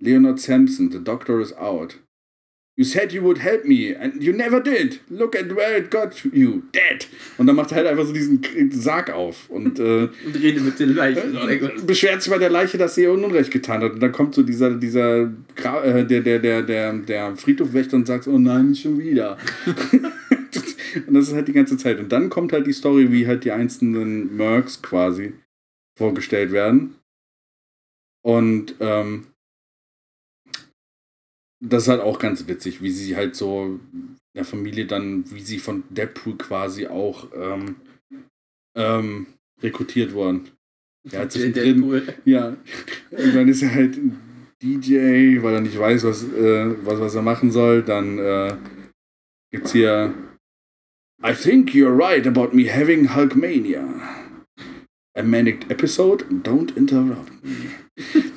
[0.00, 1.98] Leonard Sampson, the doctor is out.
[2.76, 4.98] You said you would help me and you never did.
[5.08, 6.62] Look at where it got you.
[6.72, 7.06] Dead.
[7.38, 8.42] Und dann macht er halt einfach so diesen
[8.72, 11.38] Sarg auf und, äh, Und rede mit den Leichen.
[11.86, 13.92] Beschwert sich bei der Leiche, dass sie ihr Unrecht getan hat.
[13.92, 18.08] Und dann kommt so dieser, dieser Gra äh, der, der, der, der, der Friedhofwächter und
[18.08, 19.38] sagt, oh nein, nicht schon wieder.
[21.06, 22.00] und das ist halt die ganze Zeit.
[22.00, 25.32] Und dann kommt halt die Story, wie halt die einzelnen Mercs quasi
[25.96, 26.96] vorgestellt werden.
[28.24, 29.26] Und ähm,
[31.68, 35.40] das ist halt auch ganz witzig, wie sie halt so in der Familie dann, wie
[35.40, 37.76] sie von Deadpool quasi auch ähm,
[38.76, 39.26] ähm,
[39.62, 40.48] rekrutiert wurden.
[41.06, 42.14] Ja, Der zwischendrin, Deadpool.
[42.24, 42.56] ja,
[43.10, 44.18] irgendwann ist er halt ein
[44.62, 47.82] DJ, weil er nicht weiß, was, äh, was, was er machen soll.
[47.82, 48.56] Dann äh,
[49.52, 50.14] gibt's hier
[51.22, 53.84] I think you're right about me having Hulkmania.
[55.14, 57.70] A manic episode, don't interrupt me.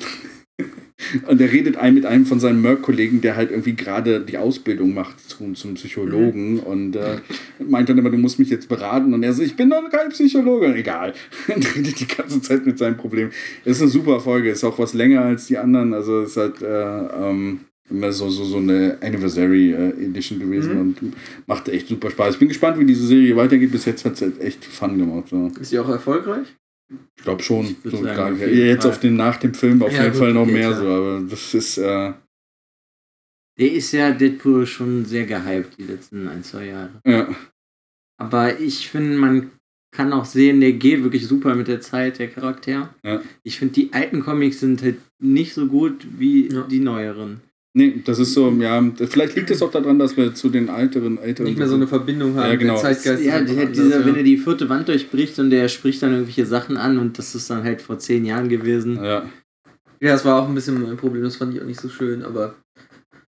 [1.28, 4.94] Und er redet ein mit einem von seinen Merck-Kollegen, der halt irgendwie gerade die Ausbildung
[4.94, 6.60] macht zum, zum Psychologen Mhm.
[6.60, 7.18] und äh,
[7.68, 9.14] meint dann immer, du musst mich jetzt beraten.
[9.14, 10.74] Und er so, ich bin doch kein Psychologe.
[10.76, 11.14] Egal.
[11.54, 13.30] Und redet die ganze Zeit mit seinem Problem.
[13.66, 15.94] Ist eine super Folge, ist auch was länger als die anderen.
[15.94, 16.68] Also ist halt äh,
[17.30, 20.80] ähm, immer so, so, so eine Anniversary äh, Edition gewesen Mhm.
[20.82, 20.98] und
[21.46, 22.34] macht echt super Spaß.
[22.34, 23.72] Ich bin gespannt, wie diese Serie weitergeht.
[23.72, 25.30] Bis jetzt hat es halt echt Fun gemacht.
[25.30, 25.52] So.
[25.60, 26.48] Ist die auch erfolgreich?
[27.18, 27.65] Ich glaube schon.
[27.65, 28.91] Ich So sagen, jetzt Fall.
[28.91, 30.80] auf den, nach dem Film auf Ja, jeden gut, Fall noch mehr klar.
[30.81, 32.14] so, aber das ist, äh,
[33.59, 37.01] Der ist ja Deadpool schon sehr gehypt die letzten ein, zwei Jahre.
[37.05, 37.34] ja.
[38.19, 39.51] Aber ich finde, man
[39.95, 42.93] kann auch sehen, der geht wirklich super mit der Zeit, der Charakter.
[43.03, 43.22] Ja.
[43.43, 46.64] Ich finde, die alten Comics sind halt nicht so gut wie Ja.
[46.64, 47.41] die neueren.
[47.78, 51.20] Nee, das ist so, ja, vielleicht liegt es auch daran, dass wir zu den älteren,
[51.20, 51.45] älteren.
[51.45, 52.49] Nicht mehr so eine Verbindung haben.
[52.49, 52.74] Ja, genau.
[52.74, 54.06] Der Zeitgeist ja, hat anders, dieser, ja.
[54.08, 57.36] wenn er die vierte Wand durchbricht und der spricht dann irgendwelche Sachen an und das
[57.36, 58.95] ist dann halt vor zehn Jahren gewesen.
[58.95, 59.30] Ja,
[59.99, 62.24] Ja, das war auch ein bisschen mein Problem, das fand ich auch nicht so schön,
[62.24, 62.56] aber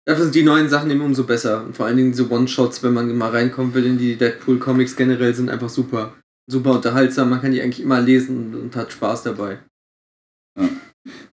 [0.05, 1.65] dafür sind die neuen Sachen eben umso besser.
[1.65, 5.33] Und vor allen Dingen diese One-Shots, wenn man mal reinkommen will in die Deadpool-Comics generell,
[5.33, 6.15] sind einfach super.
[6.49, 9.59] Super unterhaltsam, man kann die eigentlich immer lesen und, und hat Spaß dabei.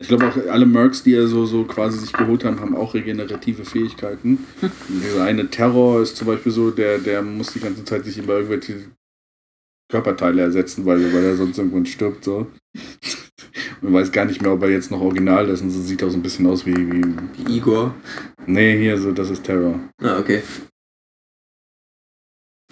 [0.02, 2.94] Ich glaube auch alle Mercs, die er so, so quasi sich geholt haben, haben auch
[2.94, 4.46] regenerative Fähigkeiten.
[4.62, 8.18] Und dieser eine Terror ist zum Beispiel so, der, der muss die ganze Zeit sich
[8.18, 8.86] immer irgendwelche
[9.92, 12.24] Körperteile ersetzen, weil, weil er sonst irgendwann stirbt.
[12.24, 12.48] So.
[13.82, 16.10] Man weiß gar nicht mehr, ob er jetzt noch original ist und so sieht auch
[16.10, 17.04] so ein bisschen aus wie, wie.
[17.46, 17.94] Wie Igor.
[18.46, 19.80] Nee, hier so, das ist Terror.
[20.02, 20.42] Ah, okay.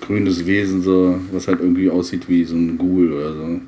[0.01, 3.61] grünes Wesen, so, was halt irgendwie aussieht wie so ein Ghoul oder so.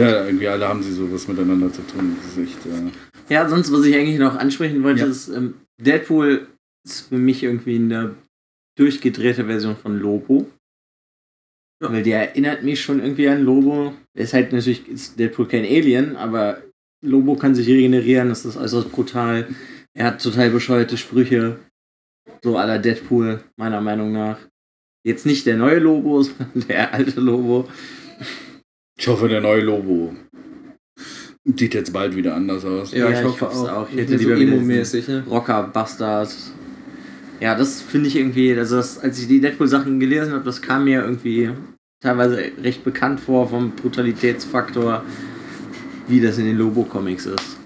[0.00, 2.16] Ja, irgendwie alle haben sie sowas miteinander zu tun.
[2.22, 2.66] Das ist echt.
[2.66, 2.90] Äh,
[3.32, 5.06] Ja, sonst, was ich eigentlich noch ansprechen wollte, Ja.
[5.06, 6.46] ist, ähm, Deadpool
[6.84, 8.14] ist für mich irgendwie eine
[8.78, 10.46] durchgedrehte Version von Lobo.
[11.82, 11.92] Ja.
[11.92, 13.94] Weil der erinnert mich schon irgendwie an Lobo.
[14.14, 16.62] Er ist halt natürlich, ist Deadpool kein Alien, aber
[17.02, 19.48] Lobo kann sich regenerieren, das ist äußerst brutal.
[19.94, 21.58] Er hat total bescheuerte Sprüche.
[22.42, 24.38] So aller Deadpool, meiner Meinung nach.
[25.06, 27.68] Jetzt nicht der neue Lobo, sondern der alte Lobo.
[29.00, 30.14] Ich hoffe, der neue Lobo
[31.44, 32.92] sieht jetzt bald wieder anders aus.
[32.92, 33.68] Ja, Ja, ich ich hoffe auch.
[33.68, 33.88] auch.
[33.90, 35.24] Ich hätte so emo-mäßig, ne?
[35.28, 36.30] Rocker, Bastard.
[37.40, 40.84] Ja, das finde ich irgendwie, also das, als ich die Deadpool-Sachen gelesen habe, das kam
[40.84, 41.50] mir irgendwie
[42.00, 45.02] teilweise recht bekannt vor vom Brutalitätsfaktor,
[46.06, 47.56] wie das in den Lobo-Comics ist.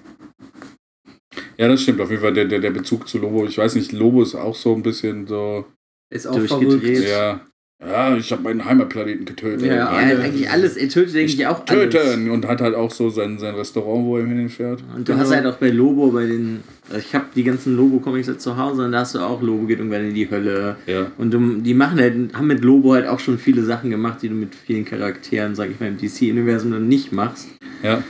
[1.57, 2.01] Ja, das stimmt.
[2.01, 3.45] Auf jeden Fall der, der, der Bezug zu Lobo.
[3.47, 5.65] Ich weiß nicht, Lobo ist auch so ein bisschen so.
[6.13, 6.81] Ist auch Durchgedreht.
[6.99, 7.09] verrückt.
[7.09, 7.41] Ja,
[7.83, 9.63] ja ich habe meinen Heimatplaneten getötet.
[9.67, 10.19] Ja, Ja, alle.
[10.21, 10.77] eigentlich alles.
[10.77, 11.93] Er tötet eigentlich auch alles.
[11.95, 12.31] Töten!
[12.31, 14.83] Und hat halt auch so sein, sein Restaurant, wo er hinfährt.
[14.95, 15.25] Und du Genau.
[15.25, 16.63] hast halt auch bei Lobo, bei den.
[16.89, 19.67] Also ich habe die ganzen Lobo-Comics jetzt zu Hause und da hast du auch Lobo
[19.67, 20.77] geht irgendwann in die Hölle.
[20.87, 21.11] Ja.
[21.19, 24.29] Und du, die machen halt, haben mit Lobo halt auch schon viele Sachen gemacht, die
[24.29, 27.49] du mit vielen Charakteren, sag ich mal, im DC-Universum dann nicht machst.
[27.83, 28.03] Ja.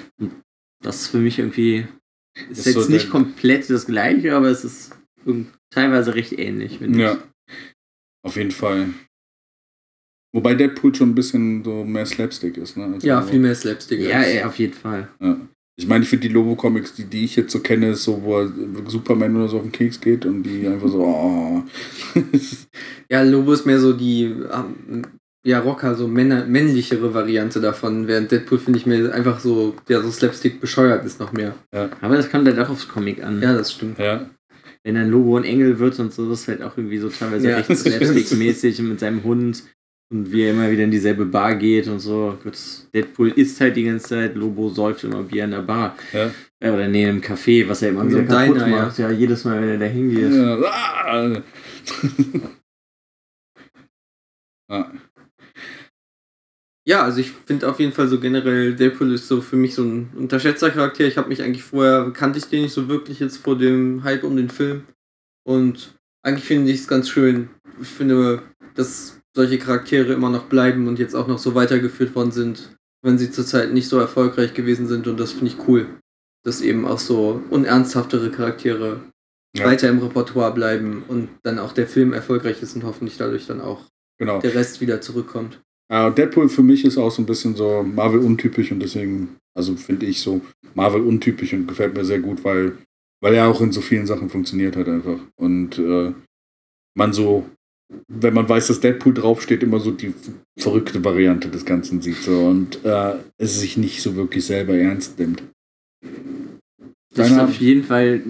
[0.83, 1.87] Das ist für mich irgendwie.
[2.51, 4.97] Ist, Ist jetzt so nicht komplett das gleiche, aber es ist
[5.71, 7.17] teilweise recht ähnlich, Ja.
[8.25, 8.89] Auf jeden Fall.
[10.35, 12.93] Wobei Deadpool schon ein bisschen so mehr Slapstick ist, ne?
[12.93, 14.01] als Ja, viel mehr Slapstick.
[14.01, 15.09] Ja, ja, auf jeden Fall.
[15.21, 15.37] Ja.
[15.77, 18.41] Ich meine, ich finde die Lobo-Comics, die, die ich jetzt so kenne, ist so, wo
[18.41, 18.53] er
[18.89, 21.63] Superman oder so auf den Keks geht und die einfach so, oh.
[23.09, 25.05] Ja, Lobo ist mehr so die ähm,
[25.47, 30.01] ja, Rocker, so männer, männlichere Variante davon, während Deadpool finde ich mir einfach so, ja,
[30.01, 31.55] so Slapstick bescheuert ist noch mehr.
[32.01, 33.41] Aber das kommt halt auch aufs Comic an.
[33.41, 34.01] Ja, das stimmt.
[34.01, 34.29] ja.
[34.83, 37.49] Wenn ein Lobo ein Engel wird und so, das ist halt auch irgendwie so teilweise
[37.49, 37.79] Ja, stimmt.
[37.79, 39.63] slapstick-mäßig mit seinem Hund
[40.15, 42.39] und wie er immer wieder in dieselbe Bar geht und so.
[42.43, 42.57] Gut,
[42.95, 45.97] Deadpool isst halt die ganze Zeit, Lobo säuft immer Bier in der Bar.
[46.13, 46.31] Ja.
[46.63, 48.99] Ja, oder nee, im Café, was er immer wieder so einem kaputt Diner, macht.
[48.99, 49.11] Ja.
[49.11, 50.33] jedes Mal, wenn er da hingeht.
[50.33, 50.59] ja.
[51.11, 51.43] Ah.
[54.69, 54.93] ah.
[56.87, 59.83] Ja, also ich finde auf jeden Fall so generell, Deadpool ist so für mich so
[59.83, 61.05] ein unterschätzter Charakter.
[61.05, 64.23] Ich habe mich eigentlich vorher, kannte ich den nicht so wirklich jetzt vor dem Hype
[64.23, 64.85] um den Film.
[65.43, 67.49] Und eigentlich finde ich es ganz schön.
[67.81, 68.43] Ich finde,
[68.75, 73.19] dass solche Charaktere immer noch bleiben und jetzt auch noch so weitergeführt worden sind, wenn
[73.19, 75.07] sie zurzeit nicht so erfolgreich gewesen sind.
[75.07, 75.87] Und das finde ich cool.
[76.45, 79.01] Dass eben auch so unernsthaftere Charaktere
[79.57, 79.67] Ja.
[79.67, 83.61] weiter im Repertoire bleiben und dann auch der Film erfolgreich ist und hoffentlich dadurch dann
[83.61, 83.85] auch
[84.19, 84.41] Genau.
[84.41, 85.61] der Rest wieder zurückkommt.
[85.91, 90.07] Deadpool für mich ist auch so ein bisschen so Marvel untypisch und deswegen, also finde
[90.07, 90.41] ich so
[90.75, 92.79] Marvel untypisch und gefällt mir sehr gut, weil,
[93.21, 95.21] weil er auch in so vielen Sachen funktioniert hat einfach.
[95.37, 96.13] Und äh,
[96.97, 97.49] man so,
[98.09, 100.15] wenn man weiß, dass Deadpool draufsteht, immer so die
[100.59, 105.19] verrückte Variante des Ganzen sieht so und äh, es sich nicht so wirklich selber ernst
[105.19, 105.43] nimmt.
[107.15, 108.23] Das ist auf jeden Fall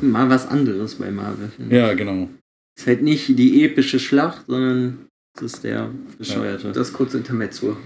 [0.00, 1.50] mal was anderes bei Marvel.
[1.70, 2.28] Ja, genau.
[2.78, 6.72] Ist halt nicht die epische Schlacht, sondern Das ist der Bescheuerte.
[6.72, 7.76] Das kurze Intermezzo.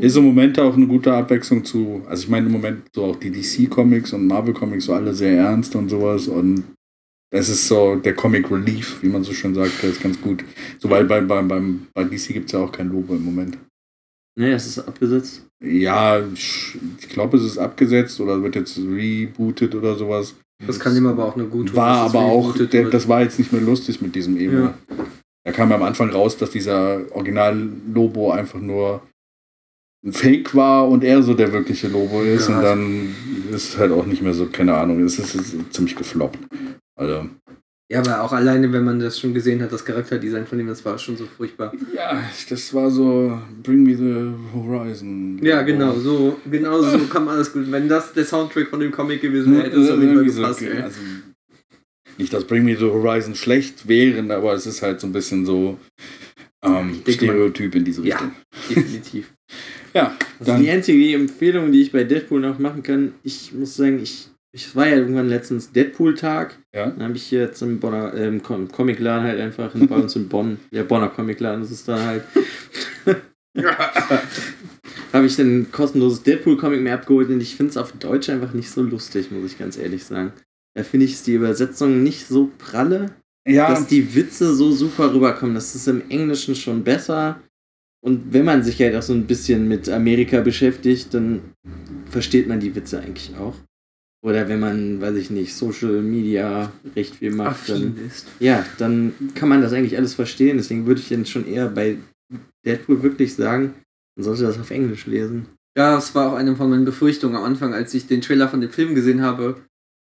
[0.00, 3.16] Ist im Moment auch eine gute Abwechslung zu, also ich meine im Moment so auch
[3.16, 6.64] die DC-Comics und Marvel-Comics so alle sehr ernst und sowas und
[7.30, 10.44] das ist so der Comic Relief, wie man so schön sagt, der ist ganz gut.
[10.78, 13.58] So, weil bei, bei, beim, bei DC gibt es ja auch kein Logo im Moment.
[14.38, 15.44] Nee, es ist abgesetzt.
[15.62, 20.36] Ja, ich glaube, es ist abgesetzt oder wird jetzt rebootet oder sowas.
[20.66, 23.38] Das kann ihm aber auch eine gute War es aber auch, der, das war jetzt
[23.38, 24.66] nicht mehr lustig mit diesem Emo.
[24.66, 24.78] Ja.
[25.44, 29.02] Da kam am Anfang raus, dass dieser Original-Lobo einfach nur
[30.04, 32.48] ein Fake war und er so der wirkliche Lobo ist.
[32.48, 32.56] Ja.
[32.56, 33.14] Und dann
[33.50, 36.38] ist es halt auch nicht mehr so, keine Ahnung, es ist, es ist ziemlich gefloppt.
[36.98, 37.28] Also,
[37.90, 40.84] Ja, aber auch alleine, wenn man das schon gesehen hat, das Charakterdesign von ihm, das
[40.84, 41.72] war schon so furchtbar.
[41.94, 45.38] ja, das war so, Bring Me the Horizon.
[45.42, 47.70] Ja, genau, so, genau so kann man alles gut.
[47.70, 50.40] Wenn das der Soundtrack von dem Comic gewesen wäre, hätte es auf jeden Fall so,
[50.42, 50.82] gepasst, ey.
[50.82, 51.00] also,
[52.18, 55.46] nicht, dass Bring Me the Horizon schlecht wären, aber es ist halt so ein bisschen
[55.46, 55.78] so
[56.64, 58.16] ähm, Stereotyp in diese Ja.
[58.16, 58.32] Richtung.
[58.68, 59.32] Definitiv.
[59.94, 63.74] Ja, Also dann, die einzige Empfehlung, die ich bei Deadpool noch machen kann, ich muss
[63.76, 66.58] sagen, ich, ich war ja irgendwann letztens Deadpool-Tag.
[66.74, 66.86] ja.
[66.90, 70.28] Dann habe ich jetzt im Bonner ähm, Com- Comicladen halt einfach in, bei uns in
[70.28, 72.22] Bonn, der Bonner Comicladen, das ist dann halt.
[75.12, 78.52] habe ich dann ein kostenloses Deadpool-Comic mehr abgeholt und ich finde es auf Deutsch einfach
[78.52, 80.32] nicht so lustig, muss ich ganz ehrlich sagen.
[80.74, 83.10] Da finde ich die Übersetzung nicht so pralle,
[83.46, 85.54] Ja, dass die Witze so super rüberkommen.
[85.54, 87.40] Das ist im Englischen schon besser.
[88.00, 91.40] Und wenn man sich halt auch so ein bisschen mit Amerika beschäftigt, dann
[92.10, 93.54] versteht man die Witze eigentlich auch.
[94.24, 98.26] Oder wenn man, weiß ich nicht, Social Media recht viel macht, dann, ist.
[98.40, 100.56] ja, dann kann man das eigentlich alles verstehen.
[100.56, 101.98] Deswegen würde ich jetzt schon eher bei
[102.66, 103.74] Deadpool wirklich sagen,
[104.16, 105.46] man sollte das auf Englisch lesen.
[105.76, 108.60] Ja, das war auch eine von meinen Befürchtungen am Anfang, als ich den Trailer von
[108.60, 109.62] dem Film gesehen habe.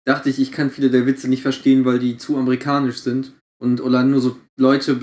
[0.05, 3.35] Dachte ich, ich kann viele der Witze nicht verstehen, weil die zu amerikanisch sind.
[3.63, 4.99] Und oder nur so Leute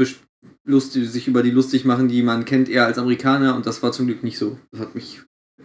[0.65, 3.55] lustig, sich über die lustig machen, die man kennt eher als Amerikaner.
[3.55, 4.59] Und das war zum Glück nicht so.
[4.71, 5.21] Das hat mich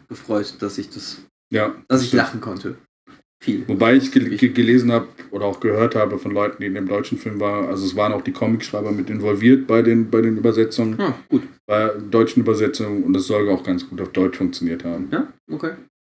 [0.09, 1.74] gefreut, dass ich das, ja.
[1.89, 2.23] dass ich stimmt.
[2.23, 2.77] lachen konnte.
[3.43, 3.64] Viel.
[3.66, 6.86] Wobei ich gel ge gelesen habe oder auch gehört habe von Leuten, die in dem
[6.86, 10.36] deutschen Film waren, also es waren auch die Comicschreiber mit involviert bei den, bei den
[10.36, 11.43] Übersetzungen, Ah, gut.
[11.66, 15.09] bei deutschen Übersetzungen und es soll auch ganz gut auf Deutsch funktioniert haben.
[15.10, 15.73] Ja, okay.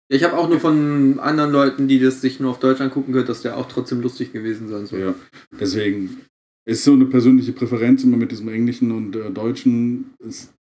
[0.08, 3.28] Ich habe auch nur von anderen Leuten, die das sich nur auf Deutsch angucken, gehört,
[3.30, 5.00] dass der auch trotzdem lustig gewesen sein soll.
[5.00, 5.16] Ja,
[5.60, 6.22] deswegen
[6.68, 10.14] ist so eine persönliche Präferenz immer mit diesem Englischen und äh, Deutschen.
[10.20, 10.54] Ist,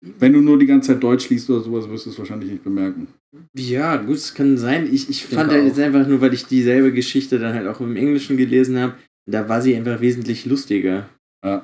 [0.00, 2.64] wenn du nur die ganze Zeit Deutsch liest oder sowas, wirst du es wahrscheinlich nicht
[2.64, 3.08] bemerken.
[3.56, 4.88] Ja, gut, es kann sein.
[4.92, 7.96] Ich, ich fand halt jetzt einfach nur, weil ich dieselbe Geschichte dann halt auch im
[7.96, 8.94] Englischen gelesen habe,
[9.28, 11.08] da war sie einfach wesentlich lustiger.
[11.44, 11.62] Ja.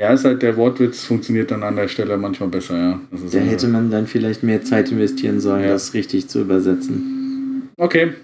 [0.00, 3.00] Ja, ist halt der Wortwitz funktioniert dann an der Stelle manchmal besser, ja.
[3.12, 5.68] Das ist Da hätte man dann vielleicht mehr Zeit investieren sollen, Ja.
[5.70, 7.68] das richtig zu übersetzen.
[7.76, 8.14] Okay.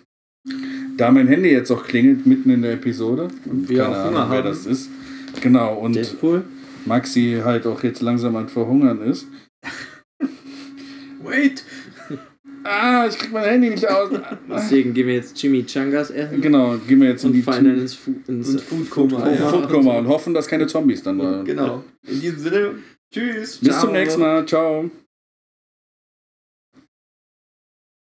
[0.97, 4.15] Da mein Handy jetzt auch klingelt mitten in der Episode und wir keine auch Ahnung,
[4.31, 4.45] wer haben.
[4.49, 4.89] das ist.
[5.43, 6.45] Genau, und Deadpool?
[6.87, 9.27] Maxi halt auch jetzt langsam am Verhungern ist.
[11.23, 11.65] Wait!
[12.65, 14.11] Ah, ich krieg mein Handy nicht aus.
[14.49, 17.79] Deswegen gehen wir jetzt Chimichangas essen genau, gehen wir jetzt in und die fallen dann
[17.79, 19.21] ins, Fu ins Und Foodkoma.
[19.21, 19.35] Foodkoma.
[19.35, 19.49] ja.
[19.49, 21.43] Foodkoma und hoffen, dass keine Zombies dann da.
[21.45, 21.85] Genau.
[22.09, 22.71] In diesem Sinne,
[23.13, 23.59] tschüss.
[23.59, 23.85] Bis Ciao.
[23.85, 24.47] zum nächsten Mal.
[24.47, 24.91] Ciao.